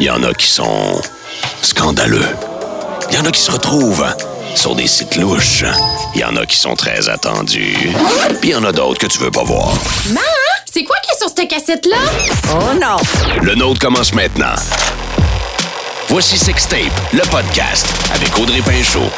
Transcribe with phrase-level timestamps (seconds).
[0.00, 1.00] Il y en a qui sont
[1.62, 2.26] scandaleux.
[3.10, 4.06] Il y en a qui se retrouvent
[4.54, 5.64] sur des sites louches.
[6.14, 7.76] Il y en a qui sont très attendus.
[8.40, 9.72] Puis il y en a d'autres que tu veux pas voir.
[10.06, 10.20] Maman,
[10.72, 11.96] c'est quoi qui est sur cette cassette-là?
[12.50, 12.96] Oh non!
[13.42, 14.54] Le nôtre commence maintenant.
[16.08, 16.80] Voici Sextape,
[17.12, 19.10] le podcast avec Audrey Pinchot.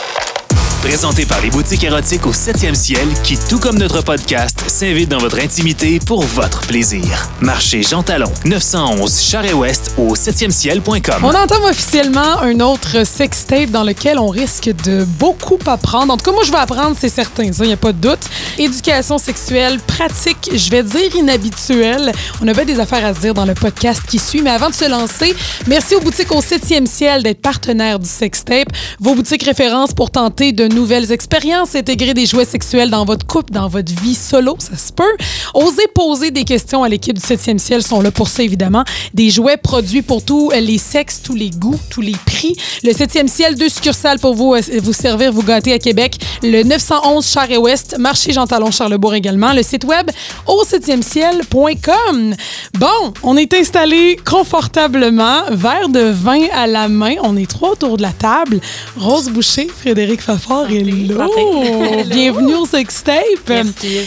[0.80, 5.18] Présenté par les boutiques érotiques au 7e ciel qui, tout comme notre podcast, s'invitent dans
[5.18, 7.28] votre intimité pour votre plaisir.
[7.42, 11.22] Marché Jean Talon, 911 Charest-Ouest au 7e ciel.com.
[11.22, 16.14] On entame officiellement un autre sextape dans lequel on risque de beaucoup apprendre.
[16.14, 17.98] En tout cas, moi, je vais apprendre, c'est certain, ça, il n'y a pas de
[17.98, 18.20] doute.
[18.56, 22.10] Éducation sexuelle, pratique, je vais dire inhabituelle.
[22.42, 24.74] On avait des affaires à se dire dans le podcast qui suit, mais avant de
[24.74, 25.36] se lancer,
[25.66, 28.68] merci aux boutiques au 7e ciel d'être partenaires du sextape.
[28.98, 33.52] Vos boutiques références pour tenter de nouvelles expériences, intégrer des jouets sexuels dans votre couple,
[33.52, 35.16] dans votre vie solo, ça se peut.
[35.54, 38.84] Osez poser des questions à l'équipe du 7e ciel, sont là pour ça, évidemment.
[39.14, 42.56] Des jouets produits pour tous les sexes, tous les goûts, tous les prix.
[42.82, 46.18] Le 7e ciel, deux succursales pour vous, euh, vous servir, vous gâter à Québec.
[46.42, 49.52] Le 911 Char et Ouest, marché Jean Talon Charlebourg également.
[49.52, 50.10] Le site web
[50.46, 52.34] au 7e ciel.com.
[52.78, 57.14] Bon, on est installé confortablement, verre de vin à la main.
[57.22, 58.60] On est trois autour de la table.
[58.96, 62.04] Rose Boucher, Frédéric Fafard Hello.
[62.10, 63.48] Bienvenue au Sextape.
[63.48, 64.00] Merci.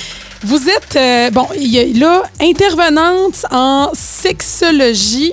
[0.43, 5.31] Vous êtes, euh, bon, il y a là, intervenante en sexologie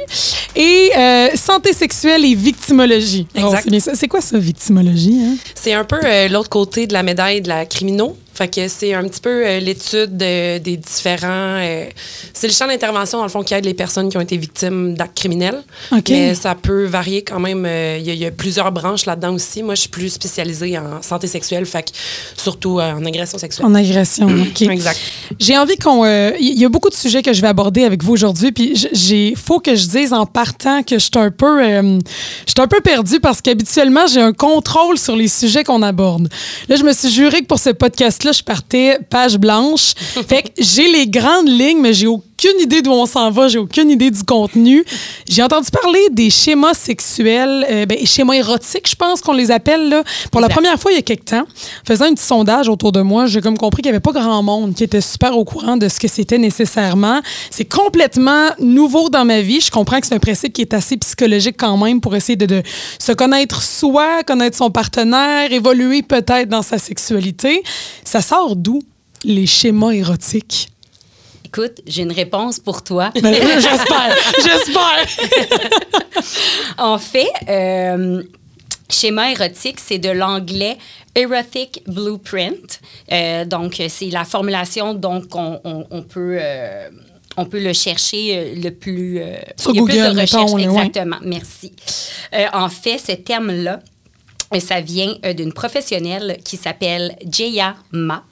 [0.54, 3.26] et euh, santé sexuelle et victimologie.
[3.34, 3.80] Exact.
[3.80, 3.94] ça.
[3.96, 5.20] C'est quoi ça, victimologie?
[5.20, 5.36] Hein?
[5.54, 8.16] C'est un peu euh, l'autre côté de la médaille de la criminaux.
[8.40, 11.58] Fait que c'est un petit peu euh, l'étude de- des différents.
[11.60, 11.84] euh,
[12.32, 14.94] c'est le champ d'intervention, dans le fond, qui aide les personnes qui ont été victimes
[14.94, 15.62] d'actes criminels.
[15.92, 16.08] OK.
[16.08, 17.66] Mais ça peut varier quand même.
[17.66, 19.62] euh, Il y, a- il y a plusieurs branches là-dedans aussi.
[19.62, 21.90] Moi, je suis plus spécialisée en santé sexuelle, fait que
[22.34, 23.66] surtout en agression sexuelle.
[23.66, 24.62] En agression, OK.
[24.62, 24.98] Exact.
[25.38, 26.04] J'ai envie qu'on.
[26.06, 28.72] euh, Il y a beaucoup de sujets que je vais aborder avec vous aujourd'hui, puis
[28.94, 31.98] j'ai faut que je dise en partant que je suis un peu, euh,
[32.46, 36.28] je suis un peu perdue parce qu'habituellement j'ai un contrôle sur les sujets qu'on aborde.
[36.70, 39.94] Là, je me suis juré que pour ce podcast-là, je partais page blanche.
[40.26, 42.06] fait que j'ai les grandes lignes, mais j'ai
[42.40, 44.82] aucune idée d'où on s'en va, j'ai aucune idée du contenu.
[45.28, 49.90] J'ai entendu parler des schémas sexuels, euh, ben, schémas érotiques, je pense qu'on les appelle
[49.90, 50.02] là.
[50.32, 51.44] Pour la première fois il y a quelques temps,
[51.86, 54.42] faisant un petit sondage autour de moi, j'ai comme compris qu'il n'y avait pas grand
[54.42, 57.20] monde qui était super au courant de ce que c'était nécessairement.
[57.50, 59.60] C'est complètement nouveau dans ma vie.
[59.60, 62.46] Je comprends que c'est un principe qui est assez psychologique quand même pour essayer de,
[62.46, 62.62] de
[62.98, 67.62] se connaître soi, connaître son partenaire, évoluer peut-être dans sa sexualité.
[68.02, 68.80] Ça sort d'où
[69.24, 70.69] les schémas érotiques?
[71.52, 73.10] Écoute, j'ai une réponse pour toi.
[73.22, 75.06] Ben, j'espère, j'espère.
[76.78, 78.22] en fait, euh,
[78.88, 80.78] schéma érotique, c'est de l'anglais
[81.16, 82.80] Erotic Blueprint.
[83.10, 86.38] Euh, donc, c'est la formulation donc on, on- on peut...
[86.40, 86.88] euh,
[87.36, 89.20] on peut le chercher le plus...
[89.56, 90.62] Sur il y a plus Google, de mettons, recherches.
[90.64, 91.72] Exactement, merci.
[92.52, 93.80] En fait, ce terme-là,
[94.58, 98.24] ça vient d'une professionnelle qui s'appelle Jaya Ma.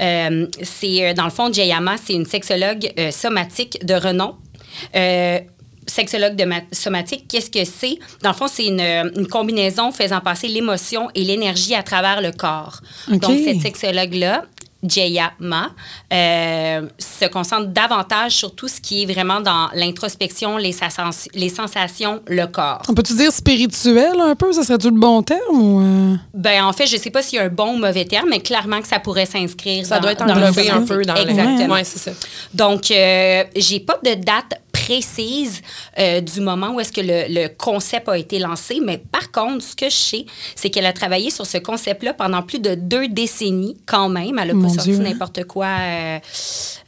[0.00, 4.34] Euh, c'est euh, dans le fond, Jayama, c'est une sexologue euh, somatique de renom.
[4.94, 5.38] Euh,
[5.86, 7.96] sexologue de ma- somatique, qu'est-ce que c'est?
[8.22, 12.20] Dans le fond, c'est une, euh, une combinaison faisant passer l'émotion et l'énergie à travers
[12.20, 12.80] le corps.
[13.08, 14.44] Donc, cette sexologue-là,
[14.88, 15.70] Jaya Ma,
[16.12, 21.48] euh, se concentre davantage sur tout ce qui est vraiment dans l'introspection, les, sens- les
[21.48, 22.82] sensations, le corps.
[22.88, 24.52] On peut-tu dire spirituel un peu?
[24.52, 25.40] Ça serait-tu le bon terme?
[25.50, 26.16] Ou euh?
[26.34, 28.40] Ben, en fait, je sais pas s'il y a un bon ou mauvais terme, mais
[28.40, 31.74] clairement que ça pourrait s'inscrire Ça dans- doit être englobé un peu dans le- Exactement.
[31.74, 32.10] Ouais, c'est ça.
[32.54, 35.62] Donc, euh, j'ai pas de date précise
[35.98, 39.62] euh, du moment où est-ce que le, le concept a été lancé, mais par contre,
[39.64, 43.08] ce que je sais, c'est qu'elle a travaillé sur ce concept-là pendant plus de deux
[43.08, 44.38] décennies quand même.
[44.38, 44.98] Elle a Mon pas sorti Dieu.
[44.98, 45.66] n'importe quoi.
[45.66, 46.18] euh,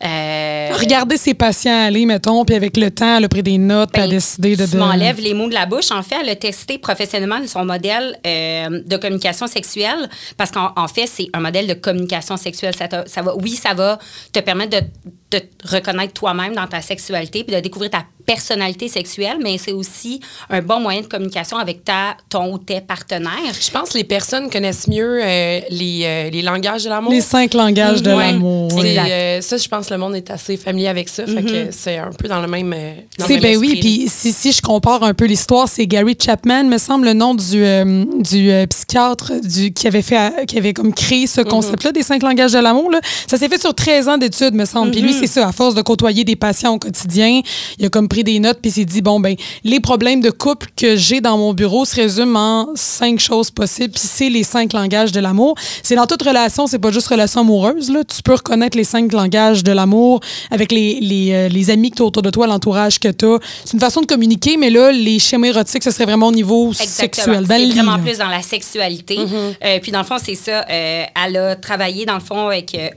[0.04, 3.90] euh, Regarder ses patients aller, mettons, puis avec le temps, elle a pris des notes,
[3.94, 4.64] elle a Ben, décidé de...
[4.66, 5.90] Tu de- m'enlèves les mots de la bouche.
[5.90, 10.88] En fait, elle a testé professionnellement son modèle euh, de communication sexuelle parce qu'en en
[10.88, 12.74] fait, c'est un modèle de communication sexuelle.
[13.06, 13.98] Ça va, oui, ça va
[14.32, 14.86] te permettre de,
[15.30, 19.72] de te reconnaître toi-même dans ta sexualité puis de découvrir ta personnalité sexuelle, mais c'est
[19.72, 20.20] aussi
[20.50, 23.54] un bon moyen de communication avec ta, ton ou tes partenaires.
[23.58, 27.10] Je pense que les personnes connaissent mieux euh, les, euh, les langages de l'amour.
[27.10, 28.32] Les cinq langages de Ouais.
[28.32, 28.70] l'amour.
[28.74, 28.96] Oui.
[28.98, 31.24] Euh, ça, je pense que le monde est assez familier avec ça.
[31.26, 32.72] Fait que c'est un peu dans le même.
[32.76, 32.92] euh,
[33.26, 36.76] C'est ben oui, puis si, si je compare un peu l'histoire, c'est Gary Chapman, me
[36.78, 40.92] semble le nom du, euh, du euh, psychiatre du, qui avait fait qui avait comme
[40.92, 42.90] créé ce concept-là des cinq langages de l'amour.
[43.26, 44.90] Ça s'est fait sur 13 ans d'études, me semble.
[44.90, 47.40] Puis lui, c'est ça, à force de côtoyer des patients au quotidien,
[47.78, 50.30] il a comme pris pris des notes puis s'est dit bon ben les problèmes de
[50.30, 54.42] couple que j'ai dans mon bureau se résument en cinq choses possibles puis c'est les
[54.42, 55.54] cinq langages de l'amour.
[55.82, 58.02] C'est dans toute relation, c'est pas juste relation amoureuse là.
[58.04, 60.20] Tu peux reconnaître les cinq langages de l'amour
[60.50, 63.24] avec les, les, euh, les amis que tu as autour de toi, l'entourage que tu
[63.26, 63.38] as.
[63.64, 66.72] C'est une façon de communiquer, mais là, les schémas érotiques, ce serait vraiment au niveau
[66.72, 67.46] sexuel.
[67.46, 68.02] dans le vraiment là.
[68.02, 69.18] plus dans la sexualité.
[69.18, 70.64] Euh, puis dans le fond, c'est ça.
[70.68, 72.74] euh, elle a travaillé dans le fond avec.
[72.74, 72.88] euh,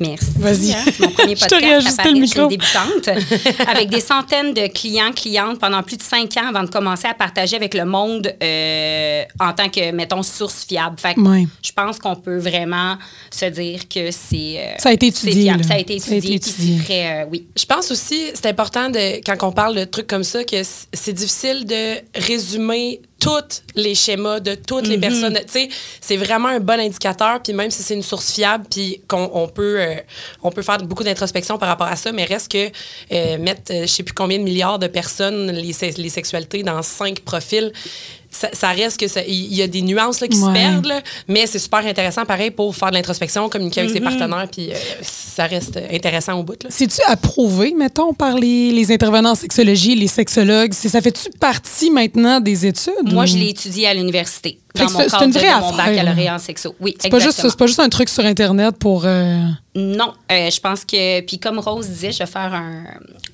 [0.00, 0.26] Merci.
[0.36, 0.72] Vas-y.
[0.74, 1.74] hein, c'est mon premier Je te podcast.
[1.74, 2.46] le je suis une micro.
[2.46, 3.08] débutante.
[3.68, 7.14] avec des centaines de clients, clientes pendant plus de cinq ans avant de commencer à
[7.14, 10.96] partager avec le monde euh, en tant que, mettons, source fiable.
[11.00, 11.20] Fait que
[11.62, 12.96] je pense qu'on peut vraiment
[13.30, 14.58] se dire que c'est.
[14.58, 15.52] euh, Ça a été étudié.
[15.66, 16.34] Ça a été Ça a été étudié.
[16.36, 16.78] étudié.
[16.84, 17.22] très.
[17.22, 17.46] euh, oui.
[17.56, 20.56] Je pense aussi, c'est important de, quand on parle de trucs comme ça, que
[20.92, 25.38] c'est difficile de résumer tous les schémas de toutes les personnes.
[25.46, 25.68] Tu sais,
[26.00, 29.48] c'est vraiment un bon indicateur, puis même si c'est une source fiable, puis qu'on on
[29.48, 29.96] peut, euh,
[30.42, 32.68] on peut faire beaucoup d'introspection par rapport à ça, mais reste que
[33.12, 36.82] euh, mettre, euh, je sais plus combien de milliards de personnes, les, les sexualités dans
[36.82, 37.72] cinq profils,
[38.30, 40.48] ça, ça reste que ça- il y a des nuances là, qui Ouais.
[40.48, 44.00] se perdent, là, mais c'est super intéressant, pareil, pour faire de l'introspection, communiquer avec ses
[44.00, 46.58] partenaires, puis euh, ça reste intéressant au bout.
[46.68, 50.72] C'est-tu approuvé, mettons, par les, les intervenants en sexologie, les sexologues?
[50.74, 52.92] C'est- Ça fait-tu partie maintenant des études?
[53.12, 54.58] Moi, ou- je l'ai étudié à l'université.
[54.84, 56.34] Dans mon cadre une vraie de mon affaire, baccalauréat là.
[56.34, 56.74] en sexo.
[56.80, 57.50] Oui, C'est pas, juste, exactement.
[57.50, 59.02] c'est pas juste un truc sur Internet pour.
[59.04, 59.42] euh,
[59.74, 62.84] Non, euh, je pense que, puis comme Rose disait, je vais faire un,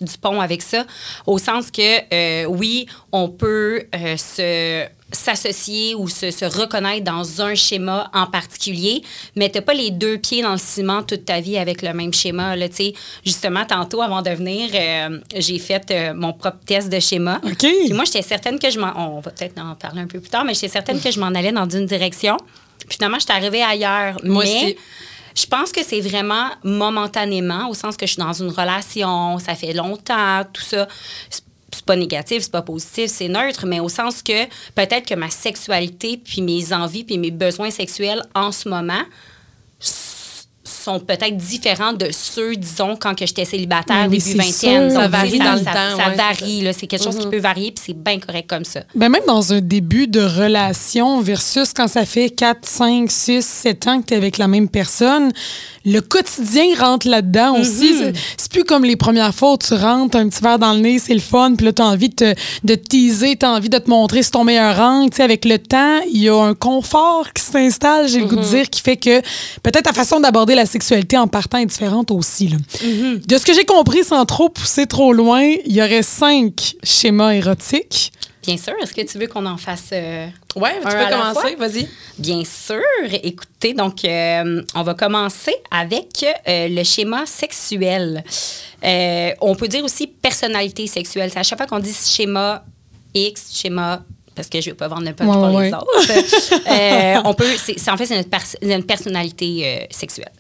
[0.01, 0.85] du pont avec ça,
[1.27, 1.83] au sens que,
[2.13, 3.83] euh, oui, on peut
[4.17, 4.85] se
[5.15, 9.03] s'associer ou se, se reconnaître dans un schéma en particulier,
[9.37, 12.13] mais tu pas les deux pieds dans le ciment toute ta vie avec le même
[12.13, 12.57] schéma.
[12.57, 12.67] Là.
[13.25, 17.41] Justement, tantôt, avant de venir, euh, j'ai fait euh, mon propre test de schéma.
[17.45, 17.59] OK.
[17.59, 18.93] Puis moi, j'étais certaine que je m'en...
[18.97, 21.29] On va peut-être en parler un peu plus tard, mais j'étais certaine que je m'en
[21.29, 22.37] allais dans une direction.
[22.89, 24.17] Puis finalement, j'étais arrivée ailleurs.
[24.25, 24.77] Moi mais aussi.
[25.35, 29.55] je pense que c'est vraiment momentanément, au sens que je suis dans une relation, ça
[29.55, 30.89] fait longtemps, tout ça.
[31.75, 34.45] C'est- pas négatif, c'est pas positif, c'est neutre, mais au sens que
[34.75, 39.03] peut-être que ma sexualité, puis mes envies, puis mes besoins sexuels en ce moment
[40.85, 44.89] sont peut-être différents de ceux, disons, quand que j'étais célibataire, Oui, début vingtaine.
[44.89, 46.69] Donc, Ça varie dans le temps, Ça ouais, varie.
[46.79, 48.81] C'est quelque chose qui peut varier, puis c'est bien correct comme ça.
[48.95, 53.87] Ben même dans un début de relation versus quand ça fait 4, 5, 6, 7
[53.89, 55.31] ans que tu es avec la même personne,
[55.87, 57.95] le quotidien rentre là-dedans aussi.
[57.99, 60.81] C'est- C'est plus comme les premières fois où tu rentres, un petit verre dans le
[60.81, 62.35] nez, c'est le fun, puis là, tu as envie de te,
[62.65, 65.09] de te teaser, tu as envie de te montrer sur ton meilleur rang.
[65.09, 68.37] Tu sais, avec le temps, il y a un confort qui s'installe, j'ai le goût
[68.37, 69.21] de dire, qui fait que
[69.63, 72.49] peut-être ta façon d'aborder la sexualité en partant est différente aussi.
[72.49, 72.57] là.
[73.27, 77.33] De ce que j'ai compris, sans trop pousser trop loin, il y aurait cinq schémas
[77.33, 78.13] érotiques.
[78.47, 80.27] Bien sûr, est-ce que tu veux qu'on en fasse euh,
[80.57, 81.89] Ouais, tu peux commencer, vas-y.
[82.19, 82.83] Bien sûr.
[83.23, 88.23] Écoutez, donc, euh, on va commencer avec euh, le schéma sexuel.
[88.85, 91.31] Euh, on peut dire aussi personnalité sexuelle.
[91.33, 92.65] C'est à chaque fois qu'on dit schéma
[93.15, 94.03] X, schéma
[94.35, 96.61] parce que je ne veux pas vendre le punch Ouais, pour ouais, les autres.
[96.71, 100.31] Euh, on peut, c'est, en fait, c'est notre, pers- notre personnalité euh, sexuelle.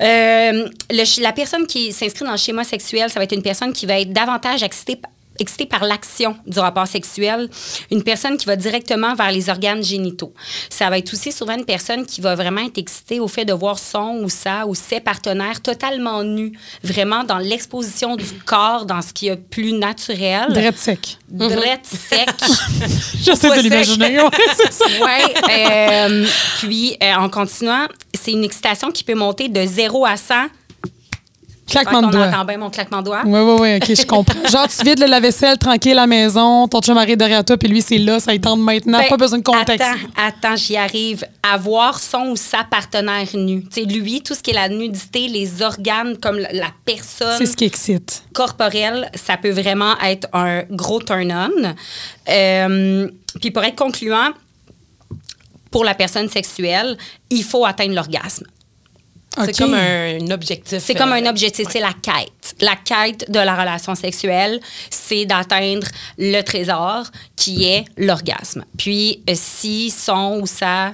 [0.00, 3.72] Euh, le la personne qui s'inscrit dans le schéma sexuel, ça va être une personne
[3.72, 5.00] qui va être davantage excitée,
[5.40, 7.48] excitée par l'action du rapport sexuel,
[7.90, 10.32] une personne qui va directement vers les organes génitaux.
[10.70, 13.52] Ça va être aussi souvent une personne qui va vraiment être excitée au fait de
[13.52, 16.52] voir son ou sa ou ses partenaires totalement nus,
[16.82, 20.52] vraiment dans l'exposition du corps, dans ce qui est plus naturel.
[20.52, 21.18] Drette sec.
[21.28, 22.28] Drette sec.
[23.22, 24.20] J'essaie de l'imaginer.
[24.20, 24.84] ouais, c'est ça.
[25.06, 25.34] Ouais.
[25.50, 26.26] euh,
[26.58, 30.34] puis, euh, en continuant, c'est une excitation qui peut monter de 0 à 100.
[31.68, 32.26] Claquement de doigts.
[32.28, 33.22] entend bien mon claquement de doigts.
[33.24, 34.48] Oui, oui, oui, OK, je comprends.
[34.48, 37.68] Genre, tu vides le lave-vaisselle tranquille à la maison, ton chum arrive derrière toi, puis
[37.68, 39.82] lui, c'est là, ça y tente maintenant, Ben, pas besoin de contexte.
[40.16, 41.24] Attends, attends, j'y arrive.
[41.42, 43.62] À voir son ou sa partenaire nu.
[43.64, 47.34] Tu sais, lui, tout ce qui est la nudité, les organes, comme la, la personne
[47.38, 48.22] C'est ce qui excite.
[48.32, 51.74] corporelle, ça peut vraiment être un gros turn-on.
[52.28, 53.08] Euh,
[53.40, 54.30] puis pour être concluant,
[55.70, 56.96] pour la personne sexuelle,
[57.30, 58.46] il faut atteindre l'orgasme.
[59.44, 60.78] C'est comme un, un objectif.
[60.82, 62.54] C'est comme euh, un objectif, c'est la quête.
[62.60, 65.86] La quête de la relation sexuelle, c'est d'atteindre
[66.18, 68.64] le trésor qui est l'orgasme.
[68.78, 70.92] Puis, euh, si son ou sa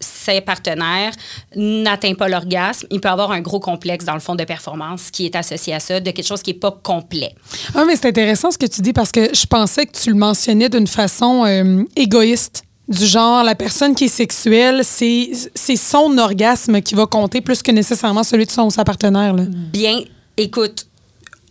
[0.00, 1.12] ses partenaires
[1.56, 5.26] n'atteint pas l'orgasme, il peut avoir un gros complexe dans le fond de performance qui
[5.26, 7.34] est associé à ça, de quelque chose qui n'est pas complet.
[7.74, 10.16] Ah, mais c'est intéressant ce que tu dis parce que je pensais que tu le
[10.16, 12.62] mentionnais d'une façon euh, égoïste.
[12.88, 17.62] Du genre, la personne qui est sexuelle, c'est c'est son orgasme qui va compter plus
[17.62, 19.34] que nécessairement celui de son ou sa partenaire.
[19.34, 19.42] Là.
[19.46, 20.00] Bien,
[20.38, 20.86] écoute,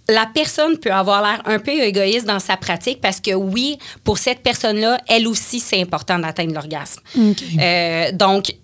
[0.10, 4.17] la personne peut avoir l'air un peu égoïste dans sa pratique parce que oui, pour
[4.17, 7.01] cette personne-là, elle aussi, c'est important d'atteindre l'orgasme.
[7.60, 8.56] Euh, donc,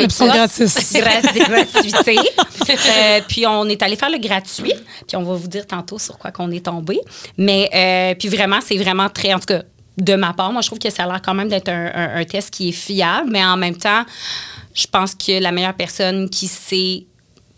[0.00, 0.74] L'option gratis.
[0.92, 2.18] Gra- gratuité.
[2.68, 4.72] Euh, puis on est allé faire le gratuit.
[5.06, 6.98] Puis on va vous dire tantôt sur quoi qu'on est tombé.
[7.38, 9.62] Mais euh, puis vraiment, c'est vraiment très, en tout cas,
[9.98, 12.16] de ma part, moi, je trouve que ça a l'air quand même d'être un, un-
[12.20, 13.28] un test qui est fiable.
[13.30, 14.02] Mais en même temps,
[14.74, 17.06] je pense que la meilleure personne qui sait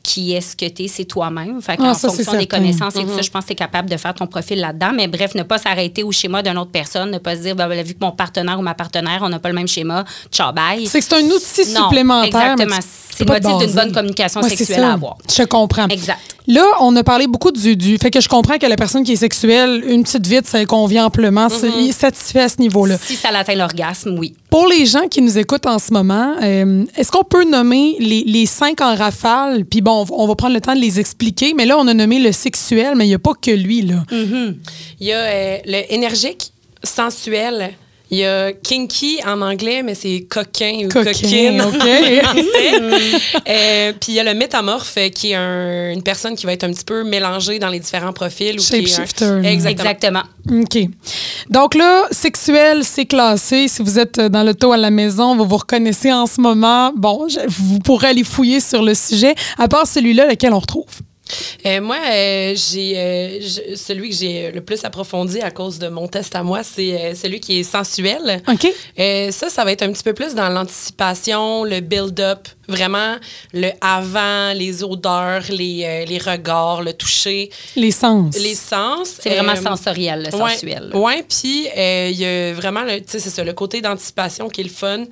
[0.03, 1.61] qui est ce que tu es, c'est toi-même.
[1.61, 2.57] Fait Ah, en ça, c'est fonction des certain.
[2.59, 4.93] connaissances et tout ça, je pense que tu es capable de faire ton profil là-dedans.
[4.95, 7.69] Mais bref, ne pas s'arrêter au schéma d'une autre personne, ne pas se dire, ben,
[7.69, 10.53] ben, vu que mon partenaire ou ma partenaire, on n'a pas le même schéma, ciao,
[10.53, 10.87] bye.
[10.87, 12.53] C'est que c'est un outil Non, supplémentaire.
[12.55, 12.77] exactement.
[13.11, 15.17] C'est le motif d'une bonne communication Ouais, sexuelle à avoir.
[15.37, 15.89] Je comprends.
[15.89, 16.21] Exact.
[16.47, 19.13] Là, on a parlé beaucoup du, du fait que je comprends que la personne qui
[19.13, 21.49] est sexuelle, une petite vite, ça convient amplement.
[21.79, 22.97] Il est satisfait à ce niveau-là.
[22.97, 24.35] Si ça atteint l'orgasme, oui.
[24.51, 28.25] Pour les gens qui nous écoutent en ce moment, euh, est-ce qu'on peut nommer les,
[28.25, 29.65] les cinq en rafale?
[29.67, 31.53] Puis bon, on va- prendre le temps de les expliquer.
[31.55, 34.05] Mais là, on a nommé le sexuel, mais il n'y a pas que lui, là.
[34.11, 34.55] Mm.
[35.01, 36.53] Il y a euh, le énergique,
[36.83, 37.73] sensuel.
[38.11, 41.75] Il y a kinky en anglais, mais c'est coquin ou Coquin, coquine en OK.
[42.23, 43.21] français.
[43.49, 46.53] Euh, Puis il y a le métamorphe, euh, qui est un- une personne qui va
[46.53, 48.59] être un petit peu mélangée dans les différents profils.
[48.59, 49.51] ou qui est un- Shapeshifter, là.
[49.53, 49.91] Exactement.
[49.91, 50.23] Exactement.
[50.51, 50.89] OK.
[51.51, 53.69] Donc là, sexuel, c'est classé.
[53.69, 56.93] Si vous êtes dans le taux à la maison, vous vous reconnaissez en ce moment.
[56.97, 59.35] Bon, je- vous pourrez aller fouiller sur le sujet.
[59.59, 60.87] À part celui-là, lequel on retrouve.
[61.67, 63.41] Euh, moi, euh, j'ai euh,
[63.77, 67.15] celui que j'ai le plus approfondi à cause de mon test à moi, c'est euh,
[67.15, 68.43] celui qui est sensuel.
[68.49, 68.67] OK.
[68.99, 73.17] Euh, ça, ça va être un petit peu plus dans l'anticipation, le build-up, vraiment
[73.53, 78.37] le avant, les odeurs, les, euh, les regards, le toucher, Les sens.
[78.39, 79.17] les sens.
[79.21, 80.91] C'est vraiment sensoriel, le Ouais, sensuel.
[80.95, 84.49] Ouais, puis euh, il y a vraiment, le- tu sais, c'est ça, le côté d'anticipation
[84.49, 85.05] qui est le fun.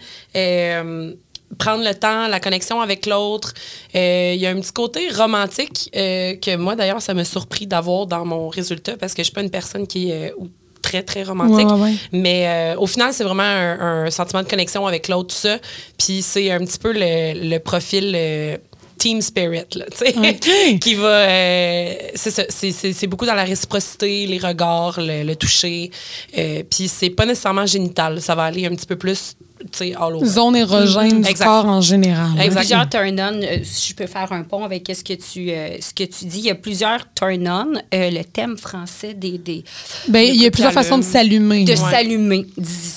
[1.58, 3.54] Prendre le temps, la connexion avec l'autre.
[3.94, 7.66] Euh, Il y a un petit côté romantique euh, que moi, d'ailleurs, ça m'a surpris
[7.66, 10.34] d'avoir dans mon résultat parce que je suis pas une personne qui est euh,
[10.82, 11.66] très, très romantique.
[11.68, 11.94] Ouais, ouais, ouais.
[12.12, 15.58] Mais au final, c'est vraiment un, un sentiment de connexion avec l'autre, tout ça.
[15.98, 18.58] Puis c'est un petit peu le, le profil
[18.98, 20.78] team spirit, là, tu sais, OK.
[20.80, 21.06] qui va...
[21.28, 25.90] euh, c'est beaucoup dans la réciprocité, les regards, le, le toucher.
[26.38, 28.20] Euh, Puis c'est pas nécessairement génital.
[28.22, 29.36] Ça va aller un petit peu plus,
[29.98, 30.26] all over.
[30.26, 31.44] Zone érogène du Exact.
[31.46, 32.30] corps en général.
[32.40, 32.60] Exact.
[32.60, 35.92] Plusieurs turn-on, euh, si je peux faire un pont avec ce que tu, euh, ce
[35.94, 37.75] que tu dis, il y a plusieurs turn-on.
[37.94, 39.38] Euh, le thème français des...
[39.38, 39.64] des
[40.08, 41.64] Ben, il y a plusieurs façons de s'allumer.
[41.64, 41.76] de Ouais.
[41.90, 42.46] s'allumer,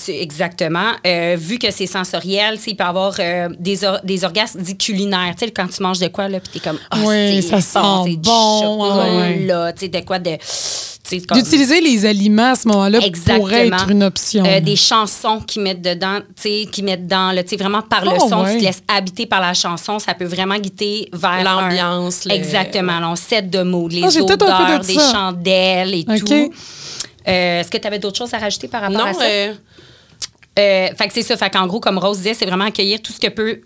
[0.08, 0.92] exactement.
[1.06, 4.76] Euh, vu que c'est sensoriel, il peut y avoir euh, des, or- des orgasmes dits
[4.76, 5.34] culinaires.
[5.38, 7.62] Tu sais, quand tu manges de quoi, là, puis t'es comme, ah, Oui, ça bon,
[7.62, 10.36] sent c'est du bon, chocolat, tu sais, de quoi de...
[11.20, 13.00] comme- D'utiliser les aliments à ce moment-là
[13.36, 14.44] pourrait être une option.
[14.46, 17.82] Euh, des chansons qui mettent dedans, tu sais, qui mettent dans le, tu sais, vraiment
[17.82, 18.52] par le Oh, son, ouais.
[18.54, 23.00] tu te laisses habiter par la chanson, ça peut vraiment guider vers L'ambiance, le- Exactement,
[23.04, 25.12] on set de mots, les peu odeurs, de des ça.
[25.12, 26.52] chandelles et tout.
[27.28, 29.22] Euh, Est-ce que tu avais d'autres choses à rajouter par rapport Non, à ça?
[29.24, 29.52] euh,
[30.58, 31.36] Euh, fait que c'est ça.
[31.36, 33.60] Fait qu'en gros, comme Rose disait, c'est vraiment accueillir tout ce que peut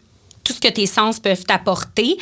[0.44, 2.16] tout ce que tes sens peuvent t'apporter.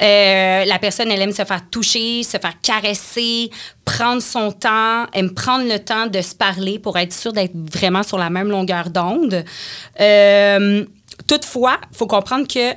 [0.00, 3.50] Euh, la personne, elle aime se faire toucher, se faire caresser,
[3.84, 8.02] prendre son temps, aime prendre le temps de se parler pour être sûr d'être vraiment
[8.02, 9.44] sur la même longueur d'onde.
[10.00, 10.84] Euh,
[11.26, 12.74] toutefois, il faut comprendre que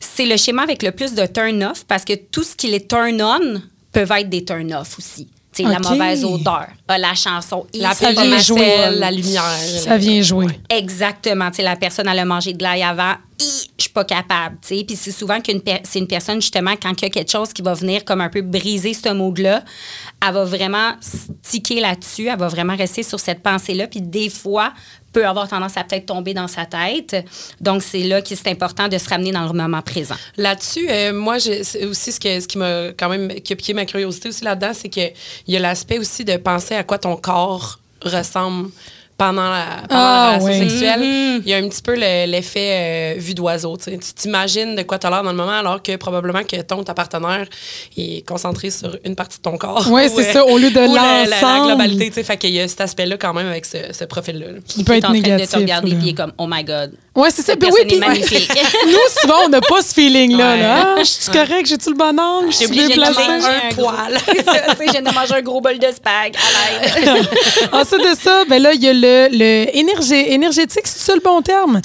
[0.00, 3.62] c'est le schéma avec le plus de turn-off parce que tout ce qui est turn-on
[3.92, 5.28] peuvent être des turn-off aussi.
[5.62, 7.66] La mauvaise odeur, euh, la chanson.
[7.74, 8.90] La Ça vient jouer.
[8.90, 9.44] La lumière.
[9.78, 10.46] Ça vient jouer.
[10.68, 11.50] Exactement.
[11.50, 13.14] Tu sais, la personne, elle a mangé de l'ail avant.
[13.40, 14.56] Je suis pas capable.
[14.60, 17.62] Puis c'est souvent qu'une c'est une personne, justement, quand il y a quelque chose qui
[17.62, 19.64] va venir comme un peu briser ce mood-là,
[20.26, 20.92] elle va vraiment
[21.42, 22.28] sticker là-dessus.
[22.28, 23.88] Elle va vraiment rester sur cette pensée-là.
[23.88, 24.72] Puis des fois,
[25.12, 27.24] peut avoir tendance à peut-être tomber dans sa tête.
[27.60, 30.16] Donc, c'est là que c'est important de se ramener dans le moment présent.
[30.36, 33.74] Là-dessus, euh, moi, je- aussi ce, que, ce qui m'a quand même qui a piqué
[33.74, 35.12] ma curiosité aussi là-dedans, c'est qu'il
[35.48, 38.70] y a l'aspect aussi de penser à quoi ton corps ressemble
[39.16, 40.70] pendant la, pendant Ah, la relation oui.
[40.70, 41.00] sexuelle.
[41.00, 41.42] Mm-hmm.
[41.44, 43.76] Il y a un petit peu le- l'effet euh, vue d'oiseau.
[43.76, 46.82] tu t'imagines de quoi tu as l'air dans le moment, alors que probablement que ton
[46.82, 47.46] ta partenaire
[47.96, 49.88] est concentré sur une partie de ton corps.
[49.90, 51.66] Ouais, Ou, c'est euh, ça, au lieu de ou la- la, la l'ensemble.
[51.68, 52.08] globalité.
[52.08, 52.24] tu sais.
[52.24, 54.46] Fait qu'il y a cet aspect-là quand même avec ce, ce profil-là.
[54.52, 54.58] là.
[54.76, 55.46] Il peut être en train négatif.
[55.48, 56.92] de te regarder est comme, oh my God.
[57.14, 57.52] Ouais, c'est ça.
[57.52, 58.50] Cette Puis oui, puis magnifique.
[58.86, 60.52] nous, souvent, on n'a pas ce feeling-là.
[60.52, 60.60] Ouais.
[60.60, 60.94] Là.
[60.96, 62.50] Ah, je suis correct, j'ai-tu le bon angle?
[62.50, 63.28] Je suis obligée bien de placée.
[63.28, 64.18] manger Un gros- poil.
[64.84, 67.28] Je viens de manger un gros bol de spag à l'aide.
[67.72, 71.20] Ensuite de ça, ben là, il y a le, le énergé- énergétique, c'est ça le
[71.20, 71.74] bon terme?
[71.74, 71.80] Là,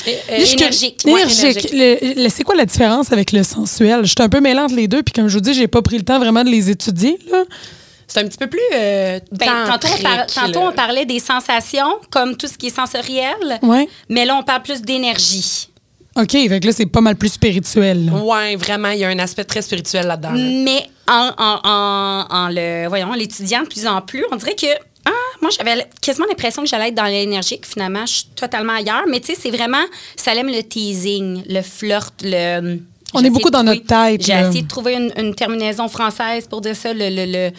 [1.05, 1.67] que- ouais, Énergique.
[1.73, 3.99] Le- le- c'est quoi la différence avec le sensuel?
[4.03, 5.97] Je suis un peu mêlante les deux, puis comme je vous dis, j'ai pas pris
[5.97, 7.19] le temps vraiment de les étudier.
[7.31, 7.43] Là.
[8.09, 8.59] C'est un petit peu plus.
[8.73, 10.69] euh, Ben, tantôt, on par- tantrique, tantôt, là.
[10.69, 13.59] on parlait des sensations, comme tout ce qui est sensoriel.
[13.61, 13.87] Ouais.
[14.09, 15.69] Mais là, on parle plus d'énergie.
[16.17, 18.11] OK, fait que là, c'est pas mal plus spirituel.
[18.11, 20.31] Ouais, vraiment, il y a un aspect très spirituel là-dedans.
[20.31, 20.41] là.
[20.41, 24.65] Mais en, en, en, en le, voyons, l'étudiant de plus en plus, on dirait que
[25.05, 25.11] ah,
[25.41, 27.65] moi, j'avais quasiment l'impression que j'allais être dans l'énergique.
[27.65, 29.03] Finalement, je suis totalement ailleurs.
[29.07, 29.83] Mais tu sais, c'est vraiment,
[30.15, 32.79] ça aime le teasing, le flirt, le.
[33.13, 35.11] On j'ai est beaucoup essayé de dans trouver- notre tête, J'ai essayé de trouver une,
[35.17, 37.09] une terminaison française pour dire ça, le.
[37.09, 37.51] le, le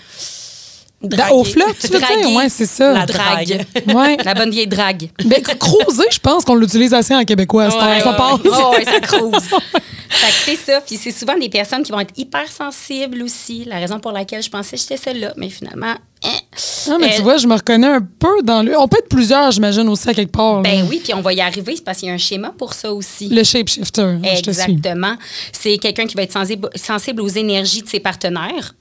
[1.02, 2.26] Da- Au flirt, tu veux Draguer.
[2.26, 2.37] dire?
[2.37, 2.92] Ouais, c'est ça.
[2.92, 3.64] La drague.
[3.95, 4.19] Ouais.
[4.23, 5.09] La bonne vieille drague.
[5.25, 7.71] Ben, cruiser, je pense qu'on l'utilise assez en québécois.
[7.71, 8.38] c'est Ouais, ça ouais, passe.
[8.45, 8.92] Oh, ouais, ça.
[10.11, 10.80] Fait que c'est ça.
[10.83, 13.64] Puis c'est souvent des personnes qui vont être hypersensibles aussi.
[13.64, 15.33] La raison pour laquelle je pensais que j'étais celle-là.
[15.38, 18.79] Mais finalement, Ah, mais tu vois, je me reconnais un peu dans le.
[18.79, 20.57] On peut être plusieurs, j'imagine, aussi à quelque part.
[20.57, 20.62] là.
[20.62, 22.75] Ben oui, puis on va y arriver c'est parce qu'il y a un schéma pour
[22.75, 23.29] ça aussi.
[23.29, 24.17] Le shapeshifter.
[24.25, 25.15] Exactement.
[25.53, 28.75] C'est quelqu'un qui va être sensible, sensible aux énergies de ses partenaires,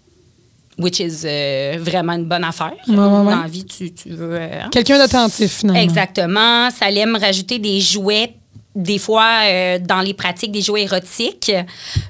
[0.78, 2.74] which is euh, vraiment une bonne affaire.
[2.88, 3.34] Ouais, ouais, ouais.
[3.34, 4.34] Dans la vie, tu, tu veux...
[4.36, 4.70] euh, hein?
[4.72, 5.80] Quelqu'un d'attentif, finalement.
[5.82, 6.70] Exactement.
[6.72, 8.34] Ça aime rajouter des jouets,
[8.76, 11.52] des fois euh, dans les pratiques, des jouets érotiques.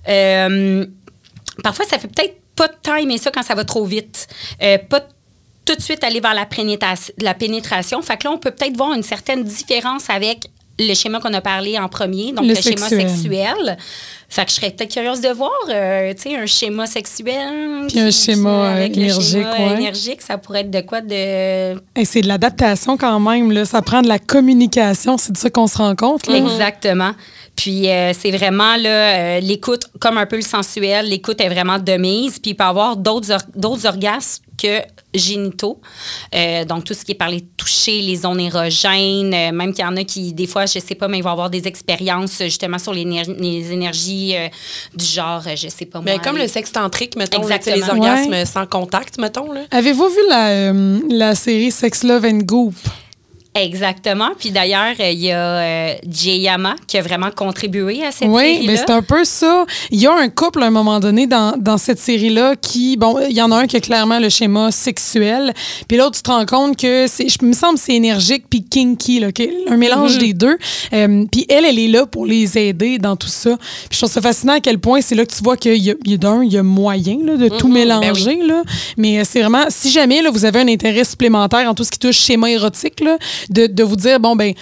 [0.08, 0.86] Euh,
[1.64, 4.28] parfois, ça fait peut-être pas de temps aimer ça quand ça va trop vite.
[4.90, 5.08] Pas
[5.70, 8.02] tout de suite aller vers la, pénétration- la pénétration.
[8.02, 10.46] Fait que là, on peut peut-être voir une certaine différence avec
[10.82, 13.78] le schéma qu'on a parlé en premier, donc Le le, schéma sexuel.
[14.30, 17.88] Fait que je serais peut-être curieuse de voir, euh, tu sais, un schéma sexuel.
[17.90, 19.74] Puis un schéma, euh, avec le énergique, schéma ouais.
[19.74, 23.52] énergique, ça pourrait être de quoi de Hey, c'est de l'adaptation quand même.
[23.52, 23.66] Là.
[23.66, 25.18] Ça prend de la communication.
[25.18, 26.28] C'est de ça qu'on se rend compte.
[26.28, 26.38] là.
[26.38, 27.12] Exactement.
[27.62, 31.78] Puis euh, c'est vraiment là euh, l'écoute comme un peu le sensuel, l'écoute est vraiment
[31.78, 34.80] de mise, puis il peut y avoir d'autres or- d'autres orgasmes que
[35.14, 35.82] génitaux.
[36.36, 39.84] Euh, donc tout ce qui est par les toucher, les zones érogènes, euh, même qu'il
[39.84, 42.38] y en a qui des fois je sais pas mais ils vont avoir des expériences
[42.44, 44.48] justement sur les, éner- les énergies euh,
[44.96, 46.12] du genre euh, je sais pas moi.
[46.14, 48.06] Mais comme les- le sexe tantrique, mettons, là, tu sais, les Exactement.
[48.08, 48.46] orgasmes Ouais.
[48.46, 49.52] sans contact, mettons.
[49.52, 49.62] Là.
[49.72, 52.76] Avez-vous vu la, euh, la série Sex, Love and Goop?
[53.64, 54.30] Exactement.
[54.38, 58.28] Puis d'ailleurs, euh, il y a euh, Jay Yama qui a vraiment contribué à cette
[58.30, 58.72] Oui, série-là.
[58.72, 59.66] mais c'est un peu ça.
[59.92, 63.20] Il y a un couple à un moment donné dans, dans cette série-là qui, bon,
[63.30, 65.54] il y en a un qui a clairement le schéma sexuel,
[65.88, 69.20] puis l'autre, tu te rends compte que c'est, je me semble, c'est énergique puis kinky,
[69.20, 69.28] là,
[69.70, 70.20] un mélange Mm-hmm.
[70.20, 70.58] des deux.
[70.94, 73.58] Euh, puis elle, elle est là pour les aider dans tout ça.
[73.58, 75.92] Puis je trouve ça fascinant à quel point c'est là que tu vois qu'il y
[75.92, 78.64] a, il y a d'un, il y a moyen là, de tout mélanger, là.
[78.98, 82.00] Mais c'est vraiment, si jamais là, vous avez un intérêt supplémentaire en tout ce qui
[82.00, 83.18] touche schéma érotique, là,
[83.50, 84.54] de, vous dire, bon, ben,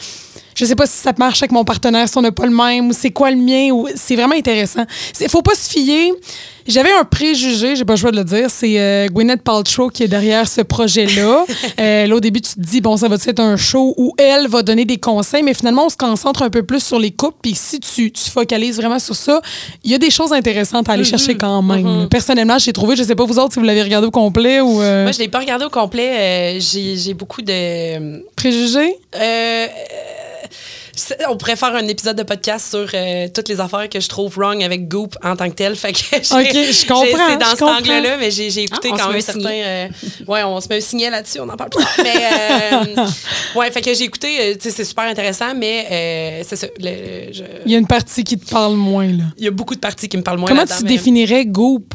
[0.57, 2.89] je sais pas si ça marche avec mon partenaire, si on n'a pas le même,
[2.89, 4.85] ou c'est quoi le mien, ou c'est vraiment intéressant.
[5.21, 6.11] Il faut pas se fier.
[6.65, 10.03] J'avais un préjugé, j'ai pas le choix de le dire, c'est euh, Gwyneth Paltrow qui
[10.03, 11.45] est derrière ce projet-là.
[11.79, 14.47] Euh, là, au début, tu te dis, bon, ça va être un show où elle
[14.47, 17.37] va donner des conseils, mais finalement, on se concentre un peu plus sur les couples,
[17.41, 19.41] puis si tu, tu focalises vraiment sur ça,
[19.83, 22.07] il y a des choses intéressantes à aller chercher quand même.
[22.09, 24.81] Personnellement, j'ai trouvé, je sais pas vous autres si vous l'avez regardé au complet ou
[24.81, 26.57] euh, Moi, je l'ai pas regardé au complet.
[26.57, 28.23] euh, j'ai beaucoup de.
[28.35, 28.95] préjugés?
[29.15, 29.67] Euh,
[31.29, 34.37] on pourrait faire un épisode de podcast sur euh, toutes les affaires que je trouve
[34.37, 35.75] wrong avec Goop en tant que tel.
[35.75, 39.11] Fait que Ok, je comprends, C'est dans cet angle-là, mais j'ai écouté Ah, on quand
[39.11, 39.49] même certains.
[39.49, 39.87] euh,
[40.27, 41.83] ouais, on se met un signet là-dessus, on en parle plus.
[42.03, 42.13] Mais
[42.97, 43.05] euh,
[43.55, 44.37] ouais, fait que j'ai écouté.
[44.39, 46.67] euh, c'est super intéressant, mais c'est ça.
[46.79, 49.23] le- je- Il y a une partie qui te parle moins, là.
[49.37, 51.93] Il y a beaucoup de parties qui me parlent moins Comment tu mais- définirais Goop?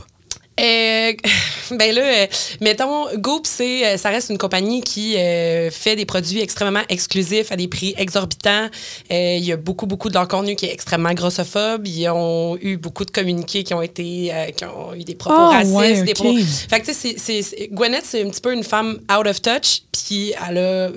[0.61, 1.13] Euh,
[1.71, 2.27] ben là, euh,
[2.61, 7.51] mettons, Goop, c'est, euh, ça reste une compagnie qui euh, fait des produits extrêmement exclusifs
[7.51, 8.69] à des prix exorbitants.
[9.11, 11.87] Il y a beaucoup, beaucoup de leur contenu qui est extrêmement grossophobe.
[11.87, 15.49] Ils ont eu beaucoup de communiqués qui ont été, qui ont eu des propos Ah,
[15.59, 15.75] racistes.
[15.75, 16.17] ouais, des ok.
[16.17, 16.39] propos-
[16.71, 20.33] Fait que, tu sais, Gwyneth, c'est un petit peu une femme out of touch, puis
[20.49, 20.89] elle a,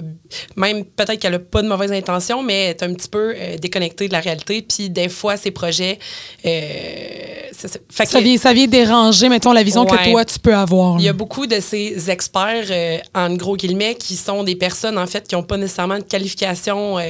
[0.55, 3.57] même peut-être qu'elle a pas de mauvaises intentions, mais elle est un petit peu euh,
[3.57, 5.99] déconnectée de la réalité, puis des fois, ses projets.
[6.45, 7.67] euh, ça.
[7.89, 10.99] Fait que- Ça vient, ça vient déranger, mettons, la vision que toi, tu peux avoir.
[10.99, 14.97] il y a beaucoup de ces experts, euh, en gros guillemets, qui sont des personnes,
[14.97, 17.03] en fait, qui n'ont pas nécessairement de qualification, tu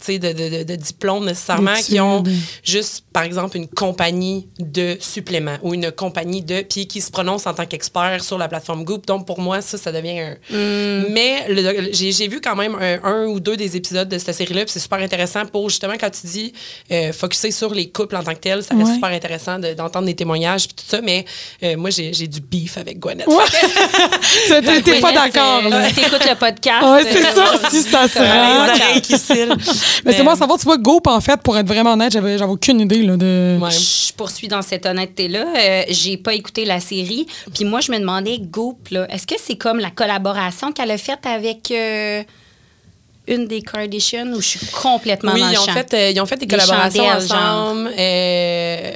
[0.00, 2.22] sais, de, de, de- de diplôme nécessairement, qui ont
[2.62, 7.46] juste, par exemple, une compagnie de suppléments ou une compagnie de, puis qui se prononcent
[7.46, 9.06] en tant qu'experts sur la plateforme Goop.
[9.06, 10.36] Donc, pour moi, ça, ça devient un...
[11.16, 11.46] Mais
[11.92, 14.80] j'ai vu quand même un, un ou deux des épisodes de cette série-là, puis c'est
[14.80, 16.52] super intéressant pour, justement, quand tu dis
[16.92, 18.94] euh, focuser sur les couples en tant que tels, ça reste Ouais.
[18.94, 21.24] super intéressant de- d'entendre des témoignages, puis tout ça, mais
[21.62, 23.26] euh, moi, j'ai j'ai du beef avec Gwyneth.
[23.26, 23.44] Ouais.
[24.82, 25.88] T'es- pas d'accord, euh, là.
[25.88, 26.84] Si t'écoutes le podcast.
[26.86, 29.56] Ouais, c'est ça, si ça se rend.
[30.04, 32.38] Mais c'est moi à savoir, tu vois, Goop, en fait, pour être vraiment honnête, j'avais
[32.38, 33.58] j'avais aucune idée là, de.
[33.60, 33.70] Ouais.
[33.70, 35.44] Je poursuis dans cette honnêteté-là.
[35.56, 37.26] Euh, j'ai pas écouté la série.
[37.54, 40.98] Puis moi, je me demandais, Goop, là, est-ce que c'est comme la collaboration qu'elle a
[41.06, 42.22] faite avec euh,
[43.28, 45.72] une des Kardashians ou je suis complètement Oui, dans le ils ont, champ?
[45.72, 47.90] fait, euh, ils ont fait des, Des collaborations ensemble.
[47.98, 48.90] Euh,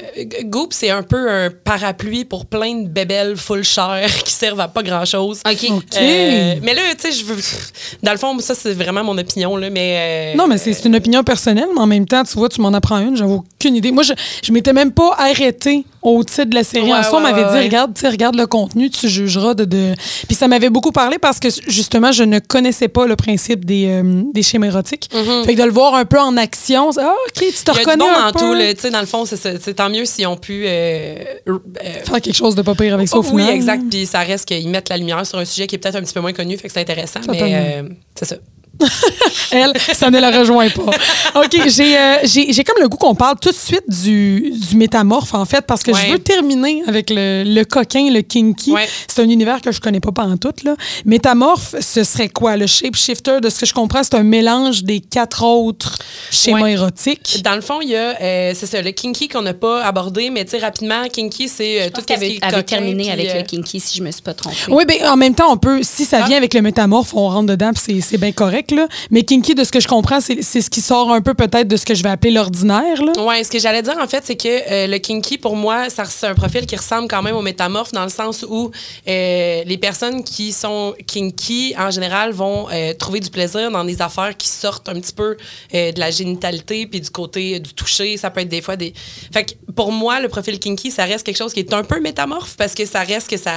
[0.45, 4.69] Goop, c'est un peu un parapluie pour plein de bébelles full chair qui servent à
[4.69, 5.41] pas grand-chose.
[5.45, 5.65] OK.
[5.71, 5.83] OK.
[5.97, 7.35] Euh, mais là, tu sais, je veux.
[8.03, 10.33] Dans le fond, ça, c'est vraiment mon opinion, là, mais.
[10.33, 12.61] euh, Non, mais c'est c'est une opinion personnelle, mais en même temps, tu vois, tu
[12.61, 13.91] m'en apprends une, j'avais aucune idée.
[13.91, 16.85] Moi, je, je m'étais même pas arrêtée au titre de la série.
[16.91, 19.93] Ouais, en soi, on m'avait ouais, dit, regarde, regarde le contenu, tu jugeras de, de...
[20.27, 23.85] Puis ça m'avait beaucoup parlé parce que, justement, je ne connaissais pas le principe des,
[23.87, 25.09] euh, des schémas érotiques.
[25.45, 27.73] Fait que de le voir un peu en action, c'est, ah, OK, tu te Mm-hmm.
[27.73, 28.39] Il y a du reconnais bon un dans peu.
[28.73, 30.63] tout, sais, dans le fond, c'est tant mieux s'ils ont pu.
[30.65, 31.15] euh,
[31.47, 31.59] euh,
[32.05, 33.55] Faire quelque chose de pas pire avec ça au Oh, oui, final.
[33.55, 33.83] exact.
[33.89, 36.13] Puis ça reste qu'ils mettent la lumière sur un sujet qui est peut-être un petit
[36.13, 37.19] peu moins connu, fait que c'est intéressant.
[37.21, 37.45] Totalement.
[37.45, 38.35] Mais euh, c'est ça.
[39.51, 40.91] Elle, ça ne la rejoint pas.
[41.35, 44.75] OK, j'ai euh, j'ai- j'ai comme le goût qu'on parle tout de suite du, du
[44.77, 45.99] métamorphe, en fait, parce que Ouais.
[46.07, 48.71] je veux terminer avec le, le coquin, le kinky.
[48.71, 48.87] Ouais.
[49.07, 50.53] C'est un univers que je connais pas en tout.
[50.63, 50.75] Là.
[51.05, 52.55] Métamorphe, ce serait quoi?
[52.57, 55.97] Le shapeshifter, de ce que je comprends, c'est un mélange des quatre autres
[56.31, 56.73] schémas Ouais.
[56.73, 57.41] érotiques.
[57.43, 60.29] Dans le fond, il y a, euh, c'est ça, le kinky qu'on n'a pas abordé,
[60.29, 63.03] mais tu sais, rapidement, kinky, c'est euh, tout ce qui avait, est avait coquin, terminé
[63.03, 64.55] puis, avec euh, le kinky, si je me suis pas trompée.
[64.69, 66.27] Oui, ben, en même temps, on peut, si ça Ah.
[66.27, 68.70] vient avec le métamorphe, on rentre dedans, c'est bien correct.
[68.71, 68.87] Là.
[69.09, 71.77] Mais kinky, de ce que je comprends, c'est ce qui sort un peu peut-être de
[71.77, 73.03] ce que je vais appeler l'ordinaire.
[73.03, 73.23] là.
[73.23, 76.27] Ouais, ce que j'allais dire en fait, c'est que euh, le kinky pour moi, c'est
[76.27, 78.71] un profil qui ressemble quand même au métamorphe dans le sens où
[79.07, 84.01] euh, les personnes qui sont kinky en général vont euh, trouver du plaisir dans des
[84.01, 85.37] affaires qui sortent un petit peu
[85.73, 88.17] de la génitalité puis du côté du toucher.
[88.17, 88.93] Ça peut être des fois des.
[89.33, 91.99] Fait que pour moi, le profil kinky, ça reste quelque chose qui est un peu
[91.99, 93.53] métamorphe parce que ça reste que ça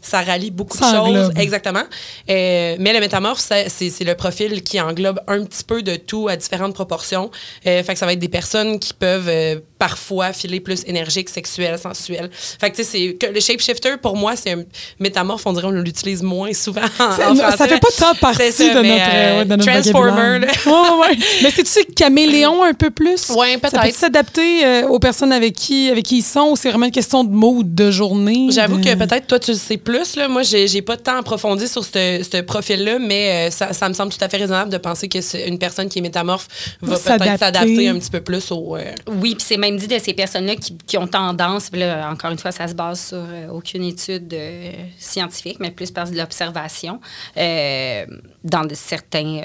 [0.00, 1.30] ça rallie beaucoup Ça de choses.
[1.36, 1.84] Exactement.
[2.28, 6.74] Mais le métamorphe, c'est le profil qui englobe un petit peu de tout à différentes
[6.74, 7.30] proportions.
[7.66, 11.28] Euh, fait que ça va être des personnes qui peuvent euh, parfois filer plus énergique,
[11.28, 12.30] sexuelle, sensuelle.
[12.60, 14.62] Fait que tu sais, c'est le shapeshifter pour moi c'est un
[15.00, 15.44] métamorphe.
[15.46, 16.82] On dirait on l'utilise moins souvent.
[17.00, 19.56] En, Ça, en ça fait pas tant partie ça, de, mais, notre, euh, ouais, de
[19.56, 20.38] notre Transformer.
[20.66, 21.18] Ouais, ouais, ouais.
[21.42, 23.30] Mais c'est-tu caméléon un peu plus?
[23.30, 23.82] Ouais, Ça peut-être.
[23.82, 26.92] peut s'adapter euh, aux personnes avec qui, avec qui ils sont ou c'est vraiment une
[26.92, 28.48] question de mood, de journée?
[28.52, 30.14] J'avoue de- que peut-être toi, tu le sais plus.
[30.16, 30.28] Là.
[30.28, 31.90] Moi, j'ai pas de temps approfondi sur ce
[32.30, 35.20] ce profil-là, mais euh, ça, ça me semble tout à fait raisonnable de penser que
[35.20, 36.46] c'est une personne qui est métamorphe
[36.82, 38.76] va peut-être s'adapter un petit peu plus au.
[38.76, 38.82] euh,
[39.20, 42.52] Oui, puis c'est même dit de ces personnes-là qui, ont tendance, là, encore une fois,
[42.52, 47.00] ça se base sur euh, aucune étude euh, scientifique, mais plus par de l'observation,
[47.36, 48.06] euh,
[48.44, 49.42] dans de certains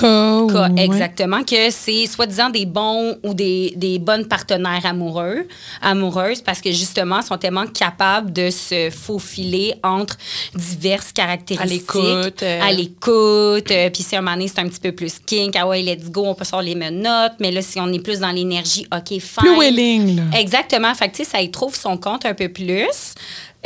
[0.00, 0.84] Cas, cas, ouais.
[0.84, 5.46] exactement, que c'est soi-disant des bons ou des, des bonnes partenaires amoureux,
[5.82, 10.16] amoureuses, parce que justement, sont tellement capables de se faufiler entre
[10.54, 11.90] diverses caractéristiques.
[11.90, 12.60] À l'écoute, euh.
[12.62, 13.70] À l'écoute.
[13.70, 16.10] euh, Puis si un moment donné, c'est un petit peu plus kink, ah ouais, let's
[16.10, 17.34] go, on peut sortir les menottes.
[17.40, 19.20] Mais là, si on est plus dans l'énergie, OK, fine.
[19.38, 20.38] Plus willing, là.
[20.38, 20.94] Exactement.
[20.94, 23.14] Fait que, ça y trouve son compte un peu plus.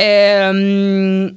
[0.00, 1.30] Euh,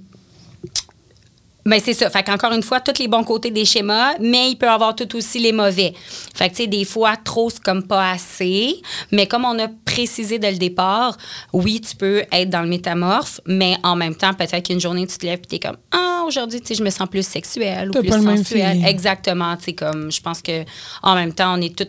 [1.66, 2.10] mais c'est ça.
[2.10, 5.16] Fait qu'encore une fois, tous les bons côtés des schémas, mais il peut avoir tout
[5.16, 5.94] aussi les mauvais.
[6.36, 8.82] Fait que, tu sais, des fois, trop, c'est comme pas assez.
[9.12, 11.18] Mais comme on a précisé dès le départ,
[11.54, 15.18] oui, tu peux être dans le métamorphe, mais en même temps, peut-être qu'une journée, tu
[15.18, 17.94] te lèves et t'es comme, ah, aujourd'hui, tu sais, je me sens plus sexuelle ou
[17.94, 18.86] plus sensuelle.
[18.86, 19.58] Exactement.
[19.58, 20.64] Tu sais, comme, je pense que
[21.02, 21.88] en même temps, on est tous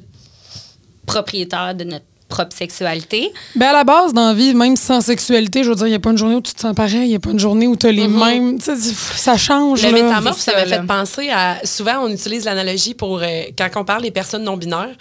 [1.07, 3.33] propriétaires de notre propre sexualité.
[3.55, 5.97] Ben à la base, dans la vie, même sans sexualité, je veux dire, il n'y
[5.97, 7.67] a pas une journée où tu te sens pareil, il n'y a pas une journée
[7.67, 8.59] où tu as les mêmes.
[8.59, 8.77] Tu sais,
[9.17, 9.83] ça change.
[9.85, 11.59] Le métamorphe, ça m'a fait penser à.
[11.65, 13.21] Souvent, on utilise l'analogie pour.
[13.23, 14.95] euh, quand on parle des personnes non-binaires,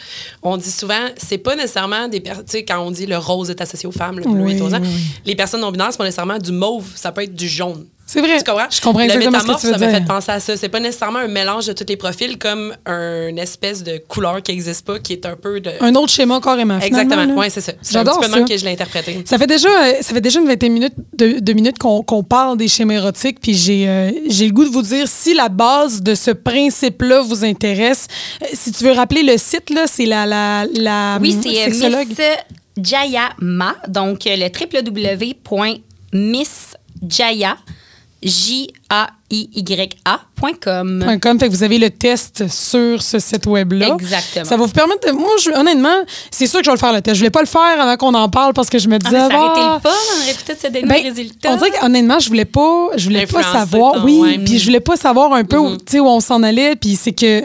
[0.44, 2.46] on dit souvent, c'est pas nécessairement des personnes.
[2.46, 4.62] Tu sais, quand on dit le rose est associé aux femmes, le bleu Oui, est
[4.62, 5.04] aux hommes, oui.
[5.26, 7.86] les personnes non-binaires, c'est pas nécessairement du mauve, ça peut être du jaune.
[8.08, 8.38] C'est vrai.
[8.38, 8.68] Tu comprends?
[8.70, 10.56] Je comprends le exactement ce que métamorphe, tu veux ça m'a fait penser à ça.
[10.56, 14.52] C'est pas nécessairement un mélange de tous les profils comme une espèce de couleur qui
[14.52, 15.72] n'existe pas, qui est un peu de.
[15.82, 16.80] Un autre schéma carrément.
[16.80, 17.26] Exactement.
[17.36, 17.72] Oui, c'est ça.
[17.82, 18.44] C'est un J'adore petit peu ça.
[18.46, 19.24] que je l'ai interprété.
[19.26, 22.58] Ça fait déjà, euh, ça fait déjà une vingtaine minutes, de, de minutes qu'on parle
[22.58, 26.02] des schémas érotiques, puis j'ai euh, j'ai le goût de vous dire si la base
[26.04, 28.08] de ce principe-là vous intéresse.
[28.44, 31.64] euh, si tu veux rappeler le site, là, c'est la, la, la Oui, hum, c'est
[31.66, 32.06] euh.
[32.06, 32.20] Miss
[32.78, 34.48] Jayama, donc le
[36.24, 37.58] www.missjaya,
[38.26, 41.18] J-A-I-Y-A.com.
[41.22, 43.96] .com, fait que vous avez le test sur ce site web-là.
[44.00, 44.46] Exactement.
[44.46, 45.12] Ça va vous permettre de.
[45.14, 45.98] Moi, je- honnêtement,
[46.32, 47.16] c'est sûr que je vais le faire le test.
[47.16, 49.28] Je voulais pas le faire avant qu'on en parle parce que je me Ah, disais.
[49.28, 51.50] mais ça ah, le fun, on aurait peut-être se donner Ben, le résultat.
[51.52, 53.94] On dirait qu'honnêtement, je voulais pas, je voulais pas savoir.
[53.94, 56.44] ton- oui, puis je voulais pas savoir un peu où, tu sais, où on s'en
[56.44, 56.76] allait.
[56.76, 57.44] Puis c'est que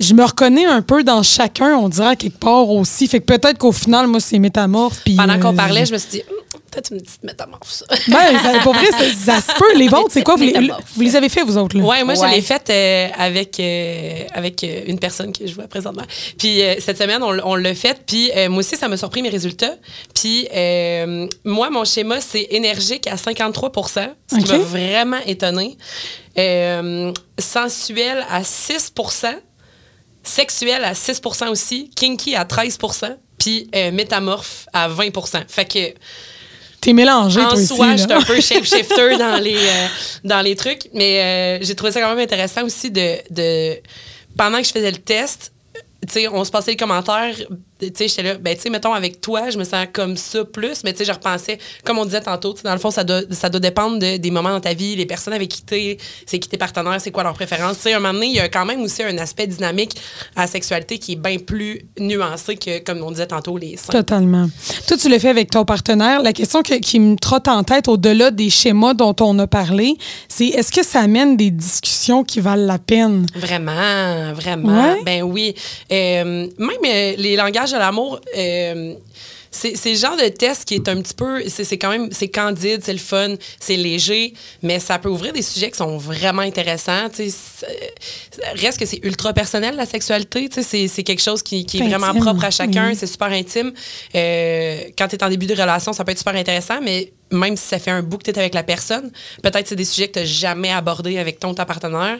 [0.00, 3.06] je me reconnais un peu dans chacun, on dirait quelque part aussi.
[3.08, 5.02] Fait que peut-être qu'au final, moi, c'est métamorphe.
[5.16, 7.84] Pendant qu'on euh, parlait, je me suis dit, Hum, peut-être une petite métamorphe, ça.
[8.08, 9.76] Ben, ça, pour vrai, ça, ça se peut.
[9.76, 10.36] Les vôtres, c'est quoi?
[10.36, 10.84] Vous les, Métamorphe.
[10.94, 11.76] vous les avez fait, vous autres?
[11.76, 11.84] Là?
[11.84, 15.66] Ouais, moi, je l'ai faite euh, avec, euh, avec euh, une personne que je vois
[15.66, 16.04] présentement.
[16.38, 18.02] Puis euh, cette semaine, on, on l'a faite.
[18.06, 19.74] Puis euh, moi aussi, ça m'a surpris mes résultats.
[20.14, 23.72] Puis euh, moi, mon schéma, c'est énergique à 53
[24.30, 25.76] ce qui m'a vraiment étonné.
[26.38, 28.92] Euh, sensuel à 6
[30.28, 35.94] sexuel à 6% aussi, kinky à 13% puis euh, métamorphe à 20% Fait que
[36.80, 38.20] T'es mélangé, en toi soi, j'étais là.
[38.20, 39.86] un peu shapeshifter dans les euh,
[40.22, 43.80] dans les trucs, mais euh, j'ai trouvé ça quand même intéressant aussi de, de
[44.36, 45.52] pendant que je faisais le test,
[46.06, 47.34] tu sais, on se passait les commentaires,
[47.80, 50.44] tu sais, j'étais là, ben tu sais, mettons avec toi, je me sens comme ça
[50.44, 53.20] plus, mais tu sais, je repensais, comme on disait tantôt, dans le fond, ça doit
[53.30, 56.38] ça doit dépendre de- des moments dans ta vie, les personnes avec qui t'es, c'est
[56.38, 58.40] qui tes partenaires, c'est quoi leurs préférences, tu sais, à un moment donné, il y
[58.40, 59.92] a quand même aussi un aspect dynamique
[60.36, 63.92] à la sexualité qui est bien plus nuancé que comme on disait tantôt les seins.
[63.92, 64.48] Totalement.
[64.86, 66.22] Toi, tu le fais avec ton partenaire.
[66.22, 69.94] La question que- qui me trotte en tête, au-delà des schémas dont on a parlé,
[70.28, 73.26] c'est est-ce que ça amène des discussions qui valent la peine?
[73.34, 74.92] Vraiment, vraiment.
[74.94, 75.02] Ouais?
[75.04, 75.54] Ben oui.
[75.92, 76.24] Euh,
[76.58, 78.94] même euh, les langages de l'amour, euh,
[79.74, 82.80] c'est le genre de test qui est un petit peu, c'est quand même, c'est candide,
[82.84, 87.08] c'est le fun, c'est léger, mais ça peut ouvrir des sujets qui sont vraiment intéressants.
[87.12, 87.32] C'est-
[88.54, 90.48] reste que c'est ultra personnel la sexualité.
[90.48, 92.88] Tu sais, c'est quelque chose qui, qui est vraiment propre à chacun.
[92.90, 92.96] oui.
[92.96, 93.72] C'est super intime.
[94.14, 97.56] Euh, quand tu es en début de relation, ça peut être super intéressant, mais même
[97.56, 99.10] si ça fait un bout que tu avec la personne,
[99.42, 102.18] peut-être c'est des sujets que tu n'as jamais abordés avec ton ta partenaire.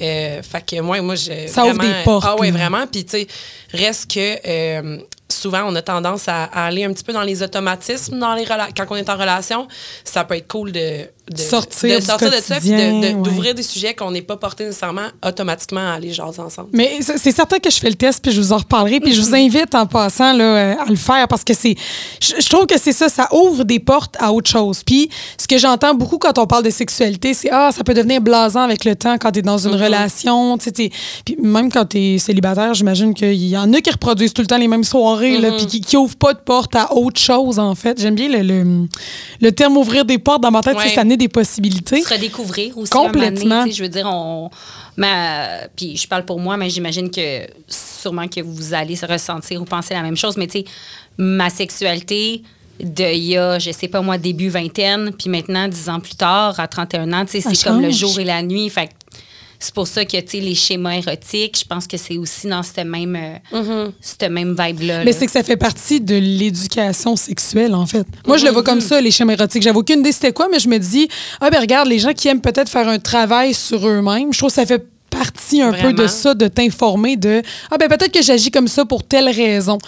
[0.00, 1.46] Euh, fait que moi, moi, je.
[1.46, 2.58] Ça ouvre des portes, Ah oui, là.
[2.58, 2.86] vraiment.
[2.86, 3.26] Puis, tu sais,
[3.72, 4.36] reste que.
[4.46, 4.98] euh,
[5.32, 8.86] souvent, on a tendance à, aller un petit peu dans les automatismes dans les quand
[8.90, 9.68] on est en relation.
[10.04, 13.06] Ça peut être cool de, de Sortir de sortir de ça puis de- quotidien, de-
[13.16, 13.22] ouais.
[13.22, 16.68] d'ouvrir des sujets qu'on n'est pas porté nécessairement automatiquement à aller jaser ensemble.
[16.72, 19.00] Mais c'est certain que je fais le test, puis je vous en reparlerai.
[19.00, 21.76] Puis je vous invite en passant là, euh, à le faire parce que c'est.
[22.20, 24.82] Je, je trouve que c'est ça, ça ouvre des portes à autre chose.
[24.84, 28.20] Puis ce que j'entends beaucoup quand on parle de sexualité, c'est Ah, ça peut devenir
[28.20, 30.58] blasant avec le temps quand tu es dans une relation.
[30.58, 30.90] tu sais, t'es-
[31.24, 34.46] Puis même quand tu es célibataire, j'imagine qu'il y en a qui reproduisent tout le
[34.48, 37.58] temps les mêmes soirées, là, puis qui, qui ouvrent pas de porte à autre chose,
[37.58, 38.00] en fait.
[38.00, 38.86] J'aime bien le, le,
[39.40, 40.84] le terme ouvrir des portes dans ma tête, Ouais.
[40.88, 42.02] c'est ça des possibilités.
[42.02, 43.60] se redécouvrir aussi Complètement.
[43.60, 44.50] donné, je veux dire on
[45.76, 49.64] puis je parle pour moi mais j'imagine que sûrement que vous allez se ressentir ou
[49.64, 50.64] penser la même chose mais tu sais
[51.16, 52.42] ma sexualité
[52.82, 56.14] de il y a, je sais pas moi, début vingtaine, puis maintenant, dix ans plus
[56.14, 58.68] tard, à 31 ans, tu sais, c'est comme le jour et la nuit.
[58.70, 58.92] Fait que
[59.60, 62.62] c'est pour ça que, tu sais, les schémas érotiques, je pense que c'est aussi dans
[62.62, 63.16] cette même,
[63.52, 65.00] euh, cette même vibe-là.
[65.00, 65.12] Mais là.
[65.12, 68.06] c'est que ça fait partie de l'éducation sexuelle, en fait.
[68.26, 68.64] Moi, je le vois Mm-hmm.
[68.64, 69.62] comme ça, les schémas érotiques.
[69.62, 71.08] J'avais aucune idée c'était quoi, mais je me dis,
[71.40, 74.50] ah ben regarde, les gens qui aiment peut-être faire un travail sur eux-mêmes, je trouve
[74.50, 78.22] que ça fait partie un peu de ça, de t'informer de, ah ben peut-être que
[78.22, 79.78] j'agis comme ça pour telle raison.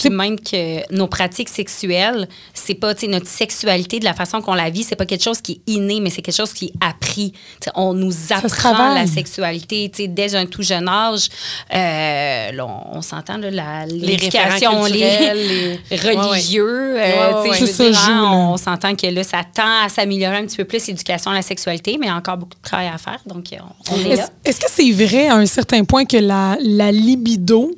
[0.00, 4.40] Puis même que nos pratiques sexuelles, c'est pas, tu sais, notre sexualité de la façon
[4.40, 6.66] qu'on la vit, c'est pas quelque chose qui est inné, mais c'est quelque chose qui
[6.66, 7.32] est appris.
[7.74, 11.28] On nous apprend la sexualité, tu sais, dès un tout jeune âge.
[11.74, 16.94] Euh, là, on, on s'entend, là, la, l'éducation, les, culturels, les- religieux.
[16.94, 17.14] Ouais, ouais.
[17.14, 20.46] euh, Ouais, Ça dire, joue, hein, on s'entend que là, ça tend à s'améliorer un
[20.46, 22.88] petit peu plus l'éducation à la sexualité, mais il y a encore beaucoup de travail
[22.88, 23.18] à faire.
[23.26, 24.28] Donc, on, on est Est-ce là.
[24.44, 27.70] est-ce que c'est vrai à un certain point que la, la libido,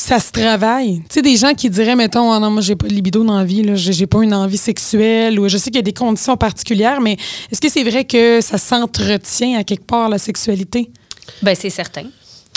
[0.00, 1.02] ça se travaille?
[1.08, 3.46] Tu sais, des gens qui diraient, mettons, ah non, moi, j'ai pas de libido dans
[3.46, 7.16] j'ai pas une envie sexuelle, ou je sais qu'il y a des conditions particulières, mais
[7.50, 10.90] est-ce que c'est vrai que ça s'entretient à quelque part, la sexualité?
[11.42, 12.04] Ben, c'est certain.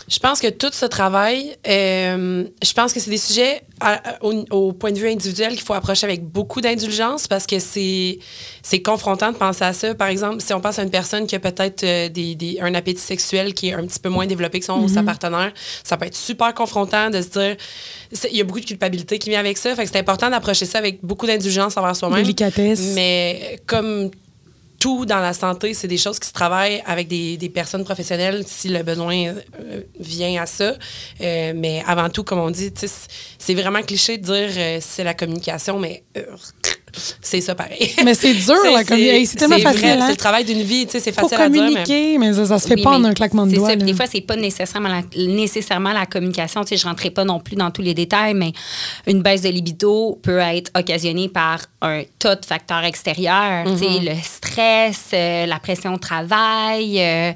[0.10, 4.34] Je pense que tout ce travail, euh, je pense que c'est des sujets à- au,
[4.52, 8.20] au point de vue individuel qu'il faut approcher avec beaucoup d'indulgence parce que c'est
[8.62, 9.96] c'est confrontant de penser à ça.
[9.96, 12.74] Par exemple, si on pense à une personne qui a peut-être euh, des, des- un
[12.76, 15.96] appétit sexuel qui est un petit peu moins développé que son ou sa partenaire, ça
[15.98, 17.58] peut être super confrontant de se dire...
[18.30, 19.76] Il y a beaucoup de culpabilité qui vient avec ça.
[19.76, 22.22] Fait que c'est important d'approcher ça avec beaucoup d'indulgence envers soi-même.
[22.22, 22.92] Délicatesse.
[22.94, 24.12] Mais comme
[24.84, 28.44] tout dans la santé, c'est des choses qui se travaillent avec des, des personnes professionnelles
[28.46, 30.74] si le besoin euh, vient à ça.
[31.22, 35.14] Euh, mais avant tout, comme on dit, c'est- vraiment cliché de dire euh, c'est la
[35.14, 36.04] communication, mais
[37.22, 37.92] c'est ça pareil.
[38.04, 40.00] Mais c'est dur, la commu- hey, c'est tellement facile, hein?
[40.06, 41.64] C'est le travail d'une vie, c'est facile à dire.
[41.64, 43.70] mais- communiquer, mais ça, ça se fait Oui, pas en un claquement de doigts.
[43.70, 43.76] ça.
[43.76, 46.62] Des fois, c'est pas nécessairement la, nécessairement la communication.
[46.70, 48.52] Je rentrais pas non plus dans tous les détails, mais
[49.08, 53.68] une baisse de libido peut être occasionnée par un tas de facteurs extérieurs.
[53.78, 54.10] Sais, Mm-hmm.
[54.16, 57.32] le stress, euh, la pression au travail, euh,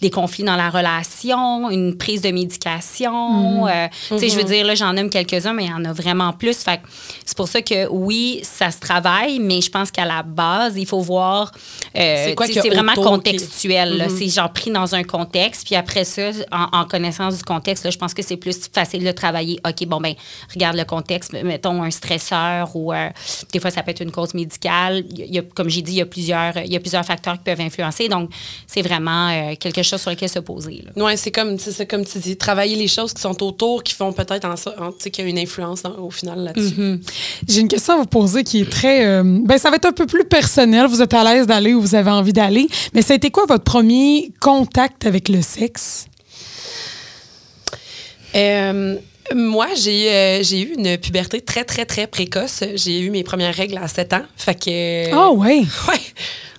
[0.00, 3.66] des conflits dans la relation, une prise de médication.
[3.66, 3.70] Mm-hmm.
[3.70, 5.92] euh, tu sais, je veux dire, là, j'en nomme quelques-uns, mais il y en a
[5.92, 6.56] vraiment plus.
[6.62, 6.80] Fait
[7.26, 10.86] c'est pour ça que oui, ça se travaille, mais je pense qu'à la base, il
[10.86, 11.50] faut voir.
[11.96, 13.96] euh, C'est quoi C'est vraiment qui- contextuel.
[13.98, 14.06] là.
[14.08, 15.66] C'est genre pris dans un contexte.
[15.66, 19.04] Puis après ça, en, en connaissance du contexte, là, je pense que c'est plus facile
[19.04, 19.58] de travailler.
[19.66, 20.14] OK, bon, ben
[20.54, 21.32] regarde le contexte.
[21.32, 22.92] Mettons un stresseur ou
[23.52, 25.04] des fois, ça peut être une cause médicale.
[25.10, 27.34] Il y a- comme j'ai dit, il y, a plusieurs, il y a plusieurs facteurs
[27.38, 28.08] qui peuvent influencer.
[28.08, 28.30] Donc,
[28.66, 30.84] c'est vraiment euh, quelque chose sur lequel se poser.
[30.96, 31.56] Ouais, c'est comme,
[31.88, 34.96] comme tu dis, travailler les choses qui sont autour, qui font peut-être en en- tu
[35.04, 37.00] sais, qu'il y a une influence dans- au final là-dessus.
[37.48, 39.04] J'ai une question à vous poser qui est très.
[39.06, 40.86] euh, ben, ça va être un peu plus personnel.
[40.86, 42.66] Vous êtes à l'aise d'aller où vous avez envie d'aller.
[42.94, 46.06] Mais ça a été quoi votre premier contact avec le sexe?
[48.34, 48.96] Euh,
[49.34, 52.64] moi, j'ai euh, j'ai eu une puberté très, très, très précoce.
[52.74, 54.22] J'ai eu mes premières règles à 7 ans.
[54.36, 55.12] Fait que.
[55.12, 55.62] Ah, ouais.
[55.88, 56.00] Ouais.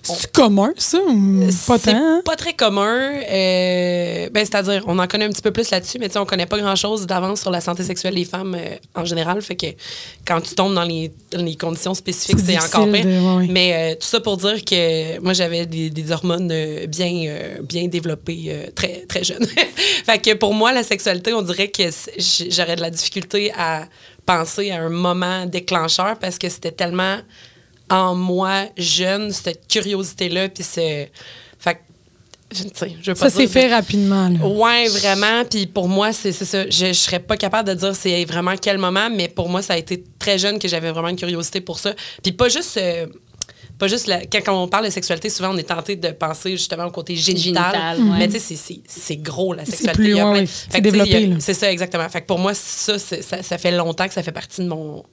[0.02, 0.98] C'est commun, ça?
[1.66, 2.22] Pas tant?
[2.24, 3.12] pas très commun.
[3.30, 6.58] euh, ben, C'est-à-dire, on en connaît un petit peu plus là-dessus, mais on connaît pas
[6.58, 9.40] grand-chose d'avance sur la santé sexuelle des femmes euh, en général.
[9.42, 9.66] Fait que
[10.26, 13.04] quand tu tombes dans les, dans les conditions spécifiques, C'est encore pire.
[13.04, 13.46] de- ouais, ouais.
[13.50, 16.52] Mais euh, tout ça pour dire que moi, j'avais des, des hormones
[16.88, 19.44] bien, bien développées très, très jeune.
[20.06, 21.82] fait que pour moi, la sexualité, on dirait que
[22.50, 23.84] j'aurais de la difficulté à
[24.26, 27.16] penser à un moment déclencheur parce que c'était tellement
[27.90, 31.06] en moi, jeune, cette curiosité-là, puis ce...
[31.58, 31.78] Fait que,
[32.56, 34.28] tu sais, je veux pas Ça s'est fait rapidement.
[34.28, 34.46] Là.
[34.46, 35.44] Ouais, vraiment.
[35.48, 36.64] Puis pour moi, c'est c'est ça.
[36.68, 39.74] Je, je serais pas capable de dire c'est vraiment quel moment, mais pour moi, ça
[39.74, 41.94] a été très jeune que j'avais vraiment une curiosité pour ça.
[42.22, 42.76] Puis pas juste.
[42.76, 43.06] euh,
[43.78, 46.50] pas juste la- quand, quand on parle de sexualité, souvent on est tenté de penser
[46.50, 47.72] justement au côté génital.
[47.72, 48.18] Génital, ouais.
[48.18, 50.02] Mais tu sais, c'est- c'est- c'est gros la C'est sexualité.
[50.70, 51.10] C'est développé.
[51.40, 52.08] C'est ça, exactement.
[52.08, 55.04] Fait que pour moi, ça, ça fait longtemps que ça fait partie de mon.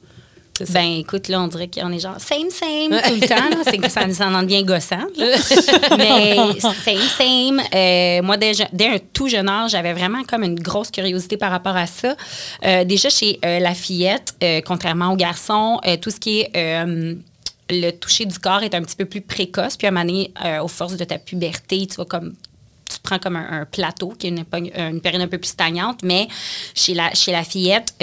[0.70, 3.64] Ben, écoute, là, on dirait qu'on est genre same, same tout le temps.
[3.64, 5.06] C'est que ça, ça en devient gossant.
[5.98, 7.62] Mais same, same.
[7.74, 11.76] Euh, moi, dès, un tout jeune âge, j'avais vraiment comme une grosse curiosité par rapport
[11.76, 12.16] à ça.
[12.66, 16.52] Euh, déjà, chez euh, la fillette, contrairement aux garçons, tout ce qui est.
[17.70, 19.78] le toucher du corps est un petit peu plus précoce.
[19.78, 22.34] Puis à un moment donné, aux forces de ta puberté, tu vas comme
[22.90, 26.04] tu prends comme un, un plateau qui est une, une période un peu plus stagnante,
[26.04, 26.30] mais
[26.74, 27.94] chez la, chez la fillette,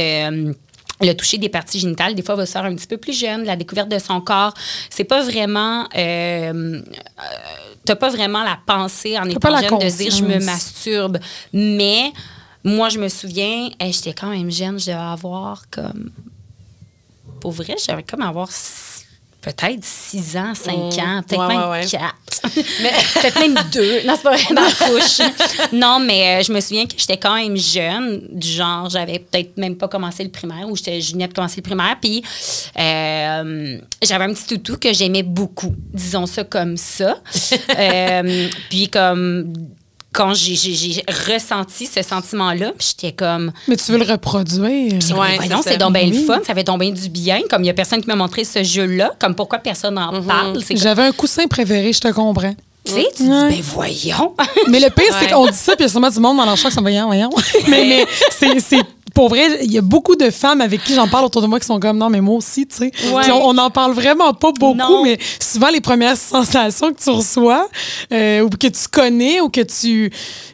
[1.01, 3.45] le toucher des parties génitales, des fois, va se faire un petit peu plus jeune.
[3.45, 4.55] La découverte de son corps,
[4.91, 5.89] c'est pas vraiment.
[5.97, 6.83] Euh, euh,
[7.85, 11.19] T'as pas vraiment la pensée en étant jeune de dire je me masturbe.
[11.53, 12.13] Mais
[12.63, 16.11] moi, je me souviens, hey, j'étais quand même jeune, je devais avoir comme.
[17.41, 18.49] Pour vrai, j'avais comme avoir
[19.45, 21.87] peut-être 6 ans, 5 ans, peut-être Ouais, même ouais, ouais.
[21.87, 22.15] 4.
[22.83, 24.07] mais peut-être même 2.
[24.07, 25.73] Non, c'est pas vrai, dans la couche.
[25.73, 29.57] Non, mais euh, je me souviens que j'étais quand même jeune, du genre, j'avais peut-être
[29.59, 31.97] même pas commencé le primaire ou j'étais je venais de commencer le primaire.
[32.01, 32.23] Puis
[32.79, 37.19] euh, j'avais un petit toutou que j'aimais beaucoup, disons ça comme ça.
[37.77, 39.53] Euh, puis comme
[40.14, 44.92] quand j'ai- ressenti ce sentiment-là, puis j'étais comme, Mais tu veux le reproduire.
[44.92, 47.40] J'étais comme, Ouais, voyons, c'est donc bien le fun, ça fait donc bien du bien.
[47.50, 50.61] Comme il y a personne qui m'a montré ce jeu-là, comme pourquoi personne n'en parle.
[50.62, 52.55] C'est comme, J'avais un coussin préféré, je te comprends.
[52.85, 53.49] Tu sais, tu dis, Ouais.
[53.51, 54.35] ben voyons.
[54.68, 56.57] Mais le pire, c'est qu'on dit ça, puis il y a sûrement du monde dans
[56.57, 57.31] champ qui sont voyons, voyons.
[57.68, 58.83] mais mais c'est, c'est-
[59.14, 61.61] pour vrai, il y a beaucoup de femmes avec qui j'en parle autour de moi
[61.61, 62.90] qui sont comme non, mais moi aussi, tu sais.
[63.12, 63.31] Ouais.
[63.31, 65.05] On n'en parle vraiment pas beaucoup, Non.
[65.05, 67.68] mais souvent les premières sensations que tu reçois
[68.12, 70.11] euh, ou que tu connais ou que tu.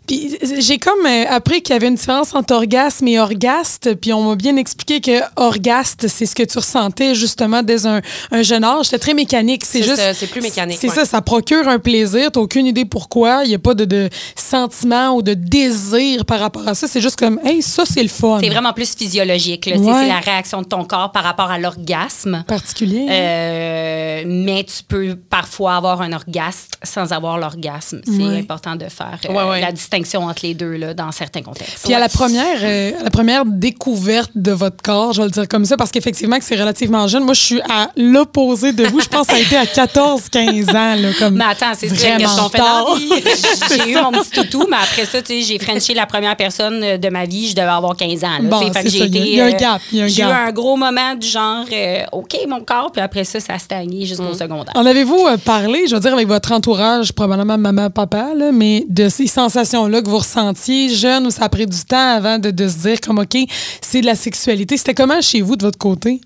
[0.07, 4.13] Puis j'ai comme euh, appris qu'il y avait une différence entre orgasme et orgaste, puis
[4.13, 8.43] on m'a bien expliqué que orgaste, c'est ce que tu ressentais justement dès un, un
[8.43, 8.87] jeune âge.
[8.87, 9.63] C'était très mécanique.
[9.65, 10.03] C'est juste.
[10.13, 10.95] c'est plus mécanique, C'est ouais.
[10.95, 12.20] ça, ça procure un plaisir.
[12.31, 13.43] T'as aucune idée pourquoi.
[13.45, 16.87] Il n'y a pas de, de sentiment ou de désir par rapport à ça.
[16.89, 18.39] C'est juste comme, hey, ça, c'est le fun.
[18.43, 19.67] C'est vraiment plus physiologique.
[19.73, 19.79] Ouais.
[19.79, 22.45] C'est la réaction de ton corps par rapport à l'orgasme.
[22.47, 23.07] Particulier.
[23.11, 28.01] Euh, mais tu peux parfois avoir un orgasme sans avoir l'orgasme.
[28.05, 28.39] C'est Ouais.
[28.41, 29.61] important de faire euh, Ouais, ouais.
[29.61, 31.85] la distinction entre les deux là, dans certains contextes.
[31.85, 35.31] Puis à la première, euh, à la première découverte de votre corps, je vais le
[35.33, 37.25] dire comme ça, parce qu'effectivement que c'est relativement jeune.
[37.25, 39.01] Moi, je suis à l'opposé de vous.
[39.01, 42.10] Je pense que ça a été à 14-15 ans, là, comme Mais attends, c'est sûr
[42.19, 42.97] dans?
[43.85, 46.83] J'ai eu mon petit toutou, mais après ça, tu sais, j'ai frenché la première personne
[46.83, 48.29] euh, de ma vie, je devais avoir 15 ans.
[48.41, 48.73] là, Bon, tu sais.
[48.73, 50.23] Fait que c'est j'ai il y a- été, il y a un euh, gap, J'ai
[50.23, 53.59] eu un gros moment du genre, euh, OK, mon corps, puis après ça, ça a
[53.59, 54.73] stagné jusqu'au secondaire.
[54.75, 59.09] En avez-vous parlé, je veux dire, avec votre entourage, probablement maman, papa, là, mais de
[59.09, 62.69] ces sensations-là que vous ressentiez jeune ou ça a pris du temps avant de, de
[62.69, 63.37] se dire comme, OK,
[63.81, 64.77] c'est de la sexualité.
[64.77, 66.21] C'était comment chez vous de votre côté?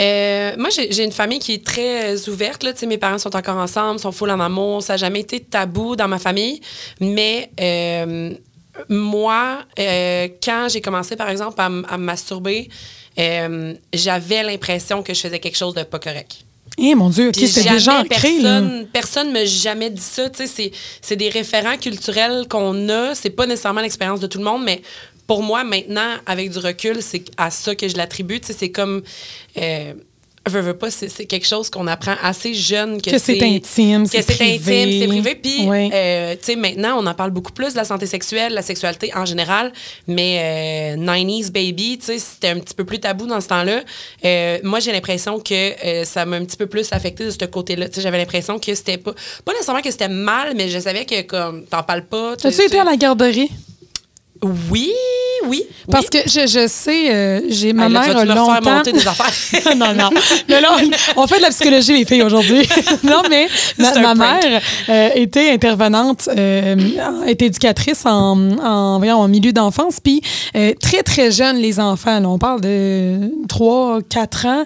[0.00, 2.62] Euh, moi, j'ai une famille qui est très euh, ouverte.
[2.62, 2.72] Là.
[2.86, 4.82] Mes parents sont encore ensemble, sont full en amour.
[4.82, 6.60] Ça n'a jamais été tabou dans ma famille.
[7.00, 8.32] Mais euh,
[8.88, 12.68] moi, euh, quand j'ai commencé, par exemple, à, me masturber,
[13.92, 16.44] j'avais l'impression que je faisais quelque chose de pas correct.
[16.78, 20.28] Eh mon Dieu, OK, Puis c'était jamais déjà personne, personne m'a jamais dit ça.
[20.32, 20.70] C'est,
[21.02, 23.14] c'est des référents culturels qu'on a.
[23.14, 24.80] C'est pas nécessairement l'expérience de tout le monde, mais
[25.30, 28.40] pour moi, maintenant, avec du recul, c'est à ça que je l'attribue.
[28.42, 29.00] C'est comme.
[29.56, 29.92] Euh,
[30.48, 34.10] veux, veux pas, c'est, quelque chose qu'on apprend assez jeune que, Que c'est intime, que
[34.10, 35.34] c'est intime, c'est privé.
[35.36, 38.62] Puis, euh, tu sais, maintenant, on en parle beaucoup plus de la santé sexuelle, la
[38.62, 39.72] sexualité en général,
[40.08, 43.82] mais euh, 90s baby, tu sais, c'était un petit peu plus tabou dans ce temps-là.
[44.24, 47.44] Euh, moi, j'ai l'impression que euh, ça m'a un petit peu plus affecté de ce
[47.44, 47.88] côté-là.
[47.88, 49.12] Tu sais, j'avais l'impression que c'était pas,
[49.44, 52.36] pas nécessairement que c'était mal, mais je savais que comme t'en parles pas.
[52.36, 53.48] tu- As-tu tu- été à la garderie?
[54.42, 54.90] Oui,
[55.46, 55.64] oui.
[55.90, 56.20] Parce oui.
[56.22, 58.76] que je, je sais, euh, j'ai ma là, tu mère refaire longtemps.
[58.76, 59.74] monter des affaires?
[59.76, 60.10] non, non.
[60.48, 60.76] Mais là,
[61.16, 62.66] on on fait de la psychologie, les filles, aujourd'hui.
[63.02, 66.76] non, mais ma, mère euh, était intervenante, euh,
[67.26, 70.00] était éducatrice en, en, voyons, en milieu d'enfance.
[70.00, 70.22] Puis,
[70.56, 74.64] euh, très, très jeune, les enfants, là, on parle de 3, 4 ans.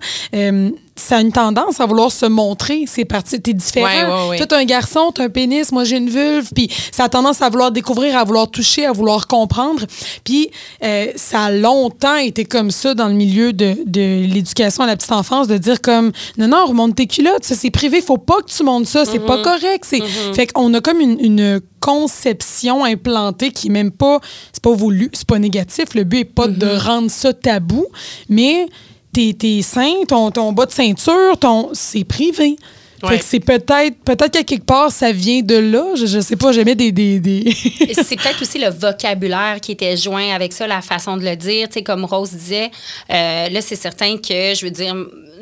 [0.97, 2.85] Ça a une tendance à vouloir se montrer.
[2.87, 3.41] C'est parti.
[3.41, 3.87] T'es différent.
[3.87, 4.47] Ouais, ouais, ouais.
[4.47, 6.49] Toi, un garçon, t'as un pénis, moi, j'ai une vulve.
[6.55, 9.83] Puis, ça a tendance à vouloir découvrir, à vouloir toucher, à vouloir comprendre.
[10.23, 10.51] Puis,
[10.85, 14.97] euh, ça a longtemps été comme ça dans le milieu de, de l'éducation à la
[14.97, 18.37] petite enfance, de dire comme, non, non, remonte tes culottes, ça, c'est privé, faut pas
[18.47, 19.27] que tu montes ça, c'est Mm-hmm.
[19.27, 19.85] pas correct.
[19.85, 20.01] C'est...
[20.35, 24.21] Fait qu'on a comme une, une conception implantée qui est même pas,
[24.53, 25.95] c'est pas voulu, c'est pas négatif.
[25.95, 26.79] Le but est pas de Mm-hmm.
[26.79, 27.87] rendre ça tabou,
[28.29, 28.67] mais
[29.15, 32.57] tes, tes seins, ton, ton bas de ceinture, ton, c'est privé.
[33.01, 33.19] Fait Ouais.
[33.19, 35.85] que c'est peut-être, peut-être qu'à quelque part, ça vient de là.
[35.95, 36.91] Je, je sais pas, j'aimais des.
[36.91, 37.53] des, des...
[37.93, 41.69] c'est peut-être aussi le vocabulaire qui était joint avec ça, la façon de le dire.
[41.69, 42.71] Tu sais, comme Rose disait,
[43.11, 44.95] euh, là, c'est certain que, je veux dire,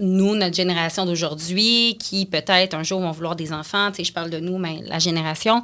[0.03, 4.13] nous, notre génération d'aujourd'hui, qui peut-être un jour vont vouloir des enfants, tu sais, je
[4.13, 5.63] parle de nous, mais la génération,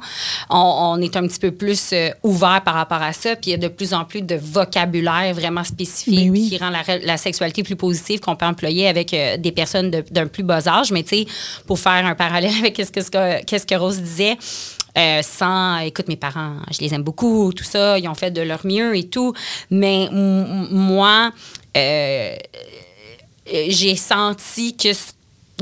[0.49, 0.57] on,
[0.97, 3.53] on est un petit peu plus euh, ouvert par rapport à ça, puis il y
[3.53, 6.49] a de plus en plus de vocabulaire vraiment spécifique oui.
[6.49, 10.03] qui rend la, la sexualité plus positive qu'on peut employer avec euh, des personnes de-
[10.09, 10.91] d'un plus bas âge.
[10.91, 11.25] Mais tu sais,
[11.67, 14.37] pour faire un parallèle avec ce que, Rose disait,
[14.97, 18.41] euh, sans, écoute, mes parents, je les aime beaucoup, tout ça, ils ont fait de
[18.41, 19.33] leur mieux et tout,
[19.69, 21.31] mais moi,
[21.77, 22.35] euh,
[23.69, 24.89] j'ai senti que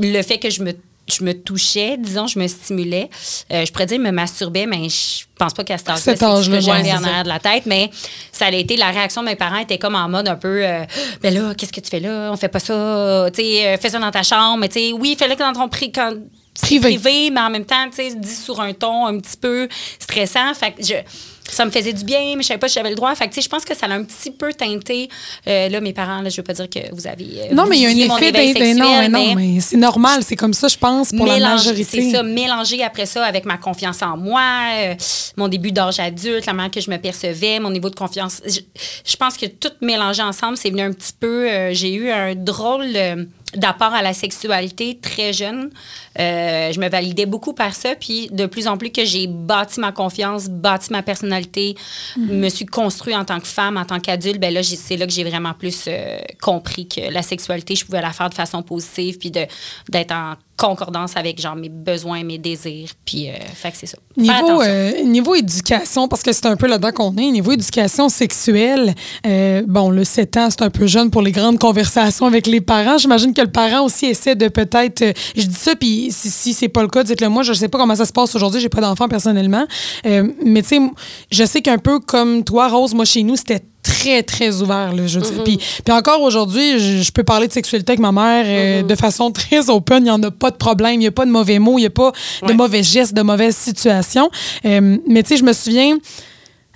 [0.00, 0.72] le fait que je me
[1.10, 3.08] je me touchais, disons, je me stimulais.
[3.50, 6.50] Euh, je pourrais dire me masturbais, mais je pense pas qu'à cet âge-là, c'est ce
[6.50, 7.64] que j'avais en arrière de la tête.
[7.64, 7.88] Mais
[8.30, 10.84] ça a été, la réaction de mes parents était comme en mode un peu, euh,
[11.22, 12.28] ben là, qu'est-ce que tu fais là?
[12.30, 13.30] On fait pas ça.
[13.32, 14.58] Tu sais, euh, fais ça dans ta chambre.
[14.58, 16.12] Mais tu sais, oui, fais-le dans ton pri- quand,
[16.60, 16.98] Privé.
[16.98, 19.66] privé, mais en même temps, tu sais, dit sur un ton un petit peu
[19.98, 20.52] stressant.
[20.52, 20.92] Fait que je,
[21.50, 23.14] ça me faisait du bien, mais je savais pas si j'avais le droit.
[23.14, 25.08] Fait que, tu sais, je pense que ça l'a un petit peu teinté.
[25.46, 27.24] Euh, là, mes parents, là, je veux pas dire que vous avez.
[27.50, 29.76] euh, non, mais il y a un effet non, mais sexuel, non, mais- mais c'est
[29.76, 32.02] normal, c'est comme ça, je pense, pour la mélange- majorité.
[32.02, 34.42] C'est ça, mélanger après ça avec ma confiance en moi,
[34.74, 34.94] euh,
[35.36, 38.40] mon début d'âge adulte, la manière que je me percevais, mon niveau de confiance.
[38.46, 38.60] Je,
[39.04, 41.48] je pense que tout mélangé ensemble, c'est venu un petit peu.
[41.48, 42.86] euh, J'ai eu un drôle
[43.54, 45.70] d'apport à la sexualité très jeune.
[46.18, 49.80] Euh, je me validais beaucoup par ça, puis de plus en plus que j'ai bâti
[49.80, 51.74] ma confiance, bâti ma personnalité,
[52.16, 55.12] me suis construit en tant que femme, en tant qu'adulte, ben là, c'est là que
[55.12, 59.18] j'ai vraiment plus euh, compris que la sexualité, je pouvais la faire de façon positive,
[59.18, 59.46] puis de-
[59.88, 63.96] d'être en concordance avec genre mes besoins, mes désirs, puis euh, fait que c'est ça.
[64.16, 68.94] Niveau, euh, niveau éducation, parce que c'est un peu là-dedans qu'on est, niveau éducation sexuelle,
[69.26, 72.60] euh, bon, le 7 ans, c'est un peu jeune pour les grandes conversations avec les
[72.60, 72.98] parents.
[72.98, 75.14] J'imagine que le parent aussi essaie de peut-être.
[75.36, 77.44] je dis ça, puis si, si c'est pas le cas, dites-le moi.
[77.44, 79.66] Je sais pas comment ça se passe aujourd'hui, j'ai pas d'enfant personnellement.
[80.04, 80.80] Mais tu sais,
[81.30, 84.92] je sais qu'un peu comme toi, Rose, moi, chez nous, c'était très, très ouvert.
[84.92, 85.44] Là, je dire.
[85.44, 88.94] puis, puis encore aujourd'hui, je, je peux parler de sexualité avec ma mère euh, de
[88.94, 89.98] façon très open.
[89.98, 90.94] Il n'y en a pas de problème.
[90.94, 91.78] Il n'y a pas de mauvais mots.
[91.78, 92.12] Il n'y a pas
[92.46, 94.30] de mauvais gestes, de mauvaises situations.
[94.64, 95.98] Euh, mais tu sais, je me souviens,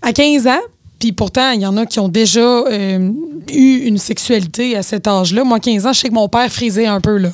[0.00, 0.60] à 15 ans,
[1.02, 3.10] Puis pourtant, il y en a qui ont déjà euh,
[3.52, 5.42] eu une sexualité à cet âge-là.
[5.42, 7.30] Moi, 15 ans, je sais que mon père frisait un peu, là.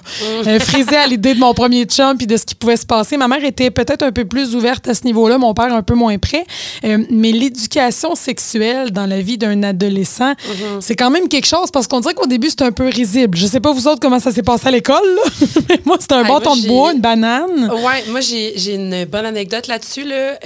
[0.47, 3.19] Euh, frisait à l'idée de mon premier chum puis de ce qui pouvait se passer.
[3.19, 5.93] Ma mère était peut-être un peu plus ouverte à ce niveau-là, mon père un peu
[5.93, 6.47] moins près.
[6.85, 10.33] Euh, mais l'éducation sexuelle dans la vie d'un adolescent,
[10.81, 13.37] c'est quand même quelque chose parce qu'on dirait qu'au début, c'est un peu risible.
[13.37, 14.97] Je sais pas vous autres comment ça s'est passé à l'école,
[15.69, 17.71] mais moi, c'était un Hey, bâton de bois, une banane.
[17.71, 20.05] Ouais, moi j'ai une bonne anecdote là-dessus.
[20.05, 20.39] Là.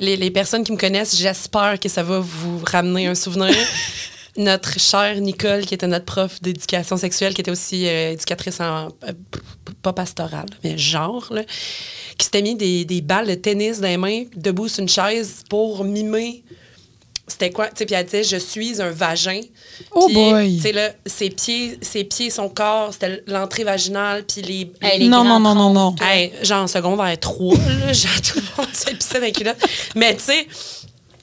[0.00, 3.54] Les, les personnes qui me connaissent, j'espère que ça va vous ramener un souvenir.
[4.36, 8.88] notre chère Nicole, qui était notre prof d'éducation sexuelle, qui était aussi euh, éducatrice en
[9.04, 9.12] euh,
[9.82, 11.42] pas pastorale, mais genre, là,
[12.18, 15.42] qui s'était mis des, des balles de tennis dans les mains, debout sur une chaise
[15.48, 16.42] pour mimer.
[17.28, 17.66] C'était quoi?
[17.66, 19.40] Tu sais, puis elle disait, je suis un vagin.
[19.90, 20.56] Oh boy.
[20.56, 25.00] Tu sais, là, ses pieds, ses pieds, son corps, c'était l'entrée vaginale, puis les, Hey,
[25.00, 25.94] les Non, non, non, non, non.
[26.00, 29.58] Hey, genre en secondaire 3, là, genre tout le monde se pissait dans les culottes.
[29.96, 30.46] Mais tu sais,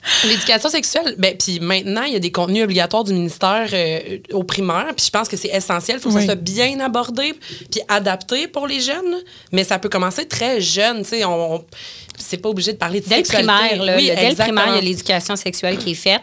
[0.24, 4.42] l'éducation sexuelle, ben, puis maintenant, il y a des contenus obligatoires du ministère euh, au
[4.44, 5.98] primaire, puis je pense que c'est essentiel.
[5.98, 6.20] Il faut que Oui.
[6.22, 7.34] ça soit bien abordé,
[7.70, 9.16] puis adapté pour les jeunes.
[9.52, 11.24] Mais ça peut commencer très jeune, tu sais.
[11.24, 11.64] On, on-
[12.16, 13.52] c'est pas obligé de parler de Dès sexualité.
[13.52, 16.22] primaire, là, Oui, dès le primaire, il y a l'éducation sexuelle qui est faite.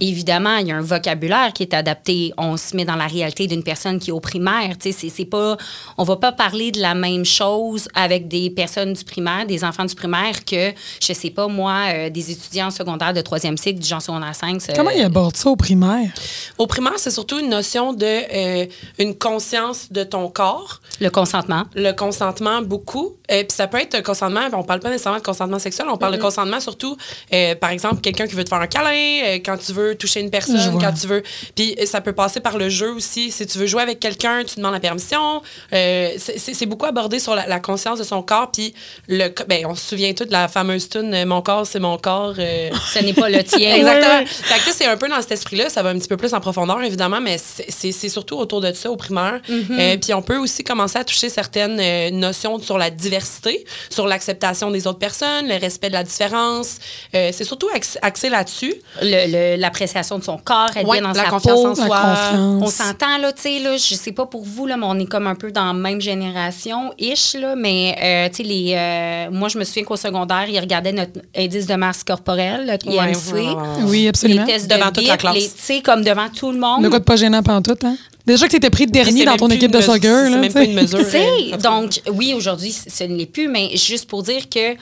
[0.00, 2.32] Évidemment, il y a un vocabulaire qui est adapté.
[2.36, 4.76] On se met dans la réalité d'une personne qui est au primaire.
[4.78, 5.56] Tu sais, c'est, c'est pas,
[5.98, 9.84] on va pas parler de la même chose avec des personnes du primaire, des enfants
[9.84, 13.86] du primaire, que, je sais pas, moi, euh, des étudiants secondaires de troisième cycle, du
[13.88, 14.60] genre secondaire 5.
[14.60, 16.10] ça- Comment ils abordent ça au primaire?
[16.58, 18.66] Au primaire, c'est surtout une notion de euh,
[18.98, 20.80] une conscience de ton corps.
[21.00, 21.64] Le consentement.
[21.74, 23.16] le consentement beaucoup.
[23.30, 25.96] Euh, Puis ça peut être un consentement, on parle pas nécessairement de consentement sexuel, on
[25.96, 26.96] parle de consentement surtout,
[27.32, 28.90] euh, par exemple, quelqu'un qui veut te faire un câlin,
[29.24, 31.22] euh, quand tu veux toucher une personne, quand tu veux.
[31.54, 33.30] Puis euh, ça peut passer par le jeu aussi.
[33.30, 35.42] Si tu veux jouer avec quelqu'un, tu demandes la permission.
[35.72, 38.50] Euh, c'est- beaucoup abordé sur la, la conscience de son corps.
[38.50, 38.72] Puis
[39.08, 41.98] le, ben, on se souvient tout de la fameuse tune euh, Mon corps, c'est mon
[41.98, 42.34] corps.
[42.38, 43.74] euh, Ce n'est pas le tien.
[43.76, 44.24] Exactement.
[44.26, 45.68] Fait que, c'est un peu dans cet esprit-là.
[45.68, 48.90] Ça va un petit peu plus en profondeur, évidemment, mais c'est- surtout autour de ça
[48.90, 49.40] au primaire.
[49.50, 51.80] Euh, puis on peut aussi commencer à toucher certaines
[52.18, 56.78] notions sur la diversité, sur l'acceptation des autres personnes, le respect de la différence.
[57.12, 58.74] C'est surtout ax- axé là-dessus.
[59.02, 61.66] Le- le- L'appréciation de son corps, être Ouais, bien dans la sa confiance peau.
[61.66, 62.00] en La soi.
[62.00, 62.62] confiance.
[62.62, 65.06] On s'entend, là, tu sais, là, je sais pas pour vous, là, mais on est
[65.06, 69.30] comme un peu dans la même génération, ish, là, mais, euh, tu sais, les, euh,
[69.30, 72.96] moi, je me souviens qu'au secondaire, ils regardaient notre indice de masse corporelle, le Ouais,
[73.12, 73.32] IMC.
[73.32, 73.82] ouais, ouais, ouais.
[73.86, 74.44] Oui, Les absolument.
[74.46, 75.34] tests Devant de toute la classe.
[75.36, 76.82] Tu sais, comme devant tout le monde.
[76.82, 77.96] Le quoi de pas gênant pantoute, hein?
[78.26, 80.24] Déjà que t'étais pris de Puis dernier dans ton équipe de soccer.
[80.26, 80.98] C'est là, même tu pas une mesure.
[80.98, 84.76] Tu euh, donc, oui, aujourd'hui, ce ne l'est plus, mais juste pour dire que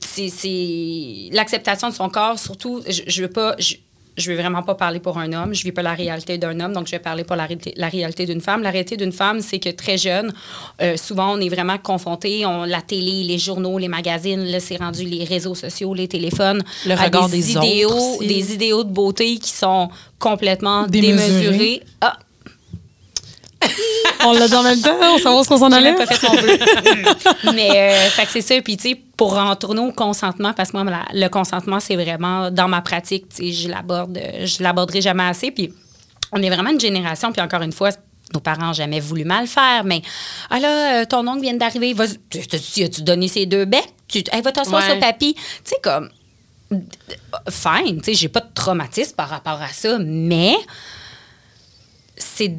[0.00, 3.54] c'est c'est l'acceptation de son corps, surtout, je, je veux pas.
[3.58, 3.74] Je,
[4.16, 5.54] je veux vraiment pas parler pour un homme.
[5.54, 7.88] Je vis pas la réalité d'un homme, donc je vais parler pour la, réalité- la
[7.88, 8.62] réalité d'une femme.
[8.62, 10.32] La réalité d'une femme, c'est que très jeune,
[10.82, 14.76] euh, souvent, on est vraiment confronté, on la télé, les journaux, les magazines, là, c'est
[14.76, 18.26] rendu les réseaux sociaux, les téléphones, Le à regard des, des autres idéaux, aussi.
[18.28, 19.88] des idéaux de beauté qui sont
[20.18, 21.40] complètement Démesurés.
[21.42, 21.82] démesurés.
[22.00, 22.18] Ah,
[24.26, 25.94] On l'a dit en même temps, on sait ce qu'on s'en allait.
[25.94, 27.52] pas fait mon.
[27.54, 27.70] Mais
[28.16, 28.54] euh, c'est ça.
[28.62, 31.94] Puis, tu sais, pour en tourner au consentement, parce que moi, la- le consentement, c'est
[31.96, 35.50] vraiment dans ma pratique, tu sais, je l'aborde, je l'aborderai jamais assez.
[35.50, 35.72] Puis,
[36.32, 37.90] on est vraiment une génération, puis encore une fois,
[38.32, 40.02] nos parents n'ont jamais voulu mal faire, mais
[40.50, 41.94] ah là, euh, ton oncle vient d'arriver,
[42.28, 43.88] tu- tu- tu- as-tu donné ses deux becs?
[44.08, 44.90] Tu, hey, va t'asseoir Ouais.
[44.90, 45.34] sur papy.
[45.34, 46.08] Tu sais, comme,
[47.50, 50.56] fine, tu sais, j'ai pas de traumatisme par rapport à ça, mais
[52.16, 52.52] c'est.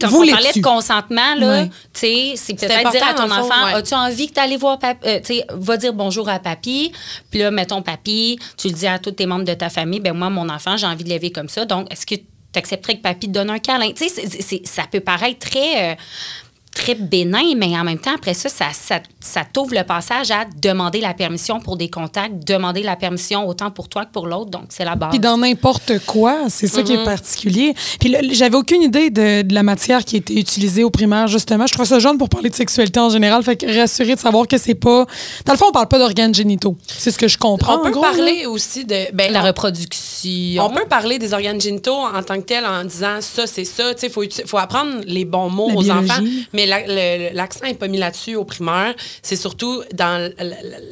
[0.00, 3.66] Quand Vous on parlait de consentement, là, tu sais, c'est peut-être dire à ton enfant,
[3.66, 3.74] ouais.
[3.74, 5.08] as-tu envie que tu aller voir papi?
[5.08, 6.92] Euh, sais, va dire bonjour à papy.
[7.30, 10.12] Puis là, mettons papy, tu le dis à tous tes membres de ta famille, ben
[10.12, 11.64] moi, mon enfant, j'ai envie de l'élever comme ça.
[11.64, 12.24] Donc, est-ce que tu
[12.56, 13.92] accepterais que papy te donne un câlin?
[13.92, 15.92] Tu sais, ça peut paraître très.
[15.92, 15.94] euh,
[16.74, 20.44] très bénin, mais en même temps, après ça, ça, ça, ça t'ouvre le passage à
[20.60, 24.50] demander la permission pour des contacts, demander la permission autant pour toi que pour l'autre.
[24.50, 25.10] Donc, c'est la base.
[25.10, 27.74] Puis dans n'importe quoi, c'est ça qui est particulier.
[28.00, 31.66] Puis j'avais aucune idée de, de la matière qui était utilisée au primaire, justement.
[31.66, 33.42] Je trouve ça jeune pour parler de sexualité en général.
[33.42, 35.06] Fait que rassurer de savoir que c'est pas.
[35.44, 36.76] Dans le fond, on parle pas d'organes génitaux.
[36.86, 37.76] C'est ce que je comprends.
[37.76, 38.10] On en peut gros, là.
[38.10, 39.12] parler aussi de.
[39.14, 40.64] Ben, la on- reproduction.
[40.64, 43.92] On peut parler des organes génitaux en tant que tel en disant ça, c'est ça.
[44.02, 46.10] Il faut, faut apprendre les bons mots La aux biologie.
[46.10, 46.22] enfants.
[46.52, 48.94] Mais la- le- l'accent n'est pas mis là-dessus au primaire.
[49.22, 50.30] C'est surtout dans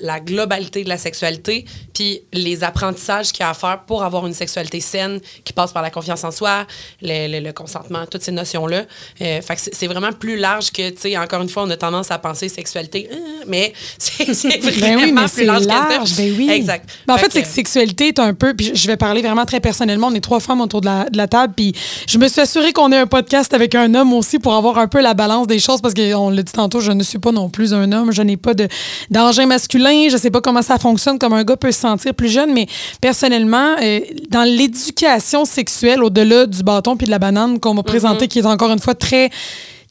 [0.02, 1.64] la globalité de la sexualité,
[1.94, 5.72] puis les apprentissages qu'il y a à faire pour avoir une sexualité saine qui passe
[5.72, 6.66] par la confiance en soi,
[7.02, 8.82] le, le- le consentement, toutes ces notions-là.
[9.20, 12.18] Euh, c'est vraiment plus large que, tu sais, encore une fois, on a tendance à
[12.18, 13.16] penser sexualité, euh,
[13.46, 16.02] mais c'est vraiment Ben oui, mais plus large, large.
[16.04, 16.22] que ça.
[16.22, 16.50] Ben oui.
[16.50, 16.88] Exact.
[17.06, 18.54] Ben en Fait fait, c'est que sexualité est un peu.
[18.54, 20.08] Puis je- je vais parler vraiment très personnellement.
[20.08, 21.52] On est trois femmes autour de la, de la table.
[21.56, 21.72] Puis
[22.08, 24.88] je me suis assurée qu'on ait un podcast avec un homme aussi pour avoir un
[24.88, 27.48] peu la balance des choses parce qu'on l'a dit tantôt, je ne suis pas non
[27.48, 28.68] plus un homme, je n'ai pas de
[29.10, 32.28] d'engin masculin, je sais pas comment ça fonctionne, comment un gars peut se sentir plus
[32.28, 32.66] jeune, mais
[33.00, 34.00] personnellement, euh,
[34.30, 38.46] dans l'éducation sexuelle, au-delà du bâton puis de la banane qu'on m'a présenté, qui est
[38.46, 39.30] encore une fois très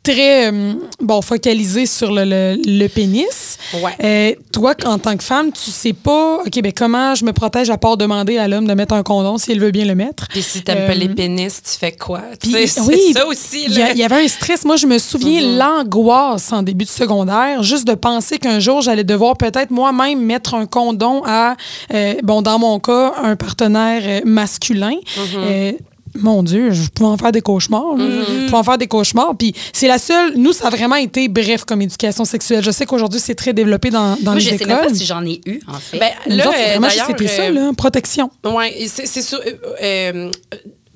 [0.03, 3.57] très euh, bon focalisé sur le, le- le pénis.
[3.81, 3.91] Ouais.
[4.03, 7.69] Euh, toi, en tant que femme, tu sais pas, OK, ben comment je me protège
[7.69, 10.27] à part demander à l'homme de mettre un condom s'il veut bien le mettre?
[10.29, 12.21] Puis si t'aimes pas Euh, les pénis, tu fais quoi?
[12.43, 13.65] Sais, oui, ça aussi.
[13.67, 14.65] Il y, avait un stress.
[14.65, 15.57] Moi, je me souviens Mm-hmm.
[15.57, 20.55] l'angoisse en début de secondaire, juste de penser qu'un jour, j'allais devoir peut-être moi-même mettre
[20.55, 21.55] un condom à,
[21.93, 24.95] euh, bon, dans mon cas, un partenaire euh, masculin.
[24.95, 25.37] Mm-hmm.
[25.37, 25.71] Euh,
[26.15, 27.95] mon Dieu, je pouvais en faire des cauchemars.
[27.97, 28.25] Mm-hmm.
[28.27, 29.35] Je pouvais en faire des cauchemars.
[29.37, 30.33] Puis c'est la seule.
[30.35, 32.63] Nous, ça a vraiment été bref comme éducation sexuelle.
[32.63, 34.67] Je sais qu'aujourd'hui, c'est très développé dans, dans Moi, les je sais écoles.
[34.67, 35.99] même pas si j'en ai eu, en fait.
[35.99, 38.29] Ben, là, autres, euh, vraiment, d'ailleurs, c'était ça, euh, là, protection.
[38.43, 39.39] Oui, c'est c'est sûr.
[39.83, 40.31] euh,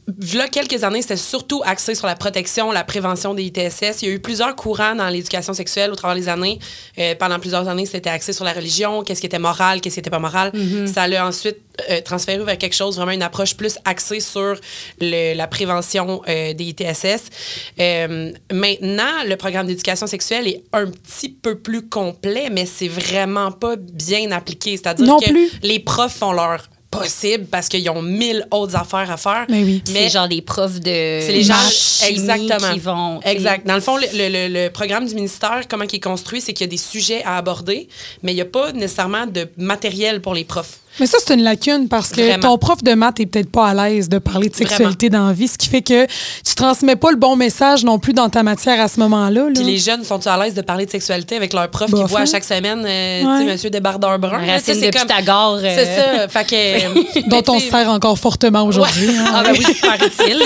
[0.07, 4.03] V'là quelques années, c'était surtout axé sur la protection, la prévention des ITSS.
[4.03, 6.59] Il y a eu plusieurs courants dans l'éducation sexuelle au travers des années.
[6.99, 9.99] Euh, pendant plusieurs années, c'était axé sur la religion, qu'est-ce qui était moral, qu'est-ce qui
[10.01, 10.51] était pas moral.
[10.93, 11.57] Ça l'a ensuite
[11.89, 14.55] euh, transféré vers quelque chose, vraiment une approche plus axée sur
[15.01, 17.23] le- la prévention euh, des ITSS.
[17.79, 23.51] Euh, maintenant, le programme d'éducation sexuelle est un petit peu plus complet, mais c'est vraiment
[23.51, 24.77] pas bien appliqué.
[24.77, 25.51] C'est-à-dire que plus.
[25.63, 26.59] les profs font leur
[26.99, 29.45] possible parce qu'ils ont mille autres affaires à faire.
[29.49, 29.81] Mais oui.
[29.85, 31.55] c'est genre des profs de C'est les gens
[32.07, 33.19] exactement qui vont.
[33.21, 33.65] Exact.
[33.67, 36.65] Dans le fond, le, le- le programme du ministère, comment il est construit, c'est qu'il
[36.65, 37.87] y a des sujets à aborder,
[38.23, 40.79] mais il n'y a pas nécessairement de matériel pour les profs.
[40.99, 42.39] Mais ça, c'est une lacune parce que Vraiment.
[42.51, 45.33] ton prof de maths est peut-être pas à l'aise de parler de sexualité dans la
[45.33, 48.43] vie, ce qui fait que tu transmets pas le bon message non plus dans ta
[48.43, 49.41] matière à ce moment-là.
[49.45, 49.51] là.
[49.53, 52.09] Puis les jeunes sont-ils à l'aise de parler de sexualité avec leur prof Bof, qui
[52.09, 53.39] voit à chaque semaine, euh, Ouais.
[53.41, 54.39] tu sais, Monsieur Débardeur Brun.
[54.63, 55.59] c'est de comme- Pythagore.
[55.61, 56.27] euh, C'est ça.
[56.29, 59.09] Fait que, dont mais on se sert encore fortement aujourd'hui.
[59.17, 59.25] hein.
[59.33, 59.65] Ah, ben oui,
[60.05, 60.43] utile.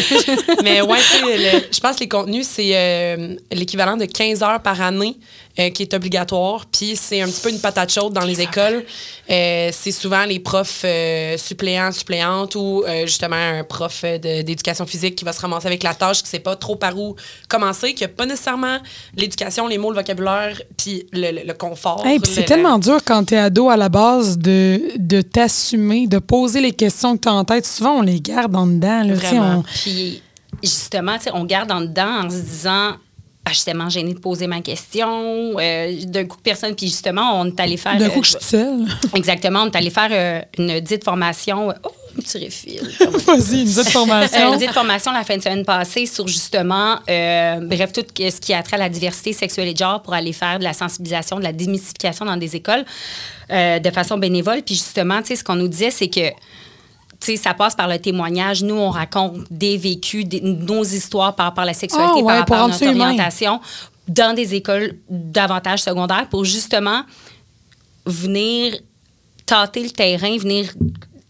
[0.63, 4.41] Mais ouais, tu sais, le- je pense que les contenus, c'est euh, l'équivalent de 15
[4.43, 5.15] heures par année
[5.60, 6.66] euh, qui est obligatoire.
[6.72, 8.86] Puis c'est un petit peu une patate chaude dans les écoles.
[9.30, 14.86] Euh, c'est souvent les profs euh, suppléants, suppléantes ou euh, justement un prof de- d'éducation
[14.86, 17.16] physique qui va se ramasser avec la tâche, qui sait pas trop par où
[17.47, 18.78] commencer, qui a pas nécessairement
[19.16, 22.05] l'éducation, les mots, le vocabulaire, puis le, le- le confort.
[22.05, 26.07] Hey, puis c'est le- tellement dur quand t'es ado à la base de, de t'assumer,
[26.07, 27.66] de poser les questions que t'as en tête.
[27.66, 29.03] Souvent, on les garde en dedans.
[29.03, 29.57] Là, tu sais, Vraiment.
[29.60, 30.22] on- Puis
[30.64, 32.93] justement, tu sais, on garde en dedans en se disant.
[33.45, 35.55] Ah, je suis tellement gênée de poser ma question.
[35.59, 36.75] Euh, D'un coup, personne.
[36.75, 37.97] Puis justement, on est allé faire.
[37.97, 38.85] D'un euh, je suis seule.
[39.15, 41.69] Exactement, on est allé faire euh, une dite formation.
[41.83, 42.81] Oh, un petit refill.
[43.25, 44.53] Vas-y, une Euh, formation.
[44.53, 48.53] une dite formation la fin de semaine passée sur justement, euh, bref, tout ce qui
[48.53, 51.37] a trait à la diversité sexuelle et de genre pour aller faire de la sensibilisation,
[51.39, 52.85] de la démystification dans des écoles
[53.51, 54.61] euh, de façon bénévole.
[54.63, 56.29] Puis justement, tu sais, ce qu'on nous disait, c'est que
[57.20, 58.63] tu sais, ça passe par le témoignage.
[58.63, 62.24] Nous, on raconte des vécus, des- nos histoires par rapport à la sexualité, Ah ouais,
[62.26, 63.05] par rapport à notre humain.
[63.07, 63.59] orientation,
[64.07, 67.01] dans des écoles davantage secondaires pour justement
[68.05, 68.78] venir
[69.45, 70.72] tâter le terrain, venir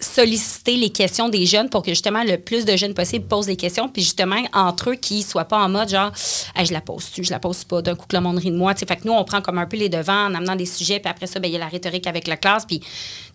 [0.02, 3.56] solliciter les questions des jeunes pour que justement le plus de jeunes possible posent des
[3.56, 6.12] questions, puis justement entre eux qui soient pas en mode genre
[6.56, 8.58] Hey, je la pose-tu, je la pose pas, d'un coup que le monde rit de
[8.58, 8.74] moi.
[8.74, 10.66] Tu sais, fait que nous, on prend comme un peu les devants en amenant des
[10.66, 12.82] sujets, puis après ça, ben, il y a la rhétorique avec la classe, puis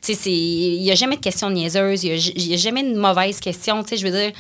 [0.09, 4.05] il y a jamais de questions niaiseuses, il y a, jamais de mauvaises questions, je
[4.05, 4.33] veux dire.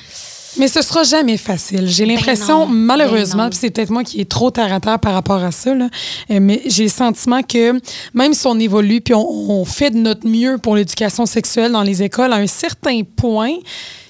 [0.56, 1.86] Mais ce sera jamais facile.
[1.88, 2.72] J'ai l'impression, non.
[2.72, 5.74] malheureusement, Ben c'est peut-être moi qui est trop terre à terre par rapport à ça,
[5.74, 5.88] là,
[6.30, 7.72] euh, mais j'ai le sentiment que
[8.14, 11.82] même si on évolue puis on, on fait de notre mieux pour l'éducation sexuelle dans
[11.82, 13.54] les écoles, à un certain point,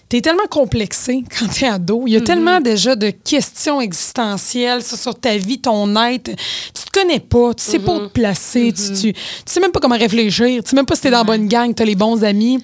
[0.06, 2.04] T'es tellement complexé quand t'es ado.
[2.06, 2.24] Il y a Mm-hmm.
[2.24, 6.30] tellement déjà de questions existentielles sur, sur ta vie, ton être.
[6.30, 9.00] Tu te connais pas, tu sais pas où te placer, tu, Mm-hmm.
[9.00, 11.24] tu, tu sais même pas comment réfléchir, tu sais même pas si t'es dans la
[11.24, 12.62] bonne gang, t'as les bons amis.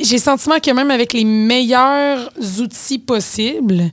[0.00, 3.84] J'ai le sentiment que même avec les meilleurs outils possibles,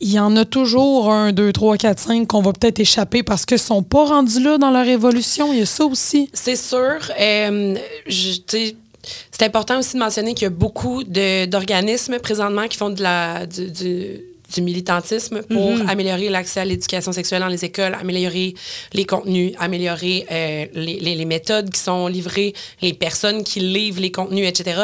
[0.00, 3.44] il y en a toujours un, deux, trois, quatre, cinq qu'on va peut-être échapper parce
[3.44, 5.52] qu'ils sont pas rendus là dans leur évolution.
[5.52, 6.30] Il y a ça aussi.
[6.32, 6.96] C'est sûr.
[7.20, 7.76] Euh,
[8.08, 13.44] c'est important aussi de mentionner qu'il y a beaucoup d'organismes présentement qui font de la,
[13.46, 14.20] du-
[14.52, 18.54] du militantisme pour améliorer l'accès à l'éducation sexuelle dans les écoles, améliorer
[18.92, 24.00] les contenus, améliorer euh, les, les- les méthodes qui sont livrées, les personnes qui livrent
[24.00, 24.82] les contenus, etc.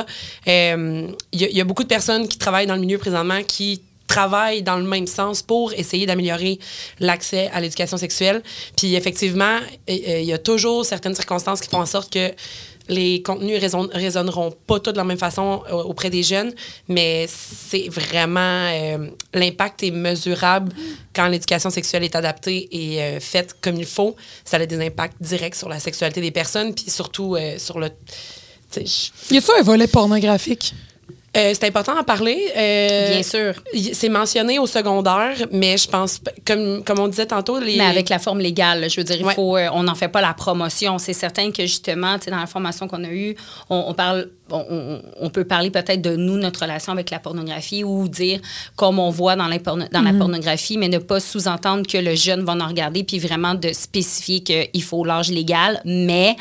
[0.49, 2.99] Euh, Il y, a- il y a beaucoup de personnes qui travaillent dans le milieu
[2.99, 6.59] présentement qui travaillent dans le même sens pour essayer d'améliorer
[6.99, 8.43] l'accès à l'éducation sexuelle.
[8.77, 9.59] Puis effectivement,
[9.89, 12.33] euh, euh, il y a toujours certaines circonstances qui font en sorte que
[12.91, 16.53] les contenus résonn- résonneront pas tous de la même façon euh, auprès des jeunes,
[16.89, 20.73] mais c'est vraiment euh, l'impact est mesurable
[21.15, 24.15] quand l'éducation sexuelle est adaptée et euh, faite comme il faut.
[24.45, 27.89] Ça a des impacts directs sur la sexualité des personnes, puis surtout sur le.
[28.77, 30.75] Y a-tu un volet pornographique?
[31.37, 32.49] Euh, c'est important d'en parler.
[32.57, 33.55] Euh, Bien sûr.
[33.93, 37.77] C'est mentionné au secondaire, mais je pense, comme, comme on disait tantôt, les...
[37.77, 39.35] Mais avec la forme légale, je veux dire, il Ouais.
[39.35, 40.99] faut, euh, on n'en fait pas la promotion.
[40.99, 43.37] C'est certain que justement, dans la formation qu'on a eue,
[43.69, 48.09] on, on parle, on, peut parler peut-être de nous, notre relation avec la pornographie, ou
[48.09, 48.41] dire
[48.75, 52.17] comme on voit dans, la, porno- dans la pornographie, mais ne pas sous-entendre que le
[52.17, 56.35] jeune va en regarder, puis vraiment de spécifier qu'il faut l'âge légal, mais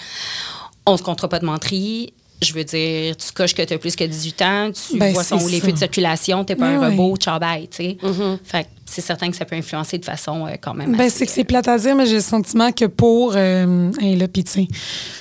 [0.87, 2.11] on se comptera pas de menterie.
[2.41, 5.23] Je veux dire, tu coches que tu as plus que 18 ans, tu Ben, vois
[5.23, 7.25] son les feux de circulation, t'es pas Mais un robot, tu
[7.71, 7.97] sais.
[8.45, 11.25] Fait que c'est certain que ça peut influencer de façon euh, quand même Ben, c'est
[11.25, 13.33] que c'est plate à dire, mais j'ai le sentiment que pour.
[13.35, 14.67] Euh, hey, là, tu sais,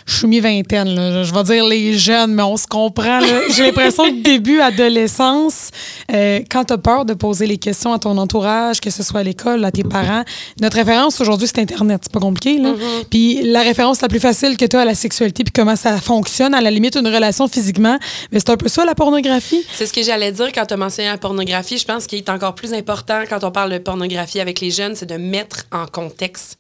[0.07, 1.23] je suis mi-vingtaine, là.
[1.23, 3.21] Je vais dire les jeunes, mais on se comprend.
[3.55, 5.71] J'ai l'impression que début adolescence,
[6.13, 9.21] euh, quand tu as peur de poser les questions à ton entourage, que ce soit
[9.21, 10.25] à l'école, à tes parents,
[10.61, 12.01] notre référence aujourd'hui, c'est Internet.
[12.05, 12.73] C'est pas compliqué, là.
[13.11, 15.99] Puis la référence la plus facile que tu as à la sexualité, puis comment ça
[16.01, 17.99] fonctionne, à la limite, une relation physiquement,
[18.33, 19.65] mais c'est un peu ça, la pornographie.
[19.73, 21.77] C'est ce que j'allais dire quand tu as mentionné la pornographie.
[21.77, 24.95] Je pense qu'il est encore plus important quand on parle de pornographie avec les jeunes,
[24.95, 26.59] c'est de mettre en contexte.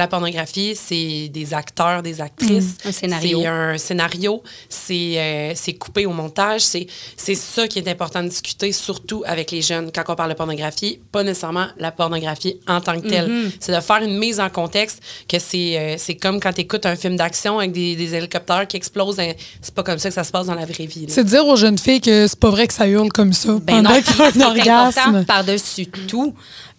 [0.00, 2.76] La pornographie, c'est des acteurs, des actrices.
[2.84, 2.88] Mm.
[2.88, 3.40] Un scénario.
[3.42, 4.42] C'est un scénario.
[4.70, 6.62] C'est euh, coupé au montage.
[6.62, 6.86] C'est
[7.18, 10.34] c'est ça qui est important de discuter, surtout avec les jeunes quand on parle de
[10.36, 11.00] pornographie.
[11.12, 13.30] Pas nécessairement la pornographie en tant que telle.
[13.30, 13.50] Mm-hmm.
[13.60, 16.86] C'est de faire une mise en contexte que c'est euh, c'est comme quand tu écoutes
[16.86, 19.20] un film d'action avec des, des hélicoptères qui explosent.
[19.20, 19.32] hein.
[19.60, 21.04] C'est pas comme ça que ça se passe dans la vraie vie.
[21.08, 23.50] C'est de dire aux jeunes filles que c'est pas vrai que ça hurle comme ça.
[23.60, 24.98] Ben non, pendant qu'il y a ce qui est un orgasme.
[25.00, 26.34] important par-dessus tout,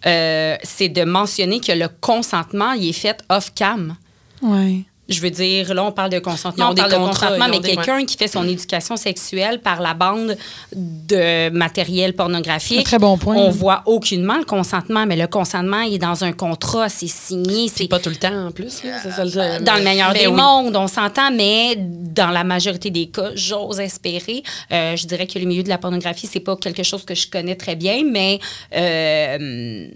[0.06, 3.96] euh, c'est de mentionner que le consentement, il est fait off-cam.
[4.42, 4.84] Ouais.
[5.12, 8.16] Je veux dire, là, on parle de consentement, on parle de consentement, mais quelqu'un qui
[8.16, 10.36] fait son éducation sexuelle par la bande
[10.74, 13.36] de matériel pornographique, Un très bon point.
[13.36, 17.68] on voit aucunement le consentement, mais le consentement, il est dans un contrat, c'est signé,
[17.68, 18.82] c'est pas tout le temps en plus.
[18.84, 18.90] là.
[19.02, 20.32] C'est ça, le- dans le meilleur Mais des oui.
[20.34, 24.42] mondes, on s'entend, mais dans la majorité des cas, j'ose espérer.
[24.72, 27.28] Euh, je dirais que le milieu de la pornographie, c'est pas quelque chose que je
[27.28, 28.38] connais très bien, mais
[28.74, 29.88] euh,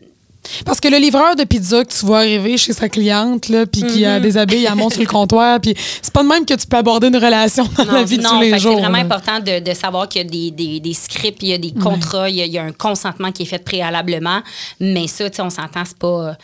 [0.65, 3.83] Parce que le livreur de pizza que tu vois arriver chez sa cliente, là, puis
[3.83, 6.55] qui a des habits, elle monte sur le comptoir, puis c'est pas de même que
[6.55, 8.75] tu peux aborder une relation dans la vie de tous les jours.
[8.75, 9.05] c'est vraiment là.
[9.05, 11.73] important de, de savoir qu'il y a des, des, des scripts, il y a des
[11.73, 14.41] contrats, il y a, il y a un consentement qui est fait préalablement.
[14.81, 16.37] Mais ça, tu sais, on s'entend, c'est pas,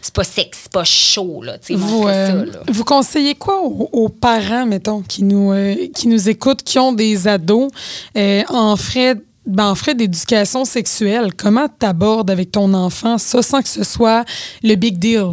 [0.00, 1.56] c'est pas sexe, c'est pas chaud, là.
[1.70, 2.62] Vous, euh, ça, là.
[2.68, 6.92] vous conseillez quoi aux, aux parents, mettons, qui nous, euh, qui nous écoutent, qui ont
[6.92, 7.70] des ados
[8.16, 9.16] euh, en frais
[9.46, 13.84] ben, en frais d'éducation sexuelle, comment tu abordes avec ton enfant ça sans que ce
[13.84, 14.24] soit
[14.62, 15.32] le big deal?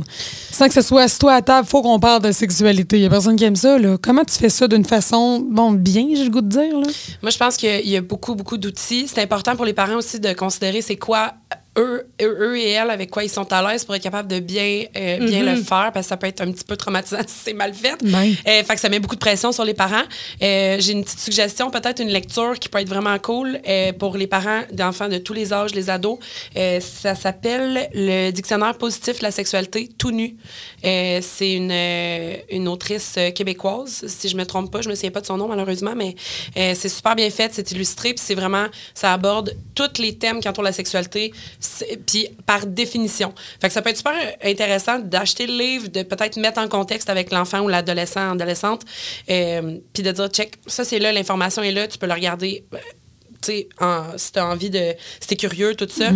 [0.51, 2.97] Sans que ce soit assis-toi à table, faut qu'on parle de sexualité.
[2.97, 3.77] Il y a personne qui aime ça.
[3.77, 3.97] Là.
[4.01, 6.77] Comment tu fais ça d'une façon, bon, bien, j'ai le goût de dire?
[6.77, 6.87] Là?
[7.21, 9.07] Moi, je pense qu'il y a beaucoup, beaucoup d'outils.
[9.07, 11.33] C'est important pour les parents aussi de considérer c'est quoi
[11.77, 15.25] eux, et elles avec quoi ils sont à l'aise pour être capable de bien, euh,
[15.25, 17.73] bien le faire parce que ça peut être un petit peu traumatisant si c'est mal
[17.73, 17.95] fait.
[18.03, 18.33] Ben.
[18.47, 20.03] Euh, fait que ça met beaucoup de pression sur les parents.
[20.41, 23.59] Euh, J'ai une petite suggestion, peut-être une lecture qui peut être vraiment cool
[23.99, 26.19] pour les parents d'enfants de tous les âges, les ados.
[26.55, 30.35] Ça s'appelle le dictionnaire positif de la sexualité tout nu.
[30.83, 31.73] C'est une,
[32.49, 35.47] une autrice québécoise, si je me trompe pas, je me souviens pas de son nom
[35.47, 36.15] malheureusement, mais
[36.55, 40.49] c'est super bien fait, c'est illustré, puis c'est vraiment, ça aborde tous les thèmes qui
[40.49, 41.31] entourent la sexualité,
[42.05, 43.33] puis par définition.
[43.59, 47.09] Fait que ça peut être super intéressant d'acheter le livre, de peut-être mettre en contexte
[47.09, 48.81] avec l'enfant ou l'adolescent, adolescente,
[49.29, 52.63] euh, puis de dire, check, ça c'est là, l'information est là, tu peux le regarder.
[53.41, 54.93] Tu sais, en- si tu as envie de.
[55.19, 56.09] Si tu curieux, tout ça.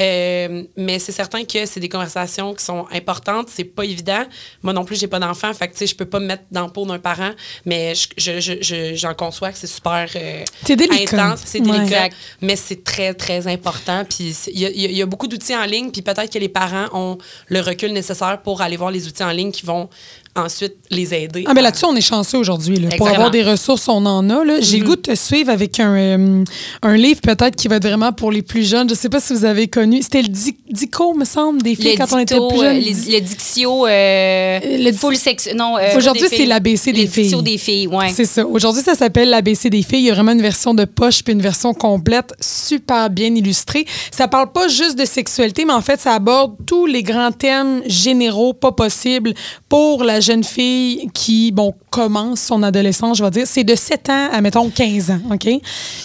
[0.00, 3.48] Euh, mais c'est certain que c'est des conversations qui sont importantes.
[3.50, 4.24] C'est pas évident.
[4.62, 5.52] Moi non plus, j'ai pas d'enfant.
[5.54, 7.30] Fait que, tu sais, je peux pas me mettre dans le pot d'un parent.
[7.64, 11.24] Mais je- je- je- je- j'en conçois que c'est super euh, C'est délicat.
[11.26, 11.42] intense.
[11.44, 12.08] C'est délicat.
[12.40, 14.04] Mais c'est très, très important.
[14.08, 15.90] Puis il y a, il y a- il y a beaucoup d'outils en ligne.
[15.90, 17.18] Puis peut-être que les parents ont
[17.48, 19.88] le recul nécessaire pour aller voir les outils en ligne qui vont
[20.34, 21.44] ensuite les aider.
[21.46, 22.78] Ah, mais là-dessus, on est chanceux aujourd'hui.
[22.96, 24.60] Pour avoir des ressources, on en a.
[24.60, 26.44] J'ai le goût de te suivre avec un, euh,
[26.82, 28.88] un livre peut-être qui va être vraiment pour les plus jeunes.
[28.88, 30.00] Je sais pas si vous avez connu.
[30.02, 32.76] C'était le Di- Dico, me semble, des filles Le quand on était plus euh, jeunes.
[32.78, 35.76] les- le dictio, euh, Le- full sex, non.
[35.76, 37.42] euh, Aujourd'hui, des c'est l'ABC des Le dictio filles.
[37.42, 38.08] des filles, ouais.
[38.14, 38.46] C'est ça.
[38.46, 40.00] Aujourd'hui, ça s'appelle l'ABC des filles.
[40.00, 43.84] Il y a vraiment une version de poche puis une version complète, super bien illustrée.
[44.10, 47.82] Ça parle pas juste de sexualité, mais en fait, ça aborde tous les grands thèmes
[47.86, 49.34] généraux, pas possibles,
[49.68, 53.46] pour la jeune fille qui, bon, commence son adolescence, je vais dire.
[53.46, 55.44] C'est de 7 ans à, mettons, 15 ans, OK?
[55.44, 55.60] Il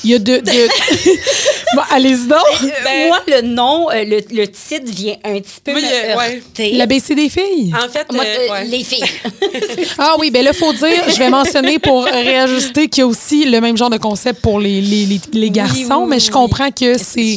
[0.09, 0.37] y a de...
[0.37, 0.51] de...
[1.75, 2.39] bon, allez-y donc!
[2.83, 6.37] Ben- Moi, le nom, euh, le, le titre vient un petit peu euh, ouais.
[6.37, 6.71] heurter.
[6.73, 7.73] L'ABC des filles?
[7.73, 8.65] En fait, Moi, euh, euh, ouais.
[8.65, 9.03] les filles.
[9.99, 13.45] Ah oui, ben là, faut dire, je vais mentionner pour réajuster qu'il y a aussi
[13.45, 16.31] le même genre de concept pour les, les, les, les garçons, oui, mais je oui.
[16.31, 17.35] comprends que c'est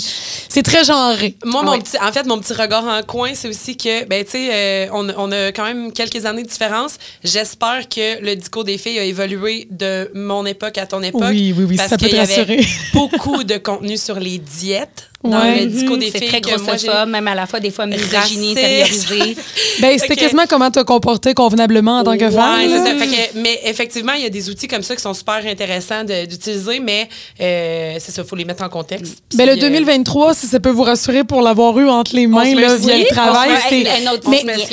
[0.49, 1.37] c'est très genré.
[1.45, 1.79] Moi, mon Ouais.
[1.79, 4.87] petit, en fait, mon petit regard en coin, c'est aussi que, ben, tu sais, euh,
[4.93, 6.99] on, on a quand même quelques années de différence.
[7.25, 11.23] J'espère que le discours des filles a évolué de mon époque à ton époque.
[11.29, 12.61] Oui, oui, oui, parce ça peut te rassurer.
[12.93, 15.61] beaucoup de contenu sur les diètes dans Ouais.
[15.61, 16.29] le discours des C'est filles.
[16.29, 19.37] très que moi, j'ai- grossophobe, même à la fois des fois misogynie, intériorisée.
[19.81, 22.61] Ben, c'était que- quasiment comment te comporter convenablement en tant que Ouais, femme.
[22.63, 22.85] c'est là.
[22.85, 22.95] ça.
[22.97, 26.05] Fait que- mais effectivement, il y a des outils comme ça qui sont super intéressants
[26.05, 27.09] d'utiliser, mais
[27.41, 29.19] euh, c'est ça, il faut les mettre en contexte.
[29.35, 32.27] Ben, le Puis, euh, 2023, si ça peut vous rassurer pour l'avoir eu entre les
[32.27, 33.85] mains là, via le travail, c'est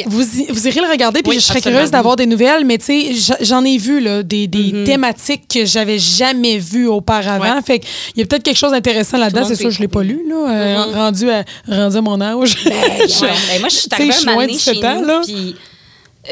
[0.08, 1.80] vous, y- vous irez le regarder puis Oui, je serais absolument.
[1.80, 4.84] curieuse d'avoir des nouvelles mais tu sais j'en ai vu là, des, des Mm-hmm.
[4.86, 7.62] thématiques que j'avais jamais vues auparavant Ouais.
[7.66, 7.82] fait
[8.16, 10.36] il y a peut-être quelque chose d'intéressant là-dedans c'est sûr je l'ai pas lu là
[10.46, 10.94] euh, Mm-hmm.
[10.94, 12.72] rendu à rendu à mon âge Ouais.
[13.22, 15.56] Ben, moi, je suis arrivée un de chez 17 ans, nous, puis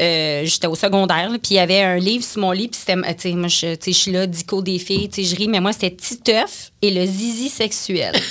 [0.00, 3.00] euh, j'étais au secondaire, puis il y avait un livre sur mon lit, puis c'était,
[3.14, 5.60] tu sais, moi, je, je suis là, dico des filles, tu sais, je ris, mais
[5.60, 8.14] moi, c'était Titeuf et le zizi sexuel.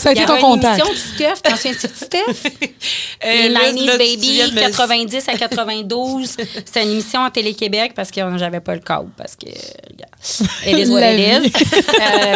[0.00, 2.68] ça a Il y été avait ton une contact émission de Titeuf, t'en souviens-tu de?
[3.24, 6.28] Euh, Les là, 90s là, tu Baby, viens de me- 90 à 92.
[6.64, 9.10] C'était une émission à Télé-Québec parce que j'avais pas le câble.
[9.16, 10.12] Parce que, regarde,
[10.66, 11.48] it is what La it vie.
[11.48, 11.52] is.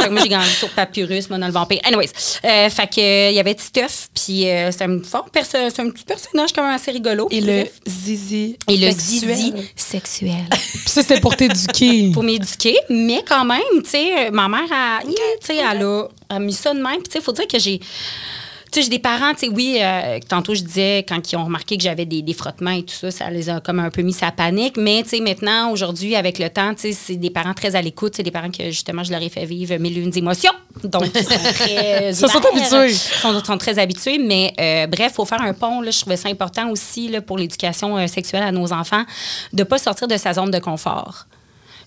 [0.04, 1.80] Euh, moi, j'ai gagné sur Papyrus, moi, dans le vampire.
[1.84, 2.10] Anyways,
[2.44, 5.80] euh, fait que, euh, il y avait Titeuf, puis euh, c'est un, fort perso- c'est
[5.80, 7.28] un petit personnage quand même assez rigolo.
[7.30, 8.56] Et le zizi.
[8.68, 9.36] Et le sexuel.
[9.36, 10.44] zizi sexuel.
[10.50, 14.60] Puis ça c'était pour t'éduquer pour m'éduquer, mais quand même, tu sais, euh, ma mère,
[14.70, 16.98] a, tu sais, elle a, a mis ça de même.
[16.98, 17.78] Puis, tu sais, il faut dire que j'ai.
[17.78, 21.44] Tu sais, j'ai des parents, tu sais, oui, euh, tantôt je disais, quand ils ont
[21.44, 24.00] remarqué que j'avais des, des frottements et tout ça, ça les a comme un peu
[24.00, 24.78] mis sa panique.
[24.78, 27.82] Mais, tu sais, maintenant, aujourd'hui, avec le temps, tu sais, c'est des parents très à
[27.82, 28.14] l'écoute.
[28.16, 30.54] C'est des parents que, justement, je leur ai fait vivre mille et une émotions.
[30.84, 32.14] Donc, ils sont très.
[32.14, 32.92] Ça, sont habitués.
[32.92, 34.16] Ils sont, sont très habitués.
[34.16, 35.82] Mais, euh, bref, il faut faire un pont.
[35.82, 39.04] Là, je trouvais ça important aussi là, pour l'éducation euh, sexuelle à nos enfants,
[39.52, 41.26] de ne pas sortir de sa zone de confort.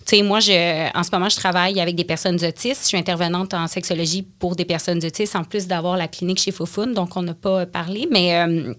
[0.05, 2.83] Tu sais, moi, je, en ce moment, je travaille avec des personnes autistes.
[2.83, 6.51] Je suis intervenante en sexologie pour des personnes autistes, en plus d'avoir la clinique chez
[6.51, 8.07] Foufoune, donc on n'a pas parlé.
[8.11, 8.73] Mais euh,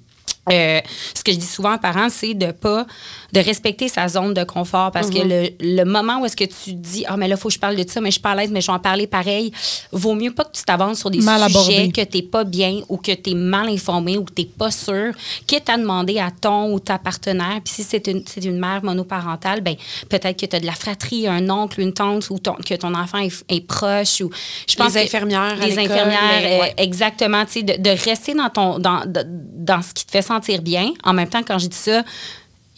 [0.51, 0.81] euh,
[1.15, 2.87] ce que je dis souvent aux parents, c'est de pas
[3.33, 6.73] de respecter sa zone de confort parce que le, le moment où est-ce que tu
[6.75, 8.35] dis ah mais là faut que je parle de ça mais je suis pas à
[8.37, 9.53] l'aise mais je vais en parler pareil
[9.93, 11.73] vaut mieux pas que tu t'avances sur des Mal abordé.
[11.75, 14.71] sujets que t'es pas bien ou que tu es mal informé ou que t'es pas
[14.71, 15.13] sûr
[15.47, 18.83] quitte à demander à ton ou ta partenaire puis si c'est une, c'est une mère
[18.85, 19.75] monoparentale ben
[20.09, 22.95] peut-être que tu as de la fratrie un oncle une tante ou ton- que ton
[22.95, 24.31] enfant est, est proche ou
[24.69, 26.75] je pense Les que- infirmières à les infirmières euh, ouais.
[26.79, 30.36] exactement tu sais de, de rester dans ton dans, dans ce qui te fait sentir
[30.63, 30.93] bien.
[31.05, 32.03] En même temps quand je dis ça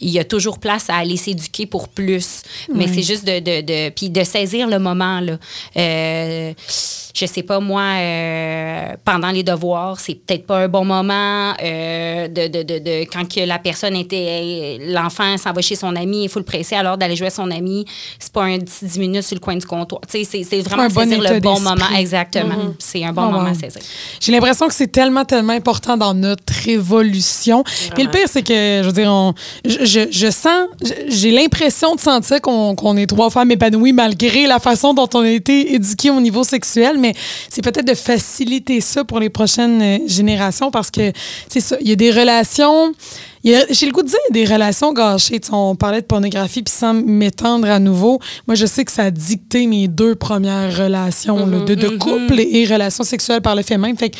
[0.01, 2.41] il y a toujours place à aller s'éduquer pour plus.
[2.73, 5.19] Mais c'est juste de, de, de- puis de saisir le moment.
[5.19, 5.37] Là.
[5.77, 6.53] Euh,
[7.13, 11.53] je sais pas, moi, euh, pendant les devoirs, c'est peut-être pas un bon moment.
[11.61, 14.77] euh, de, de, de, de- quand que la personne était.
[14.81, 17.49] L'enfant s'en va chez son ami, il faut le presser alors d'aller jouer à son
[17.51, 17.85] ami.
[18.19, 20.01] C'est pas un 10 minutes sur le coin du comptoir.
[20.09, 21.75] Tu sais, c'est, c'est vraiment Un bon saisir le bon moment.
[21.97, 22.73] Exactement.
[22.79, 23.51] C'est un bon Oh, moment wow.
[23.51, 23.81] à saisir.
[24.21, 27.63] J'ai l'impression que c'est tellement, tellement important dans notre évolution.
[27.93, 29.33] Puis le pire, c'est que, je veux dire, on,
[29.65, 30.67] je, je, sens,
[31.07, 35.29] j'ai l'impression de sentir qu'on est trois femmes épanouies malgré la façon dont on a
[35.29, 37.13] été éduquées au niveau sexuel, mais
[37.49, 41.11] c'est peut-être de faciliter ça pour les prochaines euh, générations parce que,
[41.49, 42.93] c'est ça, il y a des relations.
[43.43, 45.39] J'ai le goût de dire des relations gâchées.
[45.39, 48.91] Tu sais, on parlait de pornographie, puis sans m'étendre à nouveau, moi, je sais que
[48.91, 53.41] ça a dicté mes deux premières relations là, de, de couple et, et relations sexuelles
[53.41, 53.97] par le fait même.
[53.97, 54.11] Fait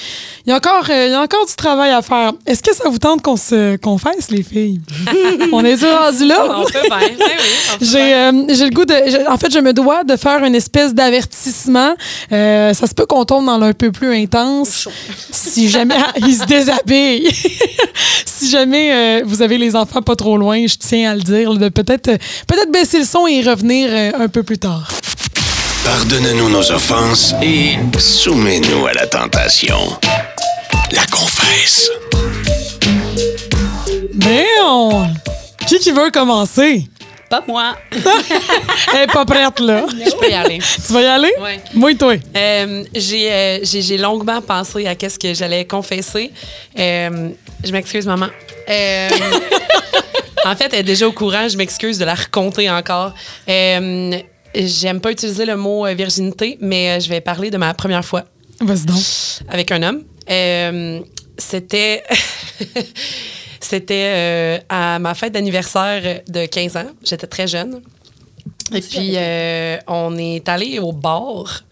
[0.46, 2.32] il y a encore, euh, il y a encore du travail à faire.
[2.46, 4.82] Est-ce que ça vous tente qu'on se confesse, les filles?
[5.52, 6.46] on est rendu là?
[6.58, 6.98] On peut bien.
[7.00, 9.30] Ben oui, J'ai euh, j'ai le goût de.
[9.30, 11.94] en fait, je me dois de faire une espèce d'avertissement.
[12.32, 14.88] Euh, ça se peut qu'on tombe dans l'un peu plus intense.
[15.32, 15.96] Si jamais.
[15.98, 17.30] Ah, il se déshabille.
[18.40, 21.54] Si jamais euh, vous avez les enfants pas trop loin, je tiens à le dire,
[21.56, 22.06] de peut-être
[22.48, 24.88] peut-être baisser le son et y revenir euh, un peu plus tard.
[25.84, 29.78] Pardonne-nous nos offenses et soumets-nous à la tentation.
[30.92, 31.90] La confesse.
[34.26, 35.06] Mais on.
[35.68, 36.88] Qui qui veut commencer?
[37.30, 37.78] Pas moi.
[37.92, 39.86] Elle est pas prête, là.
[39.92, 40.58] Je peux y aller.
[40.60, 41.32] tu vas y aller?
[41.40, 41.60] Ouais.
[41.76, 42.16] Moi et toi.
[42.36, 46.32] Euh, j'ai, euh, j'ai, j'ai longuement pensé à qu'est-ce que j'allais confesser.
[46.78, 47.30] Euh,
[47.64, 48.28] je m'excuse, maman.
[50.46, 51.50] En fait, elle est déjà au courant.
[51.50, 53.14] Je m'excuse de la raconter encore.
[53.46, 58.24] J'aime pas utiliser le mot virginité, mais je vais parler de ma première fois
[58.62, 58.98] Vas-y donc.
[59.50, 60.04] avec un homme.
[61.38, 62.04] C'était.
[63.62, 66.88] C'était euh, à ma fête d'anniversaire de 15 ans.
[67.04, 67.82] J'étais très jeune.
[68.72, 71.64] Et puis, euh, on est allé au bar.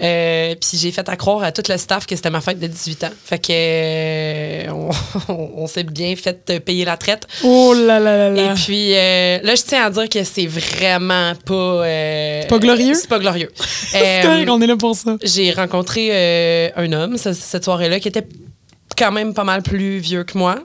[0.00, 2.68] Euh, puis j'ai fait à croire à tout le staff que c'était ma fête de
[2.68, 3.10] 18 ans.
[3.24, 4.66] Fait que euh,
[5.28, 7.26] on, on s'est bien fait payer la traite.
[7.42, 8.52] Oh là là là là.
[8.52, 11.54] Et puis là, je tiens à dire que c'est vraiment pas.
[11.54, 12.94] euh, pas glorieux?
[12.94, 13.50] C'est pas glorieux.
[13.90, 15.16] C'est correct, on est là pour ça.
[15.24, 18.26] j'ai rencontré un homme ce- cette soirée-là qui était
[18.96, 20.60] quand même pas mal plus vieux que moi.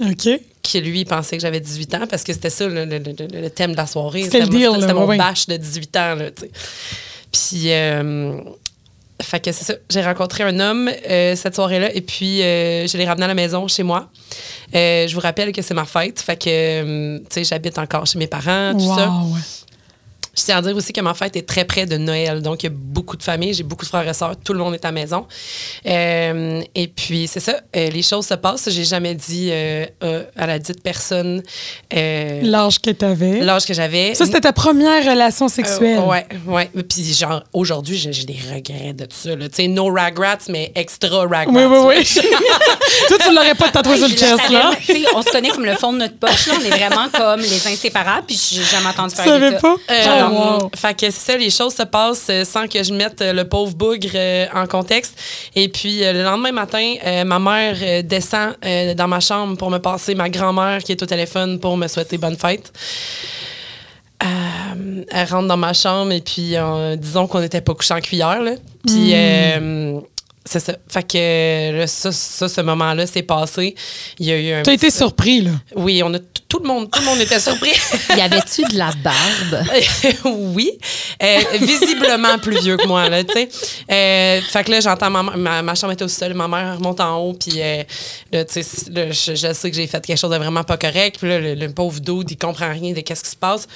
[0.00, 0.40] OK.
[0.62, 3.50] qui lui, pensait que j'avais 18 ans parce que c'était ça le, le- le- le
[3.50, 4.22] thème de la soirée.
[4.80, 6.24] C'était mon- bash de 18 ans, là.
[7.32, 8.40] Puis, euh,
[9.22, 9.74] fait que c'est ça.
[9.90, 13.34] J'ai rencontré un homme euh, cette soirée-là et puis euh, je l'ai ramené à la
[13.34, 14.08] maison chez moi.
[14.72, 16.20] Je vous rappelle que c'est ma fête.
[16.20, 19.06] Fait que, tu sais, j'habite encore chez mes parents, tout ça.
[20.36, 22.40] Je tiens à dire aussi que ma fête est très près de Noël.
[22.42, 24.60] Donc, il y a beaucoup de familles, j'ai beaucoup de frères et sœurs, tout le
[24.60, 25.26] monde est à la maison.
[25.86, 28.68] Euh, et puis, c'est ça, euh, les choses se passent.
[28.70, 31.42] J'ai jamais dit euh, euh, à la dite personne
[31.94, 33.40] euh, L'âge que t'avais.
[33.40, 34.14] l'âge que j'avais.
[34.14, 36.00] Ça, c'était ta première relation Euh, sexuelle.
[36.00, 36.70] ouais, ouais.
[36.88, 39.30] Puis, genre, aujourd'hui, j'ai des regrets de tout ça.
[39.36, 39.48] là.
[39.48, 41.46] Tu sais, no regrets, mais extra regrets.
[41.48, 42.04] Oui, oui, oui.
[43.08, 44.70] Toi, tu l'aurais pas tatoué sur le chest, là.
[44.84, 46.46] tu on se connaît comme le fond de notre poche.
[46.46, 46.54] Là.
[46.60, 48.26] On est vraiment comme les inséparables.
[48.26, 49.60] Puis j'ai jamais entendu Tu parler de savais ça.
[49.60, 49.76] pas?
[50.20, 50.70] Euh, wow.
[50.74, 53.48] Fait que c'est ça, les choses se passent euh, sans que je mette euh, le
[53.48, 55.18] pauvre bougre euh, en contexte.
[55.54, 56.94] Et puis, le lendemain matin,
[57.24, 58.54] ma mère descend
[58.96, 62.18] dans ma chambre pour me passer ma grand-mère qui est au téléphone pour me souhaiter
[62.18, 62.72] bonne fête.
[64.22, 68.00] Euh, elle rentre dans ma chambre et puis, euh, disons qu'on n'était pas couché en
[68.00, 68.52] cuillère, là.
[68.86, 69.98] Puis, euh,
[70.44, 70.74] c'est ça.
[70.88, 73.74] Fait que là, ça, ça, ce moment-là s'est passé.
[74.18, 74.62] Il y a eu un.
[74.62, 75.50] T'as été surpris, là.
[75.76, 76.18] Oui, on a
[76.48, 77.72] tout le monde, tout le monde était surpris.
[78.16, 79.64] Y avait-tu de la barbe?
[80.54, 80.70] oui,
[81.22, 83.48] Euh, visiblement plus vieux que moi, là, tu sais.
[83.90, 87.00] Euh, fait que là, j'entends ma, ma, ma chambre était au sol, ma mère remonte
[87.00, 87.84] en haut, puis euh,
[88.32, 91.18] là, tu sais, je, je sais que j'ai fait quelque chose de vraiment pas correct,
[91.20, 93.68] puis là, le, le pauvre dude, il comprend rien de qu'est-ce qui se passe.